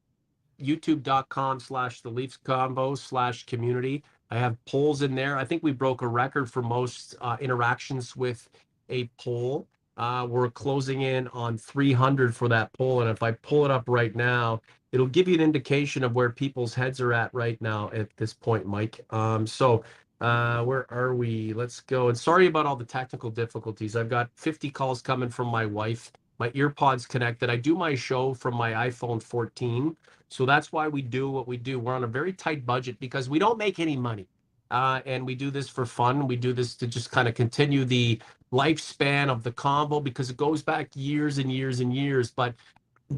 youtube.com 0.61 1.61
slash 1.61 2.01
the 2.01 2.09
Leafs 2.09 2.37
convo 2.45 2.97
slash 2.97 3.45
community. 3.45 4.03
I 4.31 4.37
have 4.37 4.57
polls 4.65 5.01
in 5.01 5.15
there. 5.15 5.37
I 5.37 5.45
think 5.45 5.63
we 5.63 5.71
broke 5.71 6.01
a 6.01 6.07
record 6.09 6.51
for 6.51 6.61
most 6.61 7.15
uh, 7.21 7.37
interactions 7.39 8.17
with 8.17 8.49
a 8.89 9.09
poll. 9.17 9.65
Uh, 9.95 10.27
we're 10.29 10.49
closing 10.49 11.03
in 11.03 11.29
on 11.29 11.57
300 11.57 12.35
for 12.35 12.49
that 12.49 12.73
poll. 12.73 12.99
And 12.99 13.09
if 13.09 13.23
I 13.23 13.31
pull 13.31 13.63
it 13.63 13.71
up 13.71 13.85
right 13.87 14.13
now, 14.13 14.59
it'll 14.91 15.07
give 15.07 15.29
you 15.29 15.35
an 15.35 15.41
indication 15.41 16.03
of 16.03 16.15
where 16.15 16.29
people's 16.29 16.73
heads 16.73 16.99
are 16.99 17.13
at 17.13 17.33
right 17.33 17.59
now 17.61 17.91
at 17.93 18.09
this 18.17 18.33
point, 18.33 18.65
Mike. 18.65 18.99
Um, 19.11 19.47
so 19.47 19.85
uh, 20.21 20.63
where 20.63 20.91
are 20.91 21.15
we? 21.15 21.53
Let's 21.53 21.81
go. 21.81 22.09
And 22.09 22.17
sorry 22.17 22.47
about 22.47 22.65
all 22.65 22.75
the 22.75 22.85
technical 22.85 23.29
difficulties. 23.29 23.95
I've 23.95 24.09
got 24.09 24.29
50 24.35 24.71
calls 24.71 25.01
coming 25.01 25.29
from 25.29 25.47
my 25.47 25.65
wife 25.65 26.11
my 26.39 26.49
earpods 26.51 27.07
connected. 27.07 27.49
I 27.49 27.57
do 27.57 27.75
my 27.75 27.95
show 27.95 28.33
from 28.33 28.55
my 28.55 28.71
iPhone 28.89 29.21
14. 29.21 29.95
So 30.29 30.45
that's 30.45 30.71
why 30.71 30.87
we 30.87 31.01
do 31.01 31.29
what 31.29 31.47
we 31.47 31.57
do. 31.57 31.79
We're 31.79 31.95
on 31.95 32.03
a 32.03 32.07
very 32.07 32.33
tight 32.33 32.65
budget 32.65 32.99
because 32.99 33.29
we 33.29 33.39
don't 33.39 33.57
make 33.57 33.79
any 33.79 33.97
money. 33.97 34.27
Uh, 34.71 35.01
and 35.05 35.25
we 35.25 35.35
do 35.35 35.51
this 35.51 35.67
for 35.67 35.85
fun. 35.85 36.27
We 36.27 36.35
do 36.35 36.53
this 36.53 36.75
to 36.75 36.87
just 36.87 37.11
kind 37.11 37.27
of 37.27 37.35
continue 37.35 37.85
the 37.85 38.19
lifespan 38.53 39.29
of 39.29 39.43
the 39.43 39.51
convo 39.51 40.03
because 40.03 40.29
it 40.29 40.37
goes 40.37 40.61
back 40.63 40.89
years 40.95 41.37
and 41.37 41.51
years 41.51 41.79
and 41.81 41.93
years. 41.93 42.31
But 42.31 42.55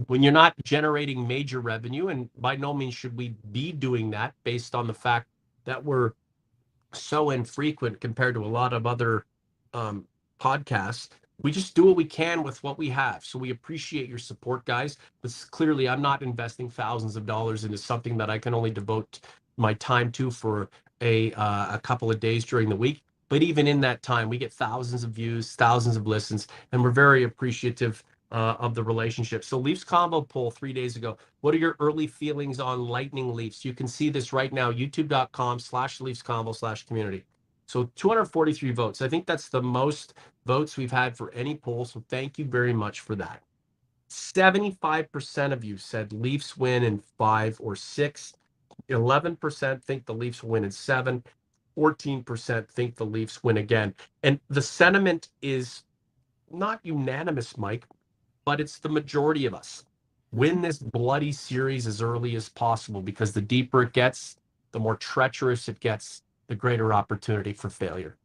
when 0.07 0.23
you're 0.23 0.31
not 0.31 0.53
generating 0.63 1.27
major 1.27 1.59
revenue, 1.59 2.07
and 2.07 2.29
by 2.37 2.55
no 2.55 2.73
means 2.73 2.93
should 2.93 3.15
we 3.17 3.35
be 3.51 3.71
doing 3.71 4.11
that 4.11 4.33
based 4.43 4.73
on 4.73 4.87
the 4.87 4.93
fact 4.93 5.27
that 5.65 5.83
we're 5.83 6.13
so 6.93 7.29
infrequent 7.31 8.01
compared 8.01 8.35
to 8.35 8.45
a 8.45 8.47
lot 8.47 8.73
of 8.73 8.85
other 8.87 9.25
um, 9.73 10.05
podcasts. 10.39 11.09
We 11.41 11.51
just 11.51 11.75
do 11.75 11.85
what 11.85 11.95
we 11.95 12.05
can 12.05 12.43
with 12.43 12.61
what 12.63 12.77
we 12.77 12.89
have. 12.89 13.25
So 13.25 13.39
we 13.39 13.49
appreciate 13.49 14.07
your 14.07 14.19
support, 14.19 14.63
guys. 14.65 14.97
This 15.23 15.43
clearly, 15.45 15.89
I'm 15.89 16.01
not 16.01 16.21
investing 16.21 16.69
thousands 16.69 17.15
of 17.15 17.25
dollars 17.25 17.63
into 17.63 17.77
something 17.77 18.17
that 18.17 18.29
I 18.29 18.37
can 18.37 18.53
only 18.53 18.69
devote 18.69 19.19
my 19.57 19.73
time 19.75 20.11
to 20.13 20.29
for 20.29 20.69
a 21.01 21.31
uh, 21.33 21.75
a 21.75 21.79
couple 21.79 22.11
of 22.11 22.19
days 22.19 22.45
during 22.45 22.69
the 22.69 22.75
week. 22.75 23.03
But 23.29 23.41
even 23.41 23.65
in 23.65 23.81
that 23.81 24.03
time, 24.03 24.29
we 24.29 24.37
get 24.37 24.51
thousands 24.53 25.03
of 25.03 25.11
views, 25.11 25.55
thousands 25.55 25.95
of 25.95 26.05
listens, 26.05 26.47
and 26.71 26.83
we're 26.83 26.91
very 26.91 27.23
appreciative 27.23 28.03
uh, 28.31 28.55
of 28.59 28.75
the 28.75 28.83
relationship. 28.83 29.43
So 29.43 29.57
Leafs 29.57 29.83
convo 29.83 30.27
poll 30.27 30.51
three 30.51 30.73
days 30.73 30.95
ago. 30.95 31.17
What 31.41 31.53
are 31.53 31.57
your 31.57 31.75
early 31.79 32.07
feelings 32.07 32.59
on 32.59 32.87
Lightning 32.87 33.33
Leafs? 33.33 33.65
You 33.65 33.73
can 33.73 33.87
see 33.87 34.09
this 34.09 34.33
right 34.33 34.51
now, 34.53 34.71
youtube.com 34.71 35.59
slash 35.59 36.01
Leafs 36.01 36.21
convo 36.23 36.55
slash 36.55 36.85
community. 36.85 37.25
So 37.67 37.89
243 37.95 38.71
votes. 38.71 39.01
I 39.01 39.07
think 39.07 39.25
that's 39.25 39.49
the 39.49 39.61
most 39.61 40.13
votes 40.45 40.77
we've 40.77 40.91
had 40.91 41.15
for 41.15 41.31
any 41.33 41.55
poll. 41.55 41.85
So 41.85 42.03
thank 42.09 42.37
you 42.37 42.45
very 42.45 42.73
much 42.73 43.01
for 43.01 43.15
that. 43.15 43.41
75% 44.09 45.53
of 45.53 45.63
you 45.63 45.77
said 45.77 46.11
Leafs 46.11 46.57
win 46.57 46.83
in 46.83 46.99
five 47.17 47.57
or 47.61 47.75
six. 47.75 48.33
11% 48.89 49.81
think 49.83 50.05
the 50.05 50.13
Leafs 50.13 50.43
win 50.43 50.65
in 50.65 50.71
seven. 50.71 51.23
14% 51.77 52.67
think 52.67 52.95
the 52.95 53.05
Leafs 53.05 53.41
win 53.43 53.57
again. 53.57 53.93
And 54.23 54.39
the 54.49 54.61
sentiment 54.61 55.29
is 55.41 55.83
not 56.51 56.81
unanimous, 56.83 57.57
Mike, 57.57 57.85
but 58.45 58.59
it's 58.59 58.79
the 58.79 58.89
majority 58.89 59.45
of 59.45 59.53
us. 59.53 59.85
Win 60.31 60.61
this 60.61 60.79
bloody 60.79 61.31
series 61.31 61.87
as 61.87 62.01
early 62.01 62.35
as 62.35 62.49
possible 62.49 63.01
because 63.01 63.33
the 63.33 63.41
deeper 63.41 63.83
it 63.83 63.93
gets, 63.93 64.37
the 64.71 64.79
more 64.79 64.95
treacherous 64.95 65.67
it 65.67 65.79
gets, 65.79 66.23
the 66.47 66.55
greater 66.55 66.93
opportunity 66.93 67.53
for 67.53 67.69
failure. 67.69 68.15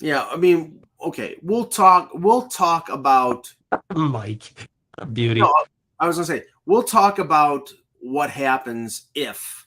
Yeah, 0.00 0.26
I 0.30 0.36
mean, 0.36 0.80
okay, 1.02 1.36
we'll 1.42 1.66
talk. 1.66 2.10
We'll 2.14 2.48
talk 2.48 2.88
about 2.88 3.52
Mike, 3.94 4.68
beauty. 5.12 5.40
No, 5.40 5.52
I 5.98 6.06
was 6.06 6.16
gonna 6.16 6.26
say 6.26 6.44
we'll 6.64 6.82
talk 6.82 7.18
about 7.18 7.70
what 8.00 8.30
happens 8.30 9.08
if, 9.14 9.66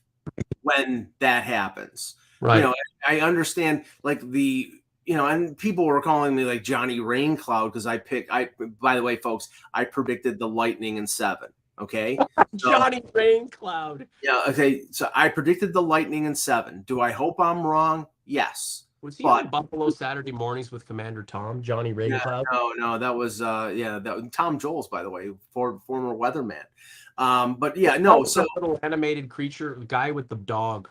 when 0.61 1.09
that 1.19 1.43
happens. 1.43 2.15
right. 2.41 2.57
You 2.57 2.63
know, 2.63 2.75
I 3.07 3.19
understand 3.19 3.85
like 4.01 4.21
the 4.21 4.71
you 5.05 5.15
know, 5.15 5.27
and 5.27 5.57
people 5.57 5.85
were 5.85 6.01
calling 6.01 6.35
me 6.35 6.45
like 6.45 6.63
Johnny 6.63 6.99
Raincloud 6.99 7.65
because 7.67 7.85
I 7.85 7.97
picked. 7.97 8.31
I 8.31 8.49
by 8.81 8.95
the 8.95 9.03
way, 9.03 9.15
folks, 9.17 9.49
I 9.73 9.85
predicted 9.85 10.39
the 10.39 10.47
Lightning 10.47 10.97
in 10.97 11.07
seven. 11.07 11.49
Okay, 11.79 12.17
Johnny 12.55 13.01
Raincloud. 13.01 14.07
yeah, 14.21 14.43
okay. 14.47 14.83
So 14.91 15.09
I 15.15 15.27
predicted 15.29 15.73
the 15.73 15.81
Lightning 15.81 16.25
in 16.25 16.35
seven. 16.35 16.83
Do 16.85 17.01
I 17.01 17.11
hope 17.11 17.39
I'm 17.39 17.65
wrong? 17.65 18.07
Yes. 18.25 18.83
Was 19.01 19.17
he 19.17 19.23
But- 19.23 19.45
on 19.45 19.49
Buffalo 19.49 19.89
Saturday 19.89 20.31
mornings 20.31 20.71
with 20.71 20.85
Commander 20.85 21.23
Tom, 21.23 21.61
Johnny 21.61 21.93
Raincloud? 21.93 22.43
No, 22.53 22.71
no, 22.77 22.97
that 22.97 23.13
was 23.13 23.41
uh 23.41 23.73
yeah, 23.75 23.99
that 23.99 24.15
was 24.15 24.25
Tom 24.31 24.57
Jolls, 24.57 24.87
by 24.87 25.03
the 25.03 25.09
way, 25.09 25.31
for, 25.51 25.79
former 25.85 26.15
weatherman. 26.15 26.63
Um, 27.17 27.55
but 27.55 27.75
yeah, 27.75 27.97
no, 27.97 28.23
so 28.23 28.45
little 28.55 28.79
animated 28.81 29.29
creature, 29.29 29.75
guy 29.87 30.11
with 30.11 30.29
the 30.29 30.35
dog. 30.37 30.89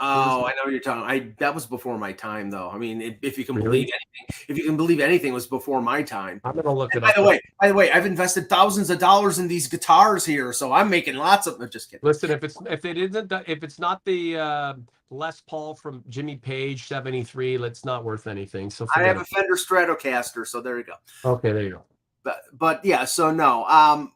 Oh, 0.00 0.44
I 0.46 0.50
know 0.52 0.62
what 0.64 0.70
you're 0.72 0.80
talking. 0.80 1.02
I 1.04 1.32
that 1.38 1.54
was 1.54 1.66
before 1.66 1.98
my 1.98 2.12
time, 2.12 2.50
though. 2.50 2.70
I 2.70 2.78
mean, 2.78 3.00
if, 3.00 3.16
if 3.22 3.38
you 3.38 3.44
can 3.44 3.56
Really? 3.56 3.66
believe 3.68 3.88
anything, 3.88 4.44
if 4.48 4.56
you 4.58 4.64
can 4.64 4.76
believe 4.76 5.00
anything, 5.00 5.32
was 5.32 5.46
before 5.46 5.82
my 5.82 6.02
time. 6.02 6.40
I'm 6.44 6.54
gonna 6.56 6.72
look 6.74 6.94
And 6.94 6.98
it 6.98 7.02
by 7.02 7.10
up. 7.10 7.16
the 7.16 7.22
way, 7.22 7.40
by 7.60 7.68
the 7.68 7.74
way, 7.74 7.90
I've 7.90 8.06
invested 8.06 8.48
thousands 8.48 8.90
of 8.90 8.98
dollars 8.98 9.38
in 9.38 9.48
these 9.48 9.66
guitars 9.68 10.24
here, 10.24 10.52
so 10.52 10.72
I'm 10.72 10.88
making 10.90 11.16
lots 11.16 11.46
of. 11.46 11.60
I'm 11.60 11.68
just 11.70 11.90
kidding. 11.90 12.06
Listen, 12.06 12.30
if 12.30 12.44
it's 12.44 12.56
if 12.66 12.84
it 12.84 12.96
isn't 12.98 13.32
if 13.46 13.62
it's 13.64 13.78
not 13.78 14.04
the 14.04 14.36
uh, 14.38 14.74
Les 15.10 15.40
Paul 15.42 15.74
from 15.74 16.04
Jimmy 16.08 16.36
Page 16.36 16.86
'73, 16.86 17.56
it's 17.64 17.84
not 17.84 18.04
worth 18.04 18.26
anything. 18.26 18.70
So 18.70 18.86
I 18.94 19.02
have 19.02 19.16
a 19.20 19.24
Fender 19.24 19.54
Stratocaster, 19.56 20.46
so 20.46 20.60
there 20.60 20.78
you 20.78 20.84
go. 20.84 20.94
okay. 21.24 21.52
There 21.52 21.62
you 21.62 21.70
go. 21.70 21.84
but 22.24 22.42
but 22.58 22.84
yeah 22.84 23.04
so 23.04 23.30
no 23.30 23.64
um 23.66 24.12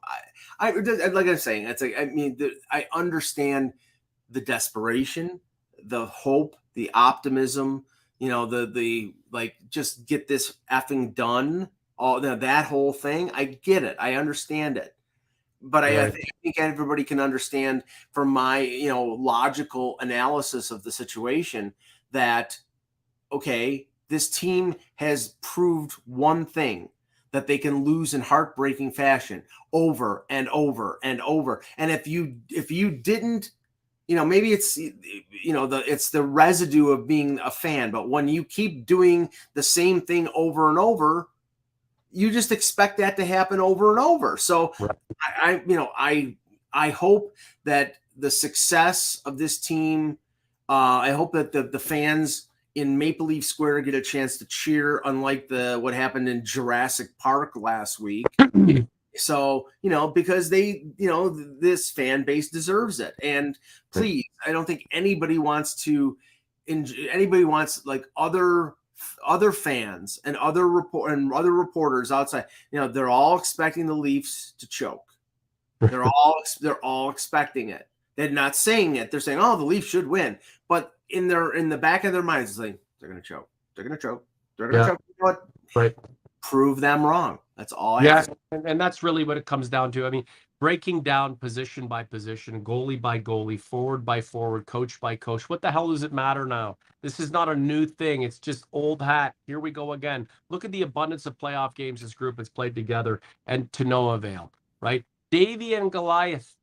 i, 0.60 0.68
I 0.68 0.70
like 1.08 1.26
i'm 1.28 1.36
saying 1.38 1.66
it's 1.66 1.80
like 1.80 1.94
i 1.96 2.04
mean 2.04 2.36
the, 2.36 2.50
i 2.70 2.86
understand 2.92 3.72
the 4.30 4.40
desperation 4.40 5.38
the 5.86 6.06
hope 6.06 6.56
the 6.74 6.90
optimism 6.94 7.84
you 8.18 8.28
know 8.28 8.46
the 8.46 8.66
the 8.66 9.14
like 9.32 9.56
just 9.68 10.06
get 10.06 10.28
this 10.28 10.54
effing 10.70 11.14
done 11.14 11.68
all 11.98 12.20
that 12.20 12.40
that 12.40 12.64
whole 12.66 12.92
thing 12.92 13.30
i 13.34 13.44
get 13.44 13.82
it 13.82 13.96
i 13.98 14.14
understand 14.14 14.76
it 14.76 14.94
but 15.60 15.84
I, 15.84 15.88
I 15.88 16.04
Right. 16.04 16.14
I 16.14 16.30
think 16.42 16.58
everybody 16.58 17.04
can 17.04 17.20
understand 17.20 17.84
from 18.10 18.28
my 18.28 18.60
you 18.60 18.88
know 18.88 19.04
logical 19.04 19.96
analysis 20.00 20.70
of 20.70 20.82
the 20.82 20.92
situation 20.92 21.72
that 22.12 22.58
okay 23.30 23.88
this 24.08 24.28
team 24.28 24.74
has 24.96 25.36
proved 25.40 25.92
one 26.04 26.44
thing 26.44 26.88
that 27.30 27.46
they 27.46 27.58
can 27.58 27.82
lose 27.84 28.12
in 28.12 28.20
heartbreaking 28.20 28.92
fashion 28.92 29.42
over 29.72 30.26
and 30.28 30.48
over 30.50 30.98
and 31.02 31.20
over 31.22 31.62
and 31.78 31.90
if 31.90 32.06
you 32.06 32.36
if 32.50 32.70
you 32.70 32.90
didn't 32.90 33.52
you 34.12 34.16
know 34.16 34.26
maybe 34.26 34.52
it's 34.52 34.76
you 34.76 35.54
know 35.54 35.66
the 35.66 35.78
it's 35.90 36.10
the 36.10 36.22
residue 36.22 36.88
of 36.88 37.08
being 37.08 37.40
a 37.40 37.50
fan 37.50 37.90
but 37.90 38.10
when 38.10 38.28
you 38.28 38.44
keep 38.44 38.84
doing 38.84 39.30
the 39.54 39.62
same 39.62 40.02
thing 40.02 40.28
over 40.34 40.68
and 40.68 40.78
over 40.78 41.28
you 42.10 42.30
just 42.30 42.52
expect 42.52 42.98
that 42.98 43.16
to 43.16 43.24
happen 43.24 43.58
over 43.58 43.88
and 43.88 43.98
over 43.98 44.36
so 44.36 44.74
Right. 44.78 44.90
I, 45.22 45.50
I 45.50 45.62
you 45.66 45.76
know 45.76 45.88
i 45.96 46.36
i 46.74 46.90
hope 46.90 47.34
that 47.64 47.94
the 48.18 48.30
success 48.30 49.22
of 49.24 49.38
this 49.38 49.56
team 49.56 50.18
uh 50.68 51.00
i 51.00 51.12
hope 51.12 51.32
that 51.32 51.52
the 51.52 51.62
the 51.62 51.78
fans 51.78 52.48
in 52.74 52.96
Maple 52.96 53.26
Leaf 53.26 53.44
Square 53.44 53.82
get 53.82 53.94
a 53.94 54.00
chance 54.00 54.38
to 54.38 54.46
cheer, 54.46 55.02
unlike 55.04 55.46
the 55.46 55.78
what 55.78 55.92
happened 55.92 56.26
in 56.26 56.42
Jurassic 56.42 57.18
Park 57.18 57.52
last 57.54 58.00
week. 58.00 58.24
So 59.16 59.68
you 59.82 59.90
know, 59.90 60.08
because 60.08 60.48
they, 60.48 60.84
you 60.96 61.08
know, 61.08 61.34
th- 61.34 61.48
this 61.60 61.90
fan 61.90 62.24
base 62.24 62.48
deserves 62.48 63.00
it. 63.00 63.14
And 63.22 63.58
please, 63.92 64.24
I 64.46 64.52
don't 64.52 64.64
think 64.66 64.86
anybody 64.92 65.38
wants 65.38 65.74
to. 65.84 66.16
Anybody 66.68 67.44
wants 67.44 67.84
like 67.84 68.06
other 68.16 68.74
other 69.26 69.52
fans 69.52 70.20
and 70.24 70.36
other 70.36 70.68
report 70.68 71.12
and 71.12 71.32
other 71.32 71.52
reporters 71.52 72.12
outside. 72.12 72.46
You 72.70 72.80
know, 72.80 72.88
they're 72.88 73.08
all 73.08 73.36
expecting 73.36 73.86
the 73.86 73.94
Leafs 73.94 74.54
to 74.58 74.68
choke. 74.68 75.04
They're 75.80 76.04
all 76.04 76.40
they're 76.60 76.84
all 76.84 77.10
expecting 77.10 77.70
it. 77.70 77.88
They're 78.14 78.30
not 78.30 78.54
saying 78.54 78.96
it. 78.96 79.10
They're 79.10 79.18
saying, 79.18 79.40
"Oh, 79.40 79.56
the 79.56 79.64
Leafs 79.64 79.88
should 79.88 80.06
win," 80.06 80.38
but 80.68 80.92
in 81.10 81.26
their 81.26 81.54
in 81.54 81.68
the 81.68 81.76
back 81.76 82.04
of 82.04 82.12
their 82.12 82.22
minds, 82.22 82.52
it's 82.52 82.58
like 82.60 82.78
they're 83.00 83.08
gonna 83.08 83.20
choke. 83.20 83.48
They're 83.74 83.84
gonna 83.84 83.98
choke. 83.98 84.24
They're 84.56 84.68
gonna 84.68 84.84
Yeah. 84.84 84.88
choke. 84.90 85.02
What? 85.18 85.46
Right. 85.74 85.96
Prove 86.42 86.80
them 86.80 87.04
wrong. 87.04 87.40
That's 87.56 87.72
all. 87.72 87.96
I 87.96 88.04
Yeah, 88.04 88.08
have 88.08 88.22
to 88.22 88.32
say. 88.32 88.34
and, 88.52 88.66
and 88.68 88.80
that's 88.80 89.02
really 89.02 89.24
what 89.24 89.36
it 89.38 89.46
comes 89.46 89.68
down 89.68 89.92
to. 89.92 90.06
I 90.06 90.10
mean, 90.10 90.24
breaking 90.60 91.02
down 91.02 91.36
position 91.36 91.86
by 91.86 92.02
position, 92.04 92.62
goalie 92.64 93.00
by 93.00 93.20
goalie, 93.20 93.60
forward 93.60 94.04
by 94.04 94.20
forward, 94.20 94.66
coach 94.66 95.00
by 95.00 95.16
coach. 95.16 95.48
What 95.48 95.62
the 95.62 95.70
hell 95.72 95.90
does 95.90 96.02
it 96.02 96.12
matter 96.12 96.46
now? 96.46 96.78
This 97.02 97.20
is 97.20 97.30
not 97.30 97.48
a 97.48 97.56
new 97.56 97.86
thing. 97.86 98.22
It's 98.22 98.40
just 98.40 98.66
old 98.72 99.02
hat. 99.02 99.34
Here 99.46 99.60
we 99.60 99.70
go 99.70 99.92
again. 99.92 100.28
Look 100.50 100.64
at 100.64 100.72
the 100.72 100.82
abundance 100.82 101.26
of 101.26 101.38
playoff 101.38 101.74
games 101.76 102.02
this 102.02 102.14
group 102.14 102.38
has 102.38 102.48
played 102.50 102.74
together, 102.74 103.20
and 103.46 103.72
to 103.74 103.84
no 103.84 104.10
avail. 104.10 104.52
Right? 104.82 105.04
Davey 105.30 105.74
and 105.74 105.92
Goliath. 105.92 106.56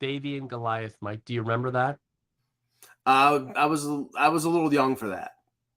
Davey 0.00 0.38
and 0.38 0.50
Goliath. 0.50 0.96
Mike, 1.00 1.24
do 1.26 1.34
you 1.34 1.42
remember 1.42 1.72
that? 1.72 1.98
Uh, 3.06 3.46
I 3.56 3.66
was 3.66 3.86
I 4.18 4.28
was 4.30 4.44
a 4.44 4.50
little 4.50 4.72
young 4.72 4.96
for 4.96 5.08
that. 5.10 5.32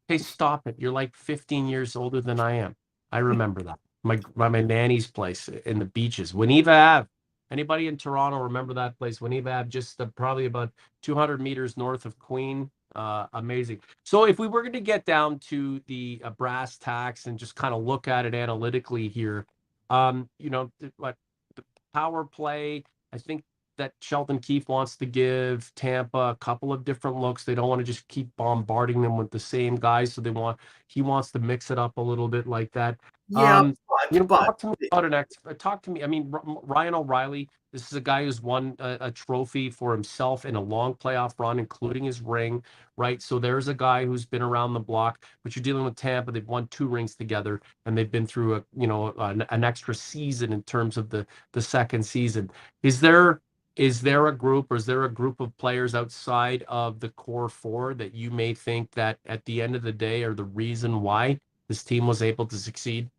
Hey, 0.07 0.19
stop 0.19 0.67
it. 0.67 0.75
You're 0.79 0.91
like 0.91 1.15
15 1.15 1.67
years 1.67 1.95
older 1.95 2.21
than 2.21 2.39
I 2.39 2.53
am. 2.53 2.75
I 3.12 3.19
remember 3.19 3.62
that. 3.63 3.80
My 4.04 4.19
my, 4.36 4.50
my 4.50 4.62
nanny's 4.62 5.08
place 5.08 5.47
in 5.47 5.80
the 5.80 5.86
beaches. 5.86 6.34
Wineva 6.34 6.97
Ave. 6.97 7.08
Anybody 7.52 7.88
in 7.88 7.97
Toronto 7.97 8.39
remember 8.39 8.74
that 8.76 8.97
place? 8.97 9.19
Wineva 9.19 9.60
Ave, 9.60 9.69
just 9.69 10.00
uh, 10.00 10.06
probably 10.15 10.45
about 10.45 10.71
200 11.02 11.41
meters 11.41 11.76
north 11.76 12.06
of 12.06 12.17
Queen. 12.17 12.71
Uh, 12.95 13.28
amazing. 13.34 13.80
So 14.04 14.26
if 14.26 14.39
we 14.39 14.47
were 14.47 14.62
going 14.62 14.74
to 14.74 14.82
get 14.82 15.06
down 15.06 15.39
to 15.39 15.82
the 15.88 16.21
uh, 16.24 16.30
brass 16.32 16.78
tacks 16.78 17.26
and 17.26 17.38
just 17.38 17.56
kind 17.56 17.74
of 17.74 17.84
look 17.84 18.08
at 18.08 18.26
it 18.26 18.34
analytically 18.34 19.08
here, 19.08 19.45
um, 19.89 20.30
you 20.39 20.50
know, 20.50 20.71
what 20.97 21.15
the 21.56 21.63
power 21.93 22.24
play, 22.24 22.84
I 23.13 23.17
think 23.17 23.43
that 23.81 23.93
Sheldon 23.99 24.37
Keefe 24.37 24.69
wants 24.69 24.95
to 24.97 25.07
give 25.07 25.71
Tampa 25.75 26.17
a 26.19 26.35
couple 26.35 26.71
of 26.71 26.85
different 26.85 27.17
looks. 27.17 27.43
They 27.43 27.55
don't 27.55 27.67
want 27.67 27.79
to 27.79 27.83
just 27.85 28.07
keep 28.07 28.29
bombarding 28.37 29.01
them 29.01 29.17
with 29.17 29.31
the 29.31 29.39
same 29.39 29.75
guys. 29.75 30.13
So 30.13 30.21
they 30.21 30.29
want 30.29 30.59
he 30.85 31.01
wants 31.01 31.31
to 31.31 31.39
mix 31.39 31.71
it 31.71 31.79
up 31.79 31.97
a 31.97 32.01
little 32.01 32.27
bit 32.27 32.45
like 32.45 32.71
that. 32.73 32.99
Yeah, 33.27 33.59
Um, 33.59 33.75
but, 33.89 34.13
You 34.13 34.19
know, 34.19 34.25
but 34.27 34.45
talk 34.45 34.57
to 34.59 34.67
me 34.67 34.75
about 34.91 35.05
an 35.05 35.13
ex. 35.15 35.35
uh, 35.49 35.53
Talk 35.57 35.81
to 35.83 35.89
me. 35.89 36.03
I 36.03 36.07
mean, 36.07 36.31
Ryan 36.31 36.93
O'Reilly. 36.93 37.49
This 37.71 37.87
is 37.89 37.93
a 37.93 38.01
guy 38.01 38.25
who's 38.25 38.41
won 38.41 38.75
a, 38.79 38.97
a 38.99 39.11
trophy 39.11 39.69
for 39.69 39.93
himself 39.93 40.43
in 40.45 40.55
a 40.57 40.61
long 40.61 40.93
playoff 40.93 41.39
run, 41.39 41.57
including 41.57 42.03
his 42.03 42.21
ring. 42.21 42.63
Right. 42.97 43.21
So 43.21 43.39
there's 43.39 43.69
a 43.69 43.73
guy 43.73 44.05
who's 44.05 44.25
been 44.25 44.41
around 44.41 44.73
the 44.73 44.79
block. 44.81 45.23
But 45.43 45.55
you're 45.55 45.63
dealing 45.63 45.85
with 45.85 45.95
Tampa. 45.95 46.31
They've 46.31 46.45
won 46.47 46.67
two 46.67 46.87
rings 46.87 47.15
together, 47.15 47.61
and 47.85 47.97
they've 47.97 48.11
been 48.11 48.27
through 48.27 48.55
a 48.57 48.63
you 48.77 48.85
know 48.85 49.13
an, 49.17 49.43
an 49.49 49.63
extra 49.63 49.95
season 49.95 50.53
in 50.53 50.61
terms 50.63 50.97
of 50.97 51.09
the 51.09 51.25
the 51.53 51.61
second 51.61 52.03
season. 52.03 52.51
Is 52.83 52.99
there 52.99 53.41
is 53.75 54.01
there 54.01 54.27
a 54.27 54.36
group 54.36 54.71
or 54.71 54.75
is 54.75 54.86
there 54.86 55.05
a 55.05 55.13
group 55.13 55.39
of 55.39 55.55
players 55.57 55.95
outside 55.95 56.63
of 56.67 56.99
the 56.99 57.10
core 57.10 57.49
four 57.49 57.93
that 57.93 58.13
you 58.13 58.29
may 58.29 58.53
think 58.53 58.91
that 58.91 59.17
at 59.25 59.43
the 59.45 59.62
end 59.62 59.75
of 59.75 59.81
the 59.81 59.91
day 59.91 60.23
are 60.23 60.34
the 60.34 60.43
reason 60.43 61.01
why 61.01 61.39
this 61.67 61.84
team 61.84 62.05
was 62.05 62.21
able 62.21 62.45
to 62.45 62.57
succeed? 62.57 63.10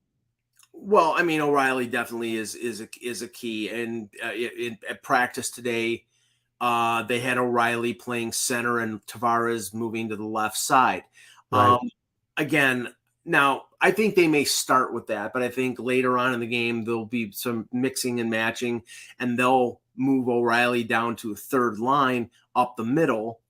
Well, 0.74 1.14
I 1.16 1.22
mean, 1.22 1.40
O'Reilly 1.40 1.86
definitely 1.86 2.36
is 2.36 2.54
is 2.54 2.80
a, 2.80 2.88
is 3.00 3.22
a 3.22 3.28
key, 3.28 3.68
and 3.68 4.08
uh, 4.22 4.32
in, 4.32 4.78
at 4.88 5.02
practice 5.02 5.50
today, 5.50 6.04
uh, 6.60 7.04
they 7.04 7.20
had 7.20 7.38
O'Reilly 7.38 7.94
playing 7.94 8.32
center 8.32 8.80
and 8.80 9.04
Tavares 9.06 9.72
moving 9.72 10.08
to 10.08 10.16
the 10.16 10.24
left 10.24 10.56
side. 10.56 11.04
Right. 11.52 11.74
Um, 11.74 11.90
again, 12.36 12.94
now 13.24 13.64
I 13.80 13.92
think 13.92 14.16
they 14.16 14.28
may 14.28 14.44
start 14.44 14.92
with 14.92 15.06
that, 15.06 15.32
but 15.32 15.42
I 15.42 15.50
think 15.50 15.78
later 15.78 16.18
on 16.18 16.34
in 16.34 16.40
the 16.40 16.46
game 16.46 16.84
there'll 16.84 17.06
be 17.06 17.30
some 17.30 17.68
mixing 17.72 18.18
and 18.18 18.30
matching, 18.30 18.82
and 19.20 19.38
they'll 19.38 19.81
move 19.96 20.28
O'Reilly 20.28 20.84
down 20.84 21.16
to 21.16 21.32
a 21.32 21.36
third 21.36 21.78
line 21.78 22.30
up 22.54 22.76
the 22.76 22.84
middle 22.84 23.40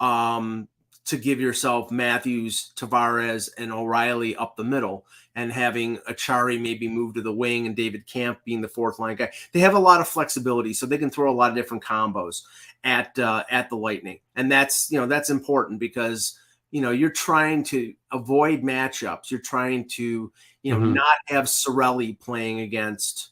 um, 0.00 0.68
to 1.04 1.16
give 1.16 1.40
yourself 1.40 1.90
Matthews, 1.90 2.72
Tavares, 2.76 3.50
and 3.58 3.72
O'Reilly 3.72 4.36
up 4.36 4.56
the 4.56 4.64
middle, 4.64 5.04
and 5.34 5.52
having 5.52 5.96
Acciari 6.08 6.60
maybe 6.60 6.86
move 6.88 7.14
to 7.14 7.22
the 7.22 7.32
wing 7.32 7.66
and 7.66 7.74
David 7.74 8.06
Kampf 8.06 8.44
being 8.44 8.60
the 8.60 8.68
fourth 8.68 8.98
line 8.98 9.16
guy. 9.16 9.32
They 9.52 9.60
have 9.60 9.74
a 9.74 9.78
lot 9.80 10.00
of 10.00 10.08
flexibility, 10.08 10.72
so 10.74 10.86
they 10.86 10.98
can 10.98 11.10
throw 11.10 11.30
a 11.30 11.34
lot 11.34 11.50
of 11.50 11.56
different 11.56 11.82
combos 11.82 12.42
at 12.84 13.18
uh, 13.18 13.44
at 13.50 13.68
the 13.68 13.76
Lightning, 13.76 14.20
and 14.36 14.50
that's 14.50 14.90
you 14.90 15.00
know 15.00 15.06
that's 15.06 15.30
important 15.30 15.80
because 15.80 16.38
you 16.70 16.80
know 16.80 16.90
you're 16.90 17.10
trying 17.10 17.64
to 17.64 17.94
avoid 18.12 18.62
matchups. 18.62 19.30
You're 19.30 19.40
trying 19.40 19.88
to 19.90 20.32
you 20.62 20.72
know 20.72 20.80
Mhm. 20.80 20.94
not 20.94 21.16
have 21.26 21.46
Cirelli 21.46 22.18
playing 22.18 22.60
against 22.60 23.30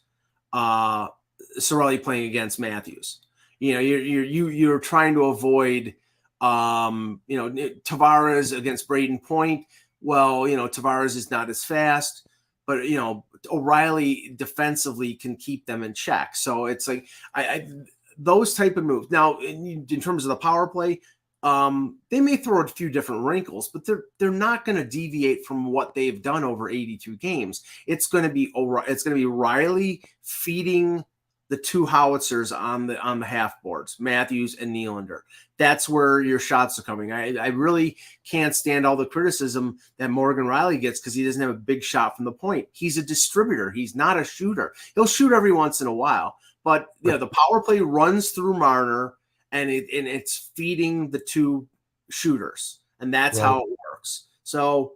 uh 0.52 1.08
Cirelli 1.58 2.02
playing 2.02 2.28
against 2.28 2.58
Matthews. 2.58 3.20
You 3.58 3.74
know, 3.74 3.80
you're 3.80 4.00
you're 4.00 4.24
you 4.24 4.48
you're 4.48 4.78
trying 4.78 5.14
to 5.14 5.24
avoid 5.24 5.94
um, 6.40 7.20
you 7.26 7.36
know, 7.36 7.50
Tavares 7.82 8.56
against 8.56 8.88
Brayden 8.88 9.22
Point. 9.22 9.66
Well, 10.00 10.48
you 10.48 10.56
know, 10.56 10.68
Tavares 10.68 11.16
is 11.16 11.30
not 11.30 11.50
as 11.50 11.62
fast, 11.62 12.26
but 12.66 12.88
you 12.88 12.96
know, 12.96 13.24
O'Reilly 13.50 14.32
defensively 14.36 15.14
can 15.14 15.36
keep 15.36 15.66
them 15.66 15.82
in 15.82 15.92
check. 15.92 16.36
So 16.36 16.66
it's 16.66 16.88
like 16.88 17.08
I, 17.34 17.44
I 17.44 17.68
those 18.16 18.54
type 18.54 18.76
of 18.76 18.84
moves. 18.84 19.10
Now, 19.10 19.38
in, 19.40 19.86
in 19.88 20.00
terms 20.00 20.24
of 20.24 20.30
the 20.30 20.36
power 20.36 20.66
play, 20.66 21.00
um, 21.42 21.98
they 22.10 22.20
may 22.20 22.36
throw 22.36 22.62
a 22.62 22.68
few 22.68 22.90
different 22.90 23.24
wrinkles, 23.24 23.68
but 23.68 23.84
they're 23.84 24.04
they're 24.18 24.30
not 24.30 24.64
going 24.64 24.76
to 24.76 24.84
deviate 24.84 25.44
from 25.44 25.66
what 25.66 25.94
they've 25.94 26.22
done 26.22 26.44
over 26.44 26.70
82 26.70 27.16
games. 27.16 27.62
It's 27.86 28.06
going 28.06 28.24
to 28.24 28.30
be 28.30 28.50
it's 28.54 29.02
going 29.02 29.16
to 29.16 29.28
be 29.28 29.30
Rielly 29.30 30.02
feeding 30.22 31.04
the 31.50 31.56
two 31.56 31.84
howitzers 31.84 32.52
on 32.52 32.86
the 32.86 32.98
on 33.02 33.18
the 33.20 33.26
half 33.26 33.60
boards, 33.62 33.96
Matthews 33.98 34.54
and 34.54 34.74
Nylander. 34.74 35.20
That's 35.58 35.88
where 35.88 36.22
your 36.22 36.38
shots 36.38 36.78
are 36.78 36.82
coming. 36.82 37.12
I, 37.12 37.36
I 37.36 37.48
really 37.48 37.96
can't 38.24 38.54
stand 38.54 38.86
all 38.86 38.96
the 38.96 39.04
criticism 39.04 39.76
that 39.98 40.10
Morgan 40.10 40.46
Rielly 40.46 40.80
gets 40.80 41.00
because 41.00 41.12
he 41.12 41.24
doesn't 41.24 41.42
have 41.42 41.50
a 41.50 41.54
big 41.54 41.82
shot 41.82 42.16
from 42.16 42.24
the 42.24 42.32
point. 42.32 42.68
He's 42.72 42.96
a 42.96 43.02
distributor. 43.02 43.70
He's 43.72 43.94
not 43.96 44.18
a 44.18 44.24
shooter. 44.24 44.72
He'll 44.94 45.06
shoot 45.06 45.32
every 45.32 45.52
once 45.52 45.80
in 45.80 45.88
a 45.88 45.92
while, 45.92 46.36
but 46.64 46.86
you 47.02 47.10
know, 47.10 47.18
the 47.18 47.26
power 47.26 47.60
play 47.62 47.80
runs 47.80 48.30
through 48.30 48.54
Marner 48.54 49.14
and 49.52 49.68
it 49.68 49.86
and 49.92 50.06
it's 50.06 50.50
feeding 50.56 51.10
the 51.10 51.18
two 51.18 51.66
shooters, 52.10 52.78
and 53.00 53.12
that's 53.12 53.38
Right. 53.38 53.44
how 53.44 53.58
it 53.58 53.76
works. 53.92 54.26
So 54.44 54.92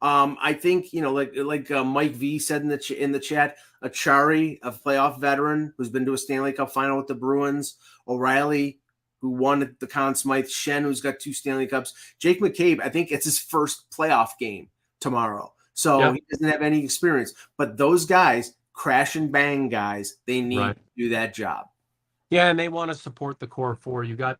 um, 0.00 0.36
I 0.40 0.52
think 0.52 0.92
you 0.92 1.02
know, 1.02 1.12
like 1.12 1.32
like 1.36 1.70
uh, 1.70 1.84
Mike 1.84 2.12
V 2.12 2.38
said 2.38 2.62
in 2.62 2.68
the 2.68 2.78
ch- 2.78 2.92
in 2.92 3.12
the 3.12 3.18
chat, 3.20 3.56
Acciari, 3.82 4.58
a 4.62 4.70
playoff 4.70 5.20
veteran 5.20 5.72
who's 5.76 5.88
been 5.88 6.04
to 6.06 6.14
a 6.14 6.18
Stanley 6.18 6.52
Cup 6.52 6.70
final 6.72 6.96
with 6.96 7.06
the 7.08 7.14
Bruins, 7.14 7.76
O'Reilly, 8.06 8.78
who 9.20 9.30
won 9.30 9.76
the 9.80 9.86
Conn 9.86 10.14
Smythe, 10.14 10.46
Schenn, 10.46 10.82
who's 10.82 11.00
got 11.00 11.18
two 11.18 11.32
Stanley 11.32 11.66
Cups, 11.66 11.94
Jake 12.18 12.40
McCabe. 12.40 12.80
I 12.80 12.88
think 12.88 13.10
it's 13.10 13.24
his 13.24 13.38
first 13.38 13.90
playoff 13.90 14.30
game 14.38 14.68
tomorrow, 15.00 15.52
so 15.74 15.98
Yeah. 15.98 16.12
he 16.12 16.22
doesn't 16.30 16.48
have 16.48 16.62
any 16.62 16.84
experience. 16.84 17.34
But 17.56 17.76
those 17.76 18.06
guys, 18.06 18.54
crash 18.72 19.16
and 19.16 19.32
bang 19.32 19.68
guys, 19.68 20.16
they 20.26 20.40
need 20.40 20.58
Right. 20.58 20.76
to 20.76 20.82
do 20.96 21.08
that 21.10 21.34
job. 21.34 21.66
Yeah, 22.30 22.48
and 22.50 22.58
they 22.58 22.68
want 22.68 22.90
to 22.90 22.94
support 22.96 23.40
the 23.40 23.46
core 23.48 23.74
four. 23.74 24.04
You 24.04 24.14
got 24.14 24.38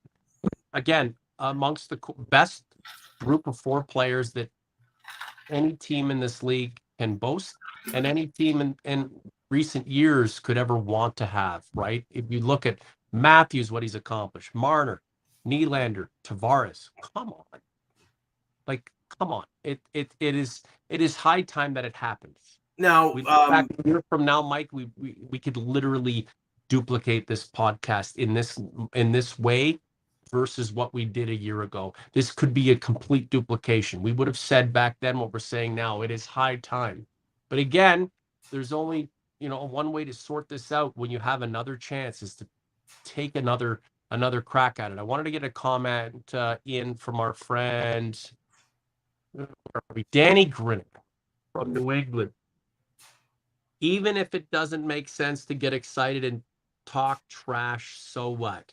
again 0.72 1.16
amongst 1.38 1.88
the 1.90 1.98
best 2.30 2.64
group 3.20 3.46
of 3.46 3.58
four 3.58 3.82
players 3.82 4.32
that 4.32 4.50
any 5.50 5.72
team 5.74 6.10
in 6.10 6.20
this 6.20 6.42
league 6.42 6.78
can 6.98 7.16
boast, 7.16 7.54
and 7.94 8.06
any 8.06 8.26
team 8.26 8.60
in, 8.60 8.76
in 8.84 9.10
recent 9.50 9.86
years 9.86 10.40
could 10.40 10.58
ever 10.58 10.76
want 10.76 11.16
to 11.16 11.26
have. 11.26 11.64
Right? 11.74 12.04
If 12.10 12.26
you 12.30 12.40
look 12.40 12.66
at 12.66 12.78
Matthews, 13.12 13.70
what 13.70 13.82
he's 13.82 13.94
accomplished, 13.94 14.54
Marner, 14.54 15.02
Nylander, 15.46 16.08
Tavares, 16.24 16.90
come 17.14 17.30
on, 17.30 17.60
like 18.66 18.90
come 19.18 19.32
on, 19.32 19.44
it 19.64 19.80
it 19.94 20.12
it 20.20 20.34
is 20.34 20.62
it 20.88 21.00
is 21.00 21.16
high 21.16 21.42
time 21.42 21.74
that 21.74 21.84
it 21.84 21.96
happens. 21.96 22.58
Now, 22.80 23.12
We 23.12 23.22
look 23.22 23.50
back 23.50 23.64
um, 23.64 23.68
a 23.84 23.88
year 23.88 24.04
from 24.08 24.24
now, 24.24 24.40
Mike, 24.40 24.68
we, 24.72 24.88
we 24.96 25.16
we 25.28 25.38
could 25.38 25.56
literally 25.56 26.28
duplicate 26.68 27.26
this 27.26 27.48
podcast 27.48 28.16
in 28.16 28.34
this 28.34 28.58
in 28.94 29.12
this 29.12 29.38
way 29.38 29.80
versus 30.30 30.72
what 30.72 30.94
we 30.94 31.04
did 31.04 31.28
a 31.28 31.34
year 31.34 31.62
ago. 31.62 31.94
This 32.12 32.30
could 32.30 32.54
be 32.54 32.70
a 32.70 32.76
complete 32.76 33.30
duplication. 33.30 34.02
We 34.02 34.12
would 34.12 34.26
have 34.26 34.38
said 34.38 34.72
back 34.72 34.96
then 35.00 35.18
what 35.18 35.32
we're 35.32 35.38
saying 35.38 35.74
now. 35.74 36.02
It 36.02 36.10
is 36.10 36.26
high 36.26 36.56
time. 36.56 37.06
But 37.48 37.58
again, 37.58 38.10
there's 38.50 38.72
only 38.72 39.08
you 39.40 39.48
know 39.48 39.64
one 39.64 39.92
way 39.92 40.04
to 40.04 40.12
sort 40.12 40.48
this 40.48 40.72
out 40.72 40.96
when 40.96 41.10
you 41.10 41.18
have 41.18 41.42
another 41.42 41.76
chance 41.76 42.22
is 42.22 42.34
to 42.36 42.46
take 43.04 43.36
another 43.36 43.80
another 44.10 44.40
crack 44.40 44.80
at 44.80 44.92
it. 44.92 44.98
I 44.98 45.02
wanted 45.02 45.24
to 45.24 45.30
get 45.30 45.44
a 45.44 45.50
comment 45.50 46.34
uh, 46.34 46.56
in 46.64 46.94
from 46.94 47.20
our 47.20 47.32
friend? 47.32 48.18
Danny 50.10 50.46
Grinnick 50.46 50.84
from 51.52 51.72
New 51.74 51.92
England 51.92 52.32
even 53.80 54.16
if 54.16 54.34
it 54.34 54.50
doesn't 54.50 54.86
make 54.86 55.08
sense 55.08 55.44
to 55.46 55.54
get 55.54 55.72
excited 55.72 56.24
and 56.24 56.42
talk 56.86 57.22
trash, 57.28 57.98
so 58.00 58.30
what? 58.30 58.72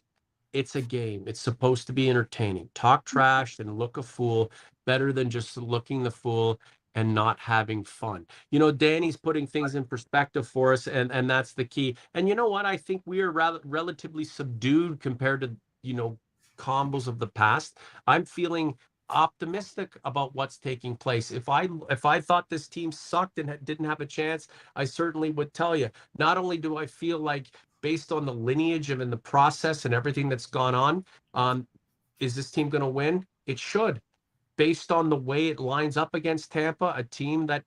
It's 0.56 0.76
a 0.76 0.82
game. 0.82 1.26
It's 1.28 1.42
supposed 1.42 1.86
to 1.88 1.94
be 1.94 2.10
entertaining. 2.10 2.70
Talk 2.74 3.06
mm-hmm. 3.06 3.18
trash 3.18 3.60
and 3.60 3.78
look 3.78 3.98
a 3.98 4.04
fool 4.04 4.52
better 4.86 5.12
than 5.12 5.30
just 5.30 5.58
looking 5.58 6.04
the 6.04 6.12
fool 6.12 6.60
and 6.96 7.14
not 7.14 7.38
having 7.40 7.84
fun. 7.84 8.26
You 8.52 8.60
know, 8.60 8.72
Danny's 8.72 9.18
putting 9.18 9.46
things 9.46 9.76
in 9.76 9.84
perspective 9.84 10.48
for 10.48 10.72
us, 10.72 10.88
and 10.88 11.12
and 11.12 11.30
that's 11.30 11.54
the 11.54 11.66
key. 11.66 11.98
And 12.14 12.30
you 12.30 12.36
know 12.36 12.48
what? 12.48 12.66
I 12.66 12.78
think 12.78 13.02
we 13.06 13.22
are 13.22 13.32
rather 13.32 13.60
relatively 13.66 14.24
subdued 14.24 15.02
compared 15.02 15.42
to 15.42 15.56
you 15.84 15.94
know 15.94 16.18
convos 16.58 17.08
of 17.08 17.20
the 17.20 17.28
past. 17.28 17.78
I'm 18.08 18.26
feeling 18.26 18.78
optimistic 19.10 19.98
about 20.04 20.34
what's 20.36 20.58
taking 20.58 20.96
place. 20.96 21.32
If 21.32 21.50
I 21.50 21.68
if 21.90 22.06
I 22.06 22.22
thought 22.22 22.50
this 22.50 22.68
team 22.68 22.92
sucked 22.92 23.40
and 23.40 23.60
didn't 23.64 23.86
have 23.86 24.00
a 24.02 24.06
chance, 24.06 24.48
I 24.76 24.86
certainly 24.86 25.32
would 25.32 25.54
tell 25.54 25.76
you. 25.76 25.90
Not 26.18 26.38
only 26.38 26.58
do 26.58 26.78
I 26.78 26.86
feel 26.86 27.20
like 27.20 27.48
based 27.86 28.12
on 28.12 28.26
the 28.26 28.34
lineage 28.34 28.90
and 28.90 29.14
the 29.14 29.18
process 29.18 29.86
and 29.86 29.94
everything 29.94 30.28
that's 30.28 30.48
gone 30.48 30.74
on, 30.74 31.06
um, 31.36 31.68
is 32.20 32.34
this 32.34 32.50
team 32.50 32.68
going 32.68 32.82
to 32.82 32.88
win? 32.88 33.24
It 33.46 33.60
should. 33.60 34.02
Based 34.58 34.92
on 34.92 35.08
the 35.08 35.16
way 35.16 35.50
it 35.50 35.60
lines 35.60 35.96
up 35.96 36.16
against 36.16 36.52
Tampa, 36.52 36.96
a 36.98 37.04
team 37.04 37.46
that 37.46 37.64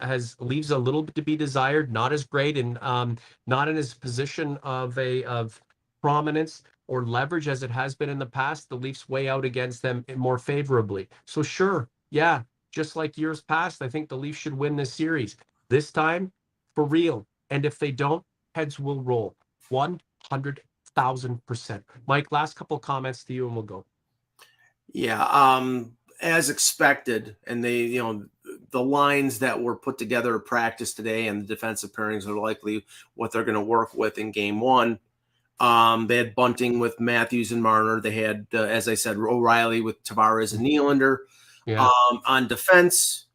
has 0.00 0.34
leaves 0.40 0.72
a 0.72 0.78
little 0.86 1.04
bit 1.04 1.14
to 1.14 1.22
be 1.22 1.36
desired, 1.36 1.92
not 1.92 2.12
as 2.12 2.24
great 2.24 2.58
and 2.58 2.76
um, 2.82 3.16
not 3.46 3.68
in 3.68 3.76
his 3.76 3.94
position 3.94 4.58
of 4.64 4.98
a 4.98 5.22
of 5.22 5.62
prominence 6.00 6.64
or 6.88 7.06
leverage 7.06 7.46
as 7.46 7.62
it 7.62 7.70
has 7.70 7.94
been 7.94 8.08
in 8.08 8.18
the 8.18 8.26
past, 8.26 8.68
the 8.68 8.74
Leafs 8.74 9.08
weigh 9.08 9.28
out 9.28 9.44
against 9.44 9.80
them 9.80 10.04
more 10.16 10.38
favorably. 10.38 11.08
So 11.24 11.44
sure, 11.44 11.88
yeah, 12.10 12.42
just 12.72 12.96
like 12.96 13.16
years 13.16 13.42
past, 13.42 13.80
I 13.80 13.88
think 13.88 14.08
the 14.08 14.16
Leafs 14.16 14.38
should 14.38 14.58
win 14.58 14.74
this 14.74 14.92
series. 14.92 15.36
This 15.68 15.92
time, 15.92 16.32
for 16.74 16.82
real. 16.82 17.24
And 17.50 17.64
if 17.64 17.78
they 17.78 17.92
don't, 17.92 18.24
heads 18.56 18.80
will 18.80 19.00
roll. 19.00 19.36
One 19.72 20.00
hundred 20.30 20.60
thousand 20.94 21.44
percent. 21.46 21.82
Mike, 22.06 22.30
last 22.30 22.56
couple 22.56 22.78
comments 22.78 23.24
to 23.24 23.32
you 23.32 23.46
and 23.46 23.56
we'll 23.56 23.64
go. 23.64 23.86
Yeah, 24.92 25.24
um, 25.24 25.96
as 26.20 26.50
expected, 26.50 27.36
and 27.46 27.64
they, 27.64 27.78
you 27.78 28.02
know, 28.02 28.26
the 28.70 28.82
lines 28.82 29.38
that 29.38 29.58
were 29.58 29.74
put 29.74 29.96
together 29.96 30.36
at 30.36 30.44
practice 30.44 30.92
today 30.92 31.28
and 31.28 31.42
the 31.42 31.46
defensive 31.46 31.92
pairings 31.92 32.26
are 32.26 32.38
likely 32.38 32.84
what 33.14 33.32
they're 33.32 33.44
going 33.44 33.54
to 33.54 33.62
work 33.62 33.94
with 33.94 34.18
in 34.18 34.30
game 34.30 34.60
one. 34.60 34.98
Um, 35.58 36.06
they 36.06 36.18
had 36.18 36.34
Bunting 36.34 36.78
with 36.78 37.00
Matthews 37.00 37.50
and 37.52 37.62
Marner. 37.62 38.00
They 38.00 38.10
had, 38.10 38.46
uh, 38.52 38.64
as 38.64 38.88
I 38.88 38.94
said, 38.94 39.16
O'Reilly 39.16 39.80
with 39.80 40.04
Tavares 40.04 40.54
and 40.54 40.66
Nylander. 40.66 41.18
Yeah. 41.64 41.86
Um, 41.86 42.20
on 42.26 42.46
defense, 42.46 43.26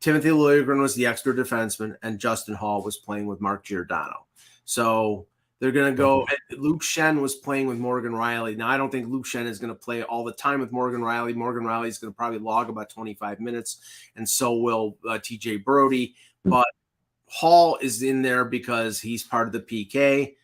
Timothy 0.00 0.30
Liljegren 0.30 0.80
was 0.80 0.94
the 0.94 1.06
extra 1.06 1.34
defenseman, 1.34 1.96
and 2.02 2.18
Justin 2.18 2.54
Holl 2.54 2.82
was 2.82 2.96
playing 2.96 3.26
with 3.26 3.42
Mark 3.42 3.64
Giordano. 3.64 4.26
So 4.64 5.26
they're 5.60 5.72
going 5.72 5.92
to 5.92 5.96
go. 5.96 6.26
Luke 6.56 6.82
Schenn 6.82 7.20
was 7.20 7.36
playing 7.36 7.66
with 7.66 7.78
Morgan 7.78 8.12
Rielly. 8.12 8.56
Now, 8.56 8.68
I 8.68 8.78
don't 8.78 8.90
think 8.90 9.08
Luke 9.08 9.26
Schenn 9.26 9.46
is 9.46 9.58
going 9.58 9.72
to 9.72 9.78
play 9.78 10.02
all 10.02 10.24
the 10.24 10.32
time 10.32 10.60
with 10.60 10.72
Morgan 10.72 11.02
Rielly. 11.02 11.34
Morgan 11.34 11.64
Rielly 11.64 11.88
is 11.88 11.98
going 11.98 12.12
to 12.12 12.16
probably 12.16 12.38
log 12.38 12.70
about 12.70 12.88
25 12.88 13.40
minutes, 13.40 13.78
and 14.16 14.28
so 14.28 14.56
will 14.56 14.96
uh, 15.06 15.18
TJ 15.18 15.62
Brodie. 15.62 16.14
But 16.44 16.66
Holl 17.26 17.78
is 17.80 18.02
in 18.02 18.22
there 18.22 18.44
because 18.44 19.00
he's 19.00 19.22
part 19.22 19.46
of 19.46 19.52
the 19.52 19.60
PK. 19.60 20.34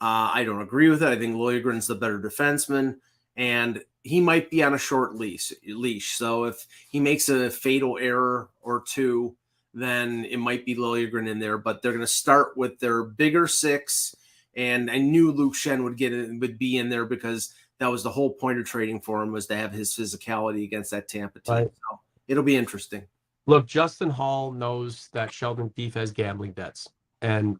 Uh, 0.00 0.30
I 0.34 0.44
don't 0.44 0.60
agree 0.60 0.90
with 0.90 1.02
it. 1.02 1.08
I 1.08 1.16
think 1.16 1.36
Liljegren's 1.36 1.86
the 1.86 1.94
better 1.94 2.18
defenseman, 2.18 2.96
and 3.36 3.82
he 4.02 4.20
might 4.20 4.50
be 4.50 4.62
on 4.62 4.74
a 4.74 4.78
short 4.78 5.14
leash. 5.14 5.52
Leash. 5.66 6.16
So 6.16 6.44
if 6.44 6.66
he 6.90 7.00
makes 7.00 7.28
a 7.28 7.48
fatal 7.48 7.96
error 7.98 8.50
or 8.60 8.82
two, 8.86 9.36
then 9.72 10.24
it 10.26 10.38
might 10.38 10.66
be 10.66 10.74
Liljegren 10.74 11.28
in 11.28 11.38
there. 11.38 11.56
But 11.58 11.80
they're 11.80 11.92
going 11.92 12.00
to 12.00 12.06
start 12.06 12.56
with 12.56 12.78
their 12.80 13.04
bigger 13.04 13.46
six, 13.46 14.14
and 14.56 14.90
I 14.90 14.98
knew 14.98 15.32
Luke 15.32 15.54
Schenn 15.54 15.84
would 15.84 15.96
get 15.96 16.12
it 16.12 16.38
would 16.38 16.58
be 16.58 16.78
in 16.78 16.88
there 16.88 17.04
because 17.04 17.54
that 17.80 17.88
was 17.88 18.02
the 18.02 18.10
whole 18.10 18.30
point 18.30 18.58
of 18.58 18.64
trading 18.66 19.00
for 19.00 19.22
him 19.22 19.32
was 19.32 19.46
to 19.48 19.56
have 19.56 19.72
his 19.72 19.94
physicality 19.94 20.64
against 20.64 20.90
that 20.92 21.08
Tampa 21.08 21.40
team. 21.40 21.54
Right. 21.54 21.70
So 21.90 22.00
it'll 22.28 22.42
be 22.42 22.56
interesting. 22.56 23.04
Look, 23.46 23.66
Justin 23.66 24.10
Holl 24.10 24.52
knows 24.52 25.08
that 25.12 25.32
Sheldon 25.32 25.70
Keefe 25.70 25.94
has 25.94 26.12
gambling 26.12 26.52
debts, 26.52 26.88
and 27.20 27.58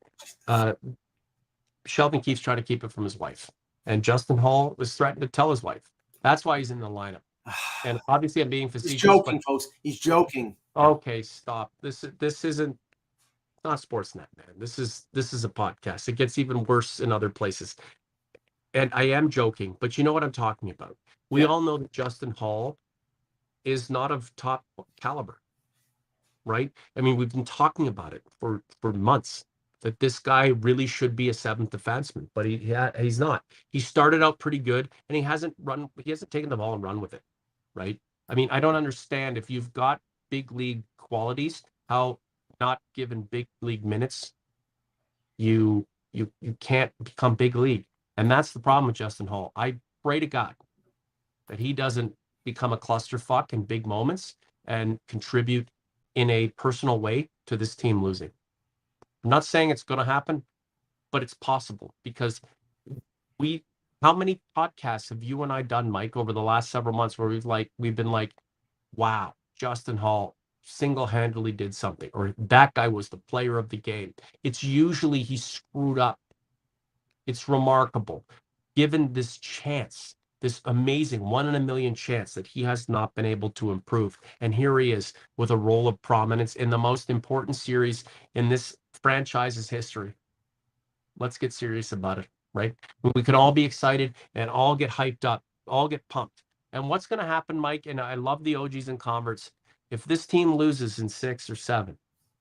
uh, 0.48 0.74
Sheldon 1.86 2.20
Keefe's 2.20 2.40
trying 2.40 2.56
to 2.56 2.62
keep 2.62 2.84
it 2.84 2.92
from 2.92 3.04
his 3.04 3.18
wife. 3.18 3.50
And 3.86 4.02
Justin 4.02 4.38
Holl 4.38 4.74
was 4.78 4.94
threatened 4.94 5.20
to 5.20 5.28
tell 5.28 5.50
his 5.50 5.62
wife. 5.62 5.82
That's 6.22 6.44
why 6.44 6.58
he's 6.58 6.70
in 6.70 6.80
the 6.80 6.88
lineup. 6.88 7.20
And 7.86 8.00
obviously, 8.08 8.40
I'm 8.40 8.48
being 8.48 8.70
He's 8.70 8.80
facetious. 8.80 9.02
joking, 9.02 9.42
folks. 9.42 9.68
He's 9.82 10.00
joking. 10.00 10.56
Okay, 10.74 11.20
stop. 11.20 11.70
This 11.82 12.02
this 12.18 12.42
isn't 12.42 12.78
not 13.64 13.80
Sportsnet, 13.80 14.28
man. 14.36 14.54
This 14.58 14.78
is 14.78 15.06
this 15.14 15.32
is 15.32 15.44
a 15.44 15.48
podcast. 15.48 16.08
It 16.08 16.14
gets 16.16 16.38
even 16.38 16.64
worse 16.64 17.00
in 17.00 17.12
other 17.12 17.30
places. 17.30 17.76
And 18.74 18.90
I 18.94 19.04
am 19.04 19.30
joking, 19.30 19.76
but 19.80 19.98
you 19.98 20.04
know 20.04 20.12
what 20.12 20.24
I'm 20.24 20.32
talking 20.32 20.70
about. 20.70 20.96
We 21.30 21.42
Yeah. 21.42 21.48
all 21.48 21.60
know 21.62 21.78
that 21.78 21.92
Justin 21.92 22.32
Holl 22.32 22.78
is 23.64 23.90
not 23.90 24.12
of 24.12 24.34
top 24.36 24.64
caliber, 25.00 25.40
right? 26.46 26.72
I 26.96 27.02
mean, 27.02 27.16
we've 27.16 27.32
been 27.32 27.44
talking 27.46 27.88
about 27.88 28.14
it 28.14 28.24
for 28.40 28.62
for 28.82 28.92
months 28.92 29.46
that 29.82 30.00
this 30.00 30.18
guy 30.20 30.48
really 30.48 30.86
should 30.86 31.16
be 31.16 31.28
a 31.30 31.34
seventh 31.34 31.70
defenseman, 31.70 32.28
but 32.34 32.46
he, 32.46 32.58
he 32.58 32.74
he's 32.98 33.20
not. 33.20 33.44
He 33.72 33.80
started 33.80 34.22
out 34.22 34.38
pretty 34.40 34.58
good, 34.60 34.90
and 35.08 35.16
he 35.16 35.22
hasn't 35.22 35.54
run. 35.58 35.90
He 36.04 36.10
hasn't 36.10 36.32
taken 36.32 36.50
the 36.50 36.58
ball 36.58 36.74
and 36.74 36.82
run 36.82 37.00
with 37.00 37.14
it, 37.14 37.22
right? 37.74 38.00
I 38.28 38.34
mean, 38.36 38.48
I 38.52 38.60
don't 38.60 38.76
understand 38.76 39.38
if 39.38 39.50
you've 39.50 39.72
got 39.74 40.00
big 40.30 40.52
league 40.52 40.84
qualities, 40.98 41.64
how 41.88 42.20
not 42.66 42.80
given 42.94 43.22
big 43.22 43.46
league 43.62 43.84
minutes, 43.84 44.32
you 45.38 45.86
you 46.12 46.32
you 46.42 46.56
can't 46.60 46.92
become 47.02 47.34
big 47.36 47.56
league, 47.56 47.86
and 48.16 48.30
that's 48.30 48.52
the 48.52 48.60
problem 48.60 48.86
with 48.86 48.96
Justin 48.96 49.28
Holl. 49.28 49.52
I 49.56 49.76
pray 50.04 50.20
to 50.20 50.26
God 50.26 50.54
that 51.48 51.60
he 51.60 51.72
doesn't 51.72 52.14
become 52.44 52.72
a 52.72 52.78
clusterfuck 52.78 53.52
in 53.52 53.62
big 53.64 53.86
moments 53.86 54.36
and 54.66 54.98
contribute 55.08 55.68
in 56.14 56.30
a 56.30 56.48
personal 56.50 57.00
way 57.00 57.28
to 57.48 57.56
this 57.56 57.76
team 57.76 58.02
losing. 58.02 58.32
I'm 59.24 59.30
not 59.30 59.44
saying 59.44 59.70
it's 59.70 59.84
going 59.84 59.98
to 60.00 60.04
happen, 60.06 60.44
but 61.12 61.22
it's 61.22 61.34
possible 61.34 61.94
because 62.04 62.40
we. 63.38 63.64
How 64.02 64.14
many 64.14 64.40
podcasts 64.56 65.10
have 65.10 65.22
you 65.24 65.42
and 65.44 65.52
I 65.52 65.62
done, 65.62 65.90
Mike, 65.90 66.16
over 66.16 66.32
the 66.32 66.42
last 66.42 66.70
several 66.70 66.94
months 66.96 67.18
where 67.18 67.28
we've 67.28 67.46
like 67.46 67.70
we've 67.78 67.96
been 67.96 68.12
like, 68.12 68.32
"Wow, 68.96 69.34
Justin 69.60 69.96
Holl 69.98 70.36
single-handedly 70.64 71.52
did 71.52 71.74
something," 71.74 72.10
or 72.14 72.34
"That 72.38 72.74
guy 72.74 72.88
was 72.88 73.10
the 73.10 73.18
player 73.18 73.58
of 73.58 73.70
the 73.70 73.78
game." 73.78 74.14
It's 74.44 74.64
usually 74.64 75.22
he 75.22 75.36
screwed 75.38 75.98
up. 76.00 76.18
It's 77.26 77.48
remarkable, 77.48 78.24
given 78.76 79.12
this 79.14 79.38
chance, 79.38 80.16
this 80.42 80.60
amazing 80.66 81.20
one 81.22 81.48
in 81.48 81.54
a 81.56 81.60
million 81.60 81.94
chance 81.94 82.34
that 82.34 82.48
he 82.48 82.64
has 82.64 82.88
not 82.88 83.14
been 83.14 83.26
able 83.26 83.50
to 83.52 83.72
improve, 83.72 84.18
and 84.40 84.54
here 84.54 84.78
he 84.80 84.92
is 84.92 85.14
with 85.38 85.50
a 85.52 85.58
role 85.58 85.88
of 85.88 86.00
prominence 86.02 86.56
in 86.56 86.70
the 86.70 86.78
most 86.78 87.10
important 87.10 87.56
series 87.56 88.04
in 88.34 88.48
this 88.50 88.76
franchise's 89.02 89.70
history. 89.70 90.14
Let's 91.18 91.38
get 91.38 91.52
serious 91.52 91.92
about 91.92 92.18
it, 92.18 92.28
right? 92.54 92.74
We 93.14 93.22
can 93.22 93.34
all 93.34 93.52
be 93.52 93.64
excited 93.64 94.14
and 94.34 94.50
all 94.50 94.76
get 94.76 94.90
hyped 94.90 95.24
up, 95.24 95.42
all 95.68 95.88
get 95.88 96.06
pumped. 96.08 96.42
And 96.72 96.88
what's 96.88 97.06
going 97.06 97.20
to 97.20 97.26
happen, 97.26 97.58
Mike? 97.58 97.86
And 97.86 98.00
I 98.00 98.14
love 98.14 98.44
the 98.44 98.56
OGs 98.56 98.88
and 98.88 99.00
converts. 99.00 99.50
If 99.94 100.04
this 100.06 100.26
team 100.26 100.56
loses 100.56 101.00
in 101.00 101.08
six 101.08 101.50
or 101.50 101.56
seven, 101.56 101.98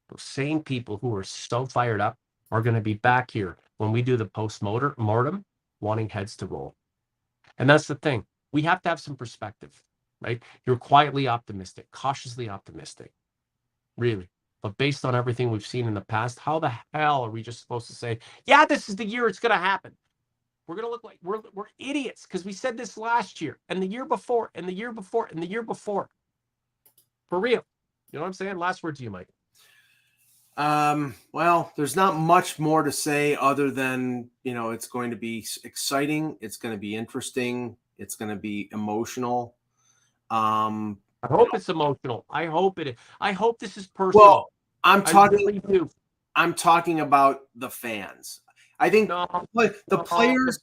those 0.10 0.24
same 0.24 0.62
people 0.64 0.98
who 1.00 1.16
are 1.16 1.24
so 1.26 1.68
fired 1.68 2.02
up 2.02 2.18
are 2.52 2.64
going 2.64 2.76
to 2.76 2.82
be 2.82 2.96
back 2.96 3.32
here 3.32 3.58
when 3.80 3.94
we 3.94 4.04
do 4.04 4.18
the 4.18 4.26
post 4.26 4.64
mortem 4.64 5.46
wanting 5.82 6.10
heads 6.10 6.38
to 6.38 6.48
roll. 6.48 6.76
And 7.60 7.70
that's 7.70 7.88
the 7.88 7.96
thing. 7.96 8.26
We 8.54 8.64
have 8.64 8.82
to 8.84 8.90
have 8.90 9.02
some 9.02 9.18
perspective, 9.18 9.84
right? 10.22 10.44
You're 10.68 10.78
quietly 10.78 11.30
optimistic, 11.30 11.88
cautiously 11.92 12.50
optimistic, 12.50 13.14
really. 13.98 14.30
But 14.64 14.78
based 14.78 15.06
on 15.06 15.16
everything 15.16 15.52
we've 15.52 15.66
seen 15.66 15.88
in 15.88 15.96
the 15.96 16.02
past, 16.02 16.40
how 16.40 16.60
the 16.60 16.74
hell 16.94 17.24
are 17.24 17.32
we 17.32 17.44
just 17.44 17.62
supposed 17.62 17.88
to 17.88 17.94
say, 17.96 18.20
yeah, 18.48 18.66
this 18.66 18.90
is 18.90 18.98
the 18.98 19.06
year 19.06 19.28
it's 19.30 19.40
going 19.40 19.52
to 19.54 19.58
happen? 19.58 19.94
We're 20.68 20.76
going 20.76 20.88
to 20.88 20.92
look 20.92 21.04
like 21.04 21.20
we're, 21.24 21.42
we're 21.54 21.66
idiots 21.80 22.24
because 22.28 22.46
we 22.46 22.54
said 22.54 22.78
this 22.78 22.98
last 22.98 23.42
year 23.42 23.60
and 23.70 23.82
the 23.84 23.88
year 23.88 24.06
before 24.06 24.52
and 24.56 24.68
the 24.68 24.74
year 24.74 24.94
before 24.94 25.28
and 25.28 25.44
the 25.44 25.48
year 25.48 25.64
before. 25.64 26.10
For 27.34 27.40
real. 27.40 27.66
You 28.12 28.20
know 28.20 28.22
what 28.22 28.28
I'm 28.28 28.34
saying? 28.34 28.60
Last 28.60 28.84
word 28.84 28.96
to 28.98 29.02
you, 29.02 29.10
Mike. 29.10 29.28
Um, 30.56 31.16
well, 31.32 31.74
there's 31.76 31.96
not 31.96 32.16
much 32.16 32.60
more 32.60 32.84
to 32.84 32.92
say 32.92 33.36
other 33.36 33.72
than, 33.72 34.30
you 34.44 34.54
know, 34.54 34.70
it's 34.70 34.86
going 34.86 35.10
to 35.10 35.16
be 35.16 35.44
exciting. 35.64 36.38
It's 36.42 36.58
going 36.58 36.76
to 36.76 36.80
be 36.80 36.96
interesting. 36.96 37.76
It's 37.98 38.14
going 38.14 38.30
to 38.30 38.36
be 38.36 38.70
emotional. 38.72 39.56
Um, 40.30 41.00
I 41.24 41.28
hope 41.30 41.48
it's 41.56 41.70
emotional. 41.70 42.24
I 42.30 42.46
hope 42.46 42.78
it. 42.78 42.98
I 43.20 43.32
hope 43.32 43.58
this 43.58 43.78
is 43.78 43.88
personal. 43.88 44.24
well, 44.28 44.52
I'm 44.84 45.04
talking, 45.04 45.60
really. 45.66 45.90
I'm 46.36 46.54
talking 46.54 47.00
about 47.00 47.48
the 47.56 47.72
fans. 47.72 48.42
I 48.78 48.92
think 48.92 49.10
No, 49.10 49.26
the 49.56 49.74
No. 49.90 50.04
players 50.04 50.60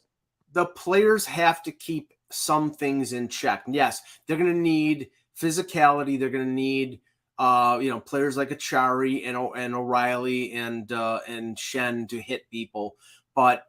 the 0.53 0.67
players 0.67 1.27
have 1.27 1.65
to 1.65 1.73
keep 1.73 2.13
some 2.31 2.73
things 2.73 3.13
in 3.13 3.27
check. 3.29 3.65
Yes, 3.67 4.03
they're 4.27 4.37
going 4.37 4.53
to 4.53 4.57
need 4.57 5.11
physicality. 5.41 6.19
They're 6.19 6.31
going 6.31 6.47
to 6.47 6.51
need 6.51 7.01
uh, 7.39 7.79
you 7.81 7.89
know 7.91 8.01
players 8.01 8.37
like 8.37 8.51
Acciari 8.51 9.27
and 9.27 9.37
and 9.57 9.75
O'Reilly 9.75 10.53
and 10.53 10.91
uh, 10.93 11.21
and 11.27 11.57
Schenn 11.57 12.09
to 12.09 12.21
hit 12.21 12.49
people, 12.51 12.97
but 13.35 13.65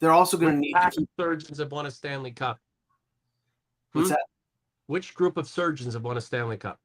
they're 0.00 0.12
also 0.12 0.36
going 0.36 0.54
to 0.54 0.60
need 0.60 0.72
to 0.72 0.78
pack 0.78 0.92
keep, 0.92 1.02
of 1.02 1.08
surgeons 1.18 1.58
have 1.58 1.72
won 1.72 1.86
a 1.86 1.90
Stanley 1.90 2.32
Cup? 2.32 2.58
what's 3.92 4.08
Hmm? 4.08 4.12
that? 4.12 4.26
Which 4.86 5.14
group 5.14 5.36
of 5.36 5.48
surgeons 5.48 5.94
have 5.94 6.02
won 6.02 6.16
a 6.16 6.20
Stanley 6.20 6.56
Cup? 6.56 6.80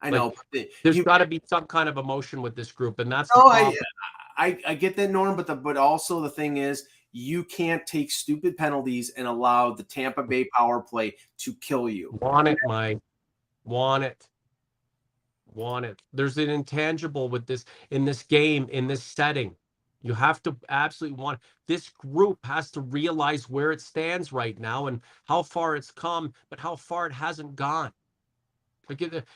I 0.00 0.10
like, 0.10 0.20
know. 0.20 0.34
There's 0.84 1.00
got 1.02 1.18
to 1.18 1.26
be 1.26 1.40
some 1.46 1.66
kind 1.66 1.88
of 1.88 1.96
emotion 1.96 2.40
with 2.42 2.54
this 2.54 2.70
group, 2.70 3.00
and 3.00 3.10
that's 3.10 3.30
No, 3.34 3.48
I. 3.48 3.74
I 4.36 4.56
I 4.64 4.74
get 4.74 4.94
that, 4.96 5.10
Norm, 5.10 5.36
but 5.36 5.48
the 5.48 5.56
but 5.56 5.76
also 5.76 6.20
the 6.20 6.30
thing 6.30 6.58
is, 6.58 6.86
you 7.10 7.42
can't 7.42 7.84
take 7.86 8.12
stupid 8.12 8.56
penalties 8.56 9.10
and 9.16 9.26
allow 9.26 9.74
the 9.74 9.82
Tampa 9.82 10.22
Bay 10.22 10.48
power 10.56 10.80
play 10.80 11.16
to 11.38 11.54
kill 11.56 11.88
you. 11.88 12.16
Want 12.22 12.46
it, 12.46 12.58
Mike. 12.64 13.00
Want 13.68 14.04
it. 14.04 14.28
Want 15.54 15.86
it. 15.86 16.02
There's 16.12 16.38
an 16.38 16.50
intangible 16.50 17.28
with 17.28 17.46
this 17.46 17.66
in 17.90 18.06
this 18.06 18.22
game, 18.22 18.68
in 18.70 18.88
this 18.88 19.02
setting. 19.02 19.56
You 20.02 20.14
have 20.14 20.42
to 20.44 20.56
absolutely 20.70 21.22
want 21.22 21.40
this 21.68 21.90
group 21.90 22.38
has 22.44 22.70
to 22.72 22.80
realize 22.80 23.50
where 23.50 23.72
it 23.72 23.82
stands 23.82 24.32
right 24.32 24.58
now 24.58 24.86
and 24.86 25.02
how 25.26 25.42
far 25.42 25.76
it's 25.76 25.90
come, 25.90 26.34
but 26.50 26.60
how 26.60 26.76
far 26.76 27.06
it 27.06 27.12
hasn't 27.12 27.56
gone. 27.56 27.92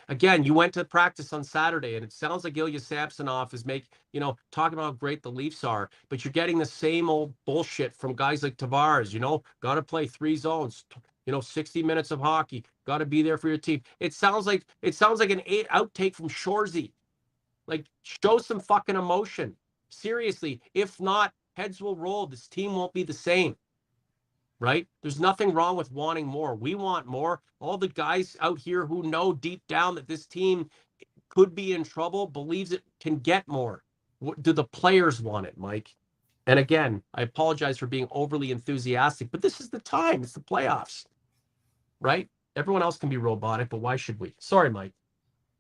Again, 0.09 0.45
you 0.45 0.55
went 0.55 0.75
to 0.75 0.85
practice 0.85 1.33
on 1.33 1.45
Saturday, 1.45 1.97
and 1.97 2.05
it 2.05 2.13
sounds 2.13 2.45
like 2.45 2.57
Ilya 2.57 2.81
Samsonov 2.81 3.55
is 3.55 3.67
make 3.67 3.87
you 4.13 4.21
know 4.21 4.37
talking 4.53 4.79
about 4.79 4.85
how 4.87 4.93
great 4.93 5.23
the 5.23 5.31
Leafs 5.31 5.65
are, 5.65 5.91
but 6.09 6.25
you're 6.25 6.33
getting 6.33 6.59
the 6.59 6.67
same 6.67 7.11
old 7.11 7.35
bullshit 7.47 7.95
from 7.95 8.15
guys 8.15 8.43
like 8.43 8.57
Tavares. 8.57 9.13
You 9.13 9.21
know, 9.21 9.43
got 9.61 9.77
to 9.77 9.83
play 9.83 10.07
three 10.07 10.37
zones, 10.37 10.87
you 11.27 11.33
know, 11.33 11.41
60 11.41 11.83
minutes 11.83 12.11
of 12.11 12.21
hockey, 12.21 12.65
got 12.87 12.99
to 12.99 13.07
be 13.07 13.23
there 13.23 13.39
for 13.39 13.49
your 13.49 13.59
team. 13.59 13.83
It 14.01 14.15
sounds 14.15 14.47
like 14.47 14.65
it 14.83 14.95
sounds 14.95 15.21
like 15.21 15.31
an 15.31 15.43
eight 15.47 15.69
outtake 15.69 16.15
from 16.15 16.29
Shoresy. 16.29 16.93
Like, 17.67 17.87
show 18.03 18.39
some 18.39 18.61
fucking 18.61 18.97
emotion. 18.97 19.57
Seriously, 19.89 20.61
if 20.75 21.01
not, 21.01 21.33
heads 21.55 21.81
will 21.81 21.97
roll. 21.97 22.27
This 22.27 22.49
team 22.49 22.75
won't 22.75 22.93
be 22.93 23.05
the 23.05 23.13
same 23.13 23.57
right? 24.63 24.87
There's 25.03 25.19
nothing 25.19 25.53
wrong 25.53 25.77
with 25.77 25.91
wanting 25.91 26.25
more. 26.25 26.55
We 26.55 26.77
want 26.77 27.05
more. 27.07 27.41
All 27.59 27.77
the 27.77 27.89
guys 27.89 28.37
out 28.41 28.61
here 28.61 28.87
who 28.87 29.03
know 29.03 29.33
deep 29.33 29.61
down 29.67 29.97
that 29.97 30.07
this 30.07 30.25
team 30.25 30.71
could 31.31 31.53
be 31.53 31.75
in 31.75 31.83
trouble 31.83 32.29
believes 32.29 32.71
it 32.71 32.85
can 33.01 33.19
get 33.19 33.47
more. 33.49 33.83
What, 34.21 34.41
do 34.41 34.53
the 34.53 34.63
players 34.65 35.21
want 35.21 35.47
it, 35.47 35.59
Mike? 35.59 35.97
And 36.47 36.61
again, 36.61 37.03
I 37.13 37.23
apologize 37.23 37.77
for 37.77 37.89
being 37.89 38.07
overly 38.13 38.53
enthusiastic, 38.53 39.33
but 39.33 39.43
this 39.43 39.61
is 39.61 39.69
the 39.69 39.81
time. 39.81 40.23
It's 40.23 40.33
the 40.33 40.41
playoffs, 40.41 41.07
right? 42.03 42.29
Everyone 42.57 42.83
else 42.83 42.99
can 42.99 43.09
be 43.09 43.17
robotic, 43.17 43.69
but 43.71 43.79
why 43.79 43.97
should 43.97 44.21
we? 44.21 44.35
Sorry, 44.39 44.71
Mike. 44.71 44.93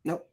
Nope. 0.04 0.28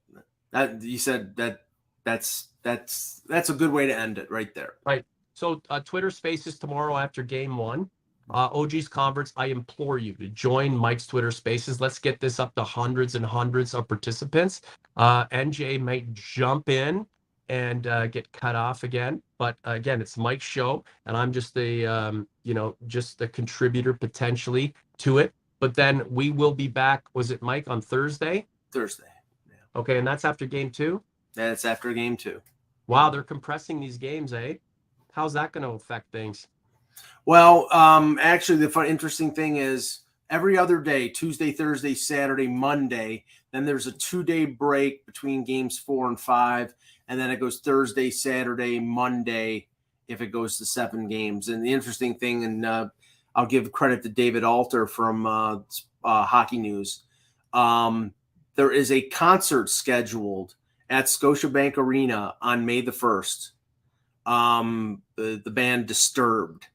That 0.51 0.82
you 0.82 0.97
said 0.97 1.36
that 1.38 1.62
that's 2.03 2.49
that's 2.64 3.22
that's 3.28 3.49
a 3.49 3.53
good 3.53 3.72
way 3.72 3.88
to 3.88 3.97
end 3.97 4.18
it 4.18 4.30
right 4.32 4.53
there. 4.55 4.74
Right. 4.86 5.05
So 5.34 5.62
uh, 5.70 5.80
Twitter 5.80 6.10
Spaces 6.10 6.60
tomorrow 6.60 6.97
after 6.97 7.24
Game 7.24 7.55
One. 7.55 7.89
Uh, 8.32 8.47
OG's 8.51 8.88
Converts, 8.88 9.34
I 9.36 9.47
implore 9.47 9.97
you 9.97 10.14
to 10.14 10.28
join 10.28 10.76
Mike's 10.76 11.07
Twitter 11.07 11.32
Spaces. 11.32 11.82
Let's 11.82 11.97
get 11.97 12.20
this 12.20 12.39
up 12.39 12.53
to 12.55 12.64
hundreds 12.64 13.16
and 13.16 13.26
hundreds 13.26 13.74
of 13.74 13.88
participants. 13.88 14.62
Uh, 14.97 15.26
NJ 15.28 15.82
might 15.82 16.14
jump 16.14 16.70
in 16.70 17.07
and 17.49 17.88
uh, 17.88 18.05
get 18.05 18.32
cut 18.32 18.55
off 18.55 18.84
again. 18.84 19.22
But 19.39 19.57
uh, 19.66 19.72
again, 19.72 19.99
it's 19.99 20.18
Mike's 20.18 20.45
show, 20.45 20.84
and 21.07 21.18
I'm 21.18 21.32
just 21.32 21.57
a 21.57 21.86
um, 21.86 22.28
you 22.43 22.53
know 22.53 22.76
just 22.88 23.22
a 23.22 23.28
contributor 23.28 23.93
potentially 23.93 24.74
to 24.99 25.18
it. 25.18 25.34
But 25.60 25.76
then 25.76 26.03
we 26.10 26.32
will 26.32 26.53
be 26.53 26.68
back. 26.68 27.03
Was 27.14 27.32
it 27.32 27.41
Mike 27.41 27.70
on 27.70 27.82
Thursday? 27.82 28.47
Thursday. 28.72 29.03
Yeah. 29.47 29.80
Okay, 29.82 29.97
and 29.97 30.07
that's 30.07 30.26
after 30.26 30.45
game 30.45 30.70
two. 30.72 31.01
That's 31.36 31.66
after 31.66 31.93
game 31.93 32.18
two. 32.18 32.41
Wow, 32.88 33.10
they're 33.10 33.24
compressing 33.24 33.80
these 33.80 33.97
games, 33.97 34.34
eh? 34.34 34.55
How's 35.12 35.34
that 35.34 35.51
going 35.51 35.64
to 35.64 35.72
affect 35.72 36.12
things? 36.12 36.47
Well, 37.26 37.68
um, 37.72 38.18
actually, 38.22 38.60
the 38.60 38.70
fun, 38.70 38.88
interesting 38.88 39.32
thing 39.32 39.57
is 39.57 39.99
every 40.30 40.57
other 40.57 40.80
day 40.80 41.10
Tuesday, 41.10 41.51
Thursday, 41.51 41.93
Saturday, 41.93 42.47
Monday. 42.47 43.26
Then 43.51 43.66
there's 43.66 43.88
a 43.88 43.91
two 43.91 44.24
day 44.24 44.45
break 44.45 45.05
between 45.05 45.43
games 45.43 45.78
four 45.78 46.07
and 46.07 46.20
five. 46.20 46.74
And 47.07 47.20
then 47.20 47.32
it 47.32 47.39
goes 47.39 47.60
Thursday, 47.60 48.12
Saturday, 48.12 48.80
Monday 48.80 49.68
if 50.07 50.22
it 50.22 50.28
goes 50.28 50.57
to 50.57 50.66
seven 50.66 51.07
games. 51.07 51.49
And 51.49 51.66
the 51.66 51.74
interesting 51.74 52.16
thing, 52.16 52.43
and 52.43 52.66
uh, 52.66 52.89
I'll 53.36 53.45
give 53.45 53.71
credit 53.71 54.03
to 54.03 54.09
David 54.09 54.43
Alter 54.43 54.88
from 54.88 55.25
uh, 55.25 55.59
uh, 56.03 56.25
Hockey 56.25 56.57
News. 56.57 57.03
Um, 57.53 58.13
there 58.55 58.71
is 58.71 58.91
a 58.91 59.01
concert 59.01 59.69
scheduled 59.69 60.55
at 60.89 61.05
Scotiabank 61.05 61.77
Arena 61.77 62.36
on 62.41 62.65
May 62.65 62.82
the 62.82 62.91
1st. 62.91 63.51
Um, 64.25 65.01
the, 65.15 65.41
the 65.43 65.51
band 65.51 65.88
Disturbed. 65.88 66.67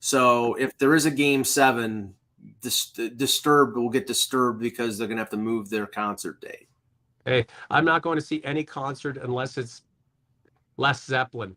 So 0.00 0.54
if 0.54 0.76
there 0.78 0.94
is 0.94 1.06
a 1.06 1.10
game 1.10 1.44
seven, 1.44 2.14
dis- 2.60 2.90
Disturbed 2.90 3.76
will 3.76 3.88
get 3.88 4.06
disturbed 4.06 4.60
because 4.60 4.98
they're 4.98 5.06
going 5.06 5.16
to 5.16 5.22
have 5.22 5.30
to 5.30 5.36
move 5.36 5.70
their 5.70 5.86
concert 5.86 6.40
date. 6.40 6.68
Hey, 7.24 7.46
I'm 7.70 7.84
not 7.84 8.02
going 8.02 8.18
to 8.18 8.24
see 8.24 8.42
any 8.42 8.64
concert 8.64 9.16
unless 9.16 9.56
it's 9.56 9.82
Les 10.76 11.00
Zeppelin. 11.04 11.56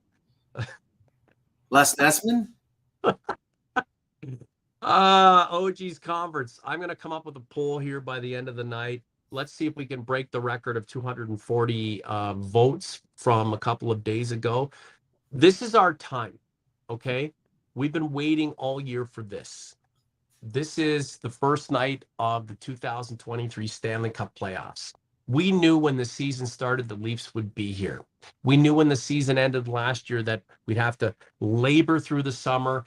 Les 1.71 1.95
Nessman? 1.95 2.49
Uh, 4.81 5.47
OG's 5.49 5.99
converts. 5.99 6.59
I'm 6.63 6.79
going 6.79 6.89
to 6.89 6.95
come 6.95 7.11
up 7.11 7.25
with 7.25 7.35
a 7.37 7.41
poll 7.41 7.79
here 7.79 7.99
by 7.99 8.19
the 8.19 8.35
end 8.35 8.47
of 8.47 8.55
the 8.55 8.63
night. 8.63 9.01
Let's 9.31 9.51
see 9.51 9.65
if 9.65 9.75
we 9.75 9.85
can 9.85 10.01
break 10.01 10.31
the 10.31 10.39
record 10.39 10.77
of 10.77 10.85
240 10.87 12.03
uh, 12.03 12.33
votes 12.35 13.01
from 13.15 13.53
a 13.53 13.57
couple 13.57 13.91
of 13.91 14.03
days 14.03 14.31
ago. 14.31 14.69
This 15.31 15.61
is 15.61 15.75
our 15.75 15.93
time. 15.93 16.37
Okay. 16.89 17.33
We've 17.73 17.91
been 17.91 18.11
waiting 18.11 18.51
all 18.53 18.79
year 18.79 19.05
for 19.05 19.23
this. 19.23 19.75
This 20.43 20.77
is 20.77 21.17
the 21.17 21.29
first 21.29 21.71
night 21.71 22.05
of 22.19 22.47
the 22.47 22.55
2023 22.55 23.67
Stanley 23.67 24.11
Cup 24.11 24.35
playoffs. 24.35 24.93
We 25.27 25.51
knew 25.51 25.77
when 25.77 25.97
the 25.97 26.05
season 26.05 26.45
started, 26.45 26.87
the 26.87 26.95
Leafs 26.95 27.33
would 27.33 27.55
be 27.55 27.71
here. 27.71 28.01
We 28.43 28.55
knew 28.55 28.75
when 28.75 28.89
the 28.89 28.95
season 28.95 29.39
ended 29.39 29.67
last 29.67 30.09
year 30.09 30.21
that 30.23 30.43
we'd 30.67 30.77
have 30.77 30.99
to 30.99 31.15
labor 31.39 31.99
through 31.99 32.23
the 32.23 32.31
summer 32.31 32.85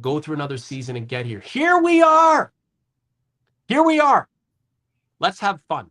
go 0.00 0.20
through 0.20 0.34
another 0.36 0.58
season 0.58 0.96
and 0.96 1.08
get 1.08 1.26
here. 1.26 1.40
Here 1.40 1.78
we 1.78 2.02
are. 2.02 2.52
Here 3.68 3.82
we 3.82 4.00
are. 4.00 4.28
Let's 5.20 5.40
have 5.40 5.60
fun. 5.68 5.90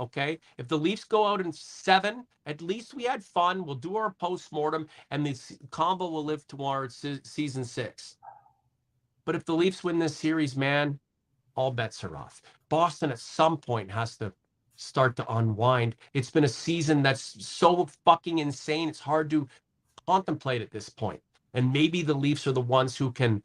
Okay. 0.00 0.38
If 0.58 0.68
the 0.68 0.78
Leafs 0.78 1.04
go 1.04 1.26
out 1.26 1.40
in 1.40 1.52
seven, 1.52 2.26
at 2.46 2.62
least 2.62 2.94
we 2.94 3.04
had 3.04 3.24
fun. 3.24 3.64
We'll 3.64 3.76
do 3.76 3.96
our 3.96 4.12
post 4.20 4.52
mortem 4.52 4.88
and 5.10 5.26
the 5.26 5.32
convo 5.70 6.10
will 6.10 6.24
live 6.24 6.46
tomorrow, 6.48 6.88
se- 6.88 7.20
season 7.24 7.64
six. 7.64 8.16
But 9.26 9.36
if 9.36 9.44
the 9.46 9.54
Leafs 9.54 9.84
win 9.84 9.98
this 10.00 10.16
series, 10.16 10.56
man, 10.56 11.00
all 11.56 11.70
bets 11.72 12.04
are 12.04 12.16
off. 12.16 12.42
Boston 12.70 13.10
at 13.12 13.18
some 13.18 13.58
point 13.58 13.90
has 13.90 14.16
to 14.18 14.32
start 14.76 15.16
to 15.16 15.32
unwind. 15.34 15.96
It's 16.14 16.30
been 16.30 16.44
a 16.44 16.48
season 16.48 17.02
that's 17.02 17.46
so 17.46 17.88
fucking 18.04 18.38
insane. 18.38 18.88
It's 18.88 19.00
hard 19.00 19.30
to 19.30 19.48
contemplate 20.06 20.62
at 20.62 20.70
this 20.72 20.88
point 20.90 21.20
and 21.54 21.72
maybe 21.72 22.02
the 22.02 22.14
Leafs 22.14 22.46
are 22.46 22.52
the 22.52 22.60
ones 22.60 22.96
who 22.96 23.12
can 23.12 23.42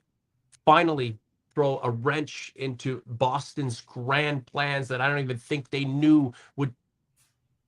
finally 0.66 1.18
throw 1.55 1.80
a 1.84 1.89
wrench 1.91 2.53
into 2.55 3.01
Boston's 3.08 3.82
grand 3.82 4.45
plans 4.47 4.88
that 4.89 5.01
I 5.01 5.10
don't 5.10 5.20
even 5.20 5.38
think 5.38 5.70
they 5.70 5.86
knew 5.86 6.34
would 6.55 6.74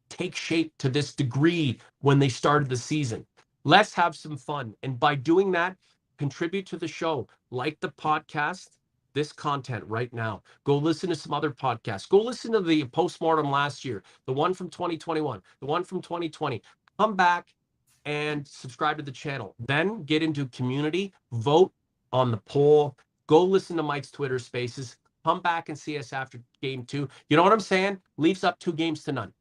take 0.10 0.36
shape 0.36 0.74
to 0.80 0.90
this 0.90 1.14
degree 1.16 1.80
when 2.02 2.20
they 2.20 2.30
started 2.30 2.70
the 2.70 2.78
season. 2.78 3.26
Let's 3.66 3.94
have 3.96 4.16
some 4.16 4.38
fun. 4.38 4.76
And 4.84 5.00
by 5.00 5.16
doing 5.16 5.52
that, 5.54 5.78
contribute 6.20 6.66
to 6.68 6.78
the 6.78 6.88
show, 6.88 7.28
like 7.52 7.80
the 7.82 7.90
podcast, 7.90 8.70
this 9.14 9.34
content 9.34 9.84
right 9.88 10.14
now. 10.14 10.44
Go 10.66 10.78
listen 10.78 11.10
to 11.10 11.16
some 11.16 11.34
other 11.34 11.52
podcasts. 11.52 12.10
Go 12.10 12.22
listen 12.22 12.52
to 12.54 12.62
the 12.62 12.86
postmortem 12.86 13.52
last 13.52 13.86
year, 13.86 14.04
the 14.28 14.34
one 14.34 14.54
from 14.54 14.70
2021, 14.70 15.42
the 15.62 15.68
one 15.68 15.84
from 15.84 16.02
2020. 16.02 16.62
Come 17.00 17.16
back 17.16 17.50
and 18.10 18.48
subscribe 18.48 18.98
to 18.98 19.04
the 19.04 19.12
channel. 19.12 19.54
Then 19.60 20.02
get 20.04 20.24
into 20.24 20.48
community, 20.48 21.14
vote 21.32 21.72
on 22.12 22.32
the 22.32 22.38
poll, 22.38 22.98
go 23.28 23.44
listen 23.44 23.78
to 23.78 23.84
Mike's 23.84 24.10
Twitter 24.10 24.40
spaces, 24.40 24.98
come 25.24 25.42
back 25.42 25.70
and 25.70 25.78
see 25.78 25.96
us 25.96 26.12
after 26.12 26.42
game 26.60 26.86
two. 26.86 27.08
You 27.30 27.38
know 27.38 27.44
what 27.44 27.54
I'm 27.54 27.60
saying? 27.60 28.00
Leafs 28.18 28.44
up 28.44 28.58
two 28.58 28.74
games 28.74 29.04
to 29.04 29.12
none. 29.12 29.32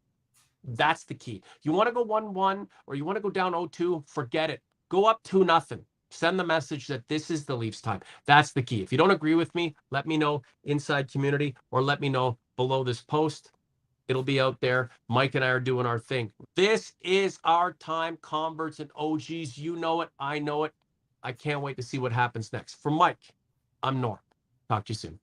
That's 0.64 1.04
the 1.04 1.14
key. 1.14 1.42
You 1.62 1.72
want 1.72 1.88
to 1.88 1.94
go 1.94 2.02
1 2.02 2.34
1 2.34 2.68
or 2.86 2.94
you 2.94 3.06
want 3.06 3.16
to 3.16 3.22
go 3.22 3.30
down 3.30 3.52
0 3.52 3.68
2, 3.68 4.04
forget 4.06 4.50
it. 4.50 4.60
Go 4.90 5.06
up 5.06 5.22
2 5.24 5.44
nothing. 5.44 5.82
Send 6.10 6.38
the 6.38 6.44
message 6.44 6.88
that 6.88 7.08
this 7.08 7.30
is 7.30 7.46
the 7.46 7.56
Leafs 7.56 7.80
time. 7.80 8.00
That's 8.26 8.52
the 8.52 8.62
key. 8.62 8.82
If 8.82 8.92
you 8.92 8.98
don't 8.98 9.12
agree 9.12 9.34
with 9.34 9.54
me, 9.54 9.76
let 9.90 10.06
me 10.06 10.18
know 10.18 10.42
inside 10.64 11.10
community 11.10 11.56
or 11.70 11.80
let 11.80 12.02
me 12.02 12.10
know 12.10 12.36
below 12.58 12.84
this 12.84 13.00
post. 13.00 13.50
It'll 14.08 14.22
be 14.22 14.40
out 14.40 14.60
there. 14.60 14.90
Mike 15.08 15.34
and 15.34 15.44
I 15.44 15.48
are 15.48 15.60
doing 15.60 15.86
our 15.86 15.98
thing. 15.98 16.32
This 16.56 16.94
is 17.02 17.38
our 17.44 17.74
time, 17.74 18.18
converts 18.22 18.80
and 18.80 18.90
OGs. 18.96 19.58
You 19.58 19.76
know 19.76 20.00
it. 20.00 20.08
I 20.18 20.38
know 20.38 20.64
it. 20.64 20.72
I 21.22 21.32
can't 21.32 21.60
wait 21.60 21.76
to 21.76 21.82
see 21.82 21.98
what 21.98 22.12
happens 22.12 22.52
next. 22.52 22.74
For 22.82 22.90
Mike, 22.90 23.18
I'm 23.82 24.00
Norm. 24.00 24.18
Talk 24.68 24.86
to 24.86 24.92
you 24.92 24.96
soon. 24.96 25.20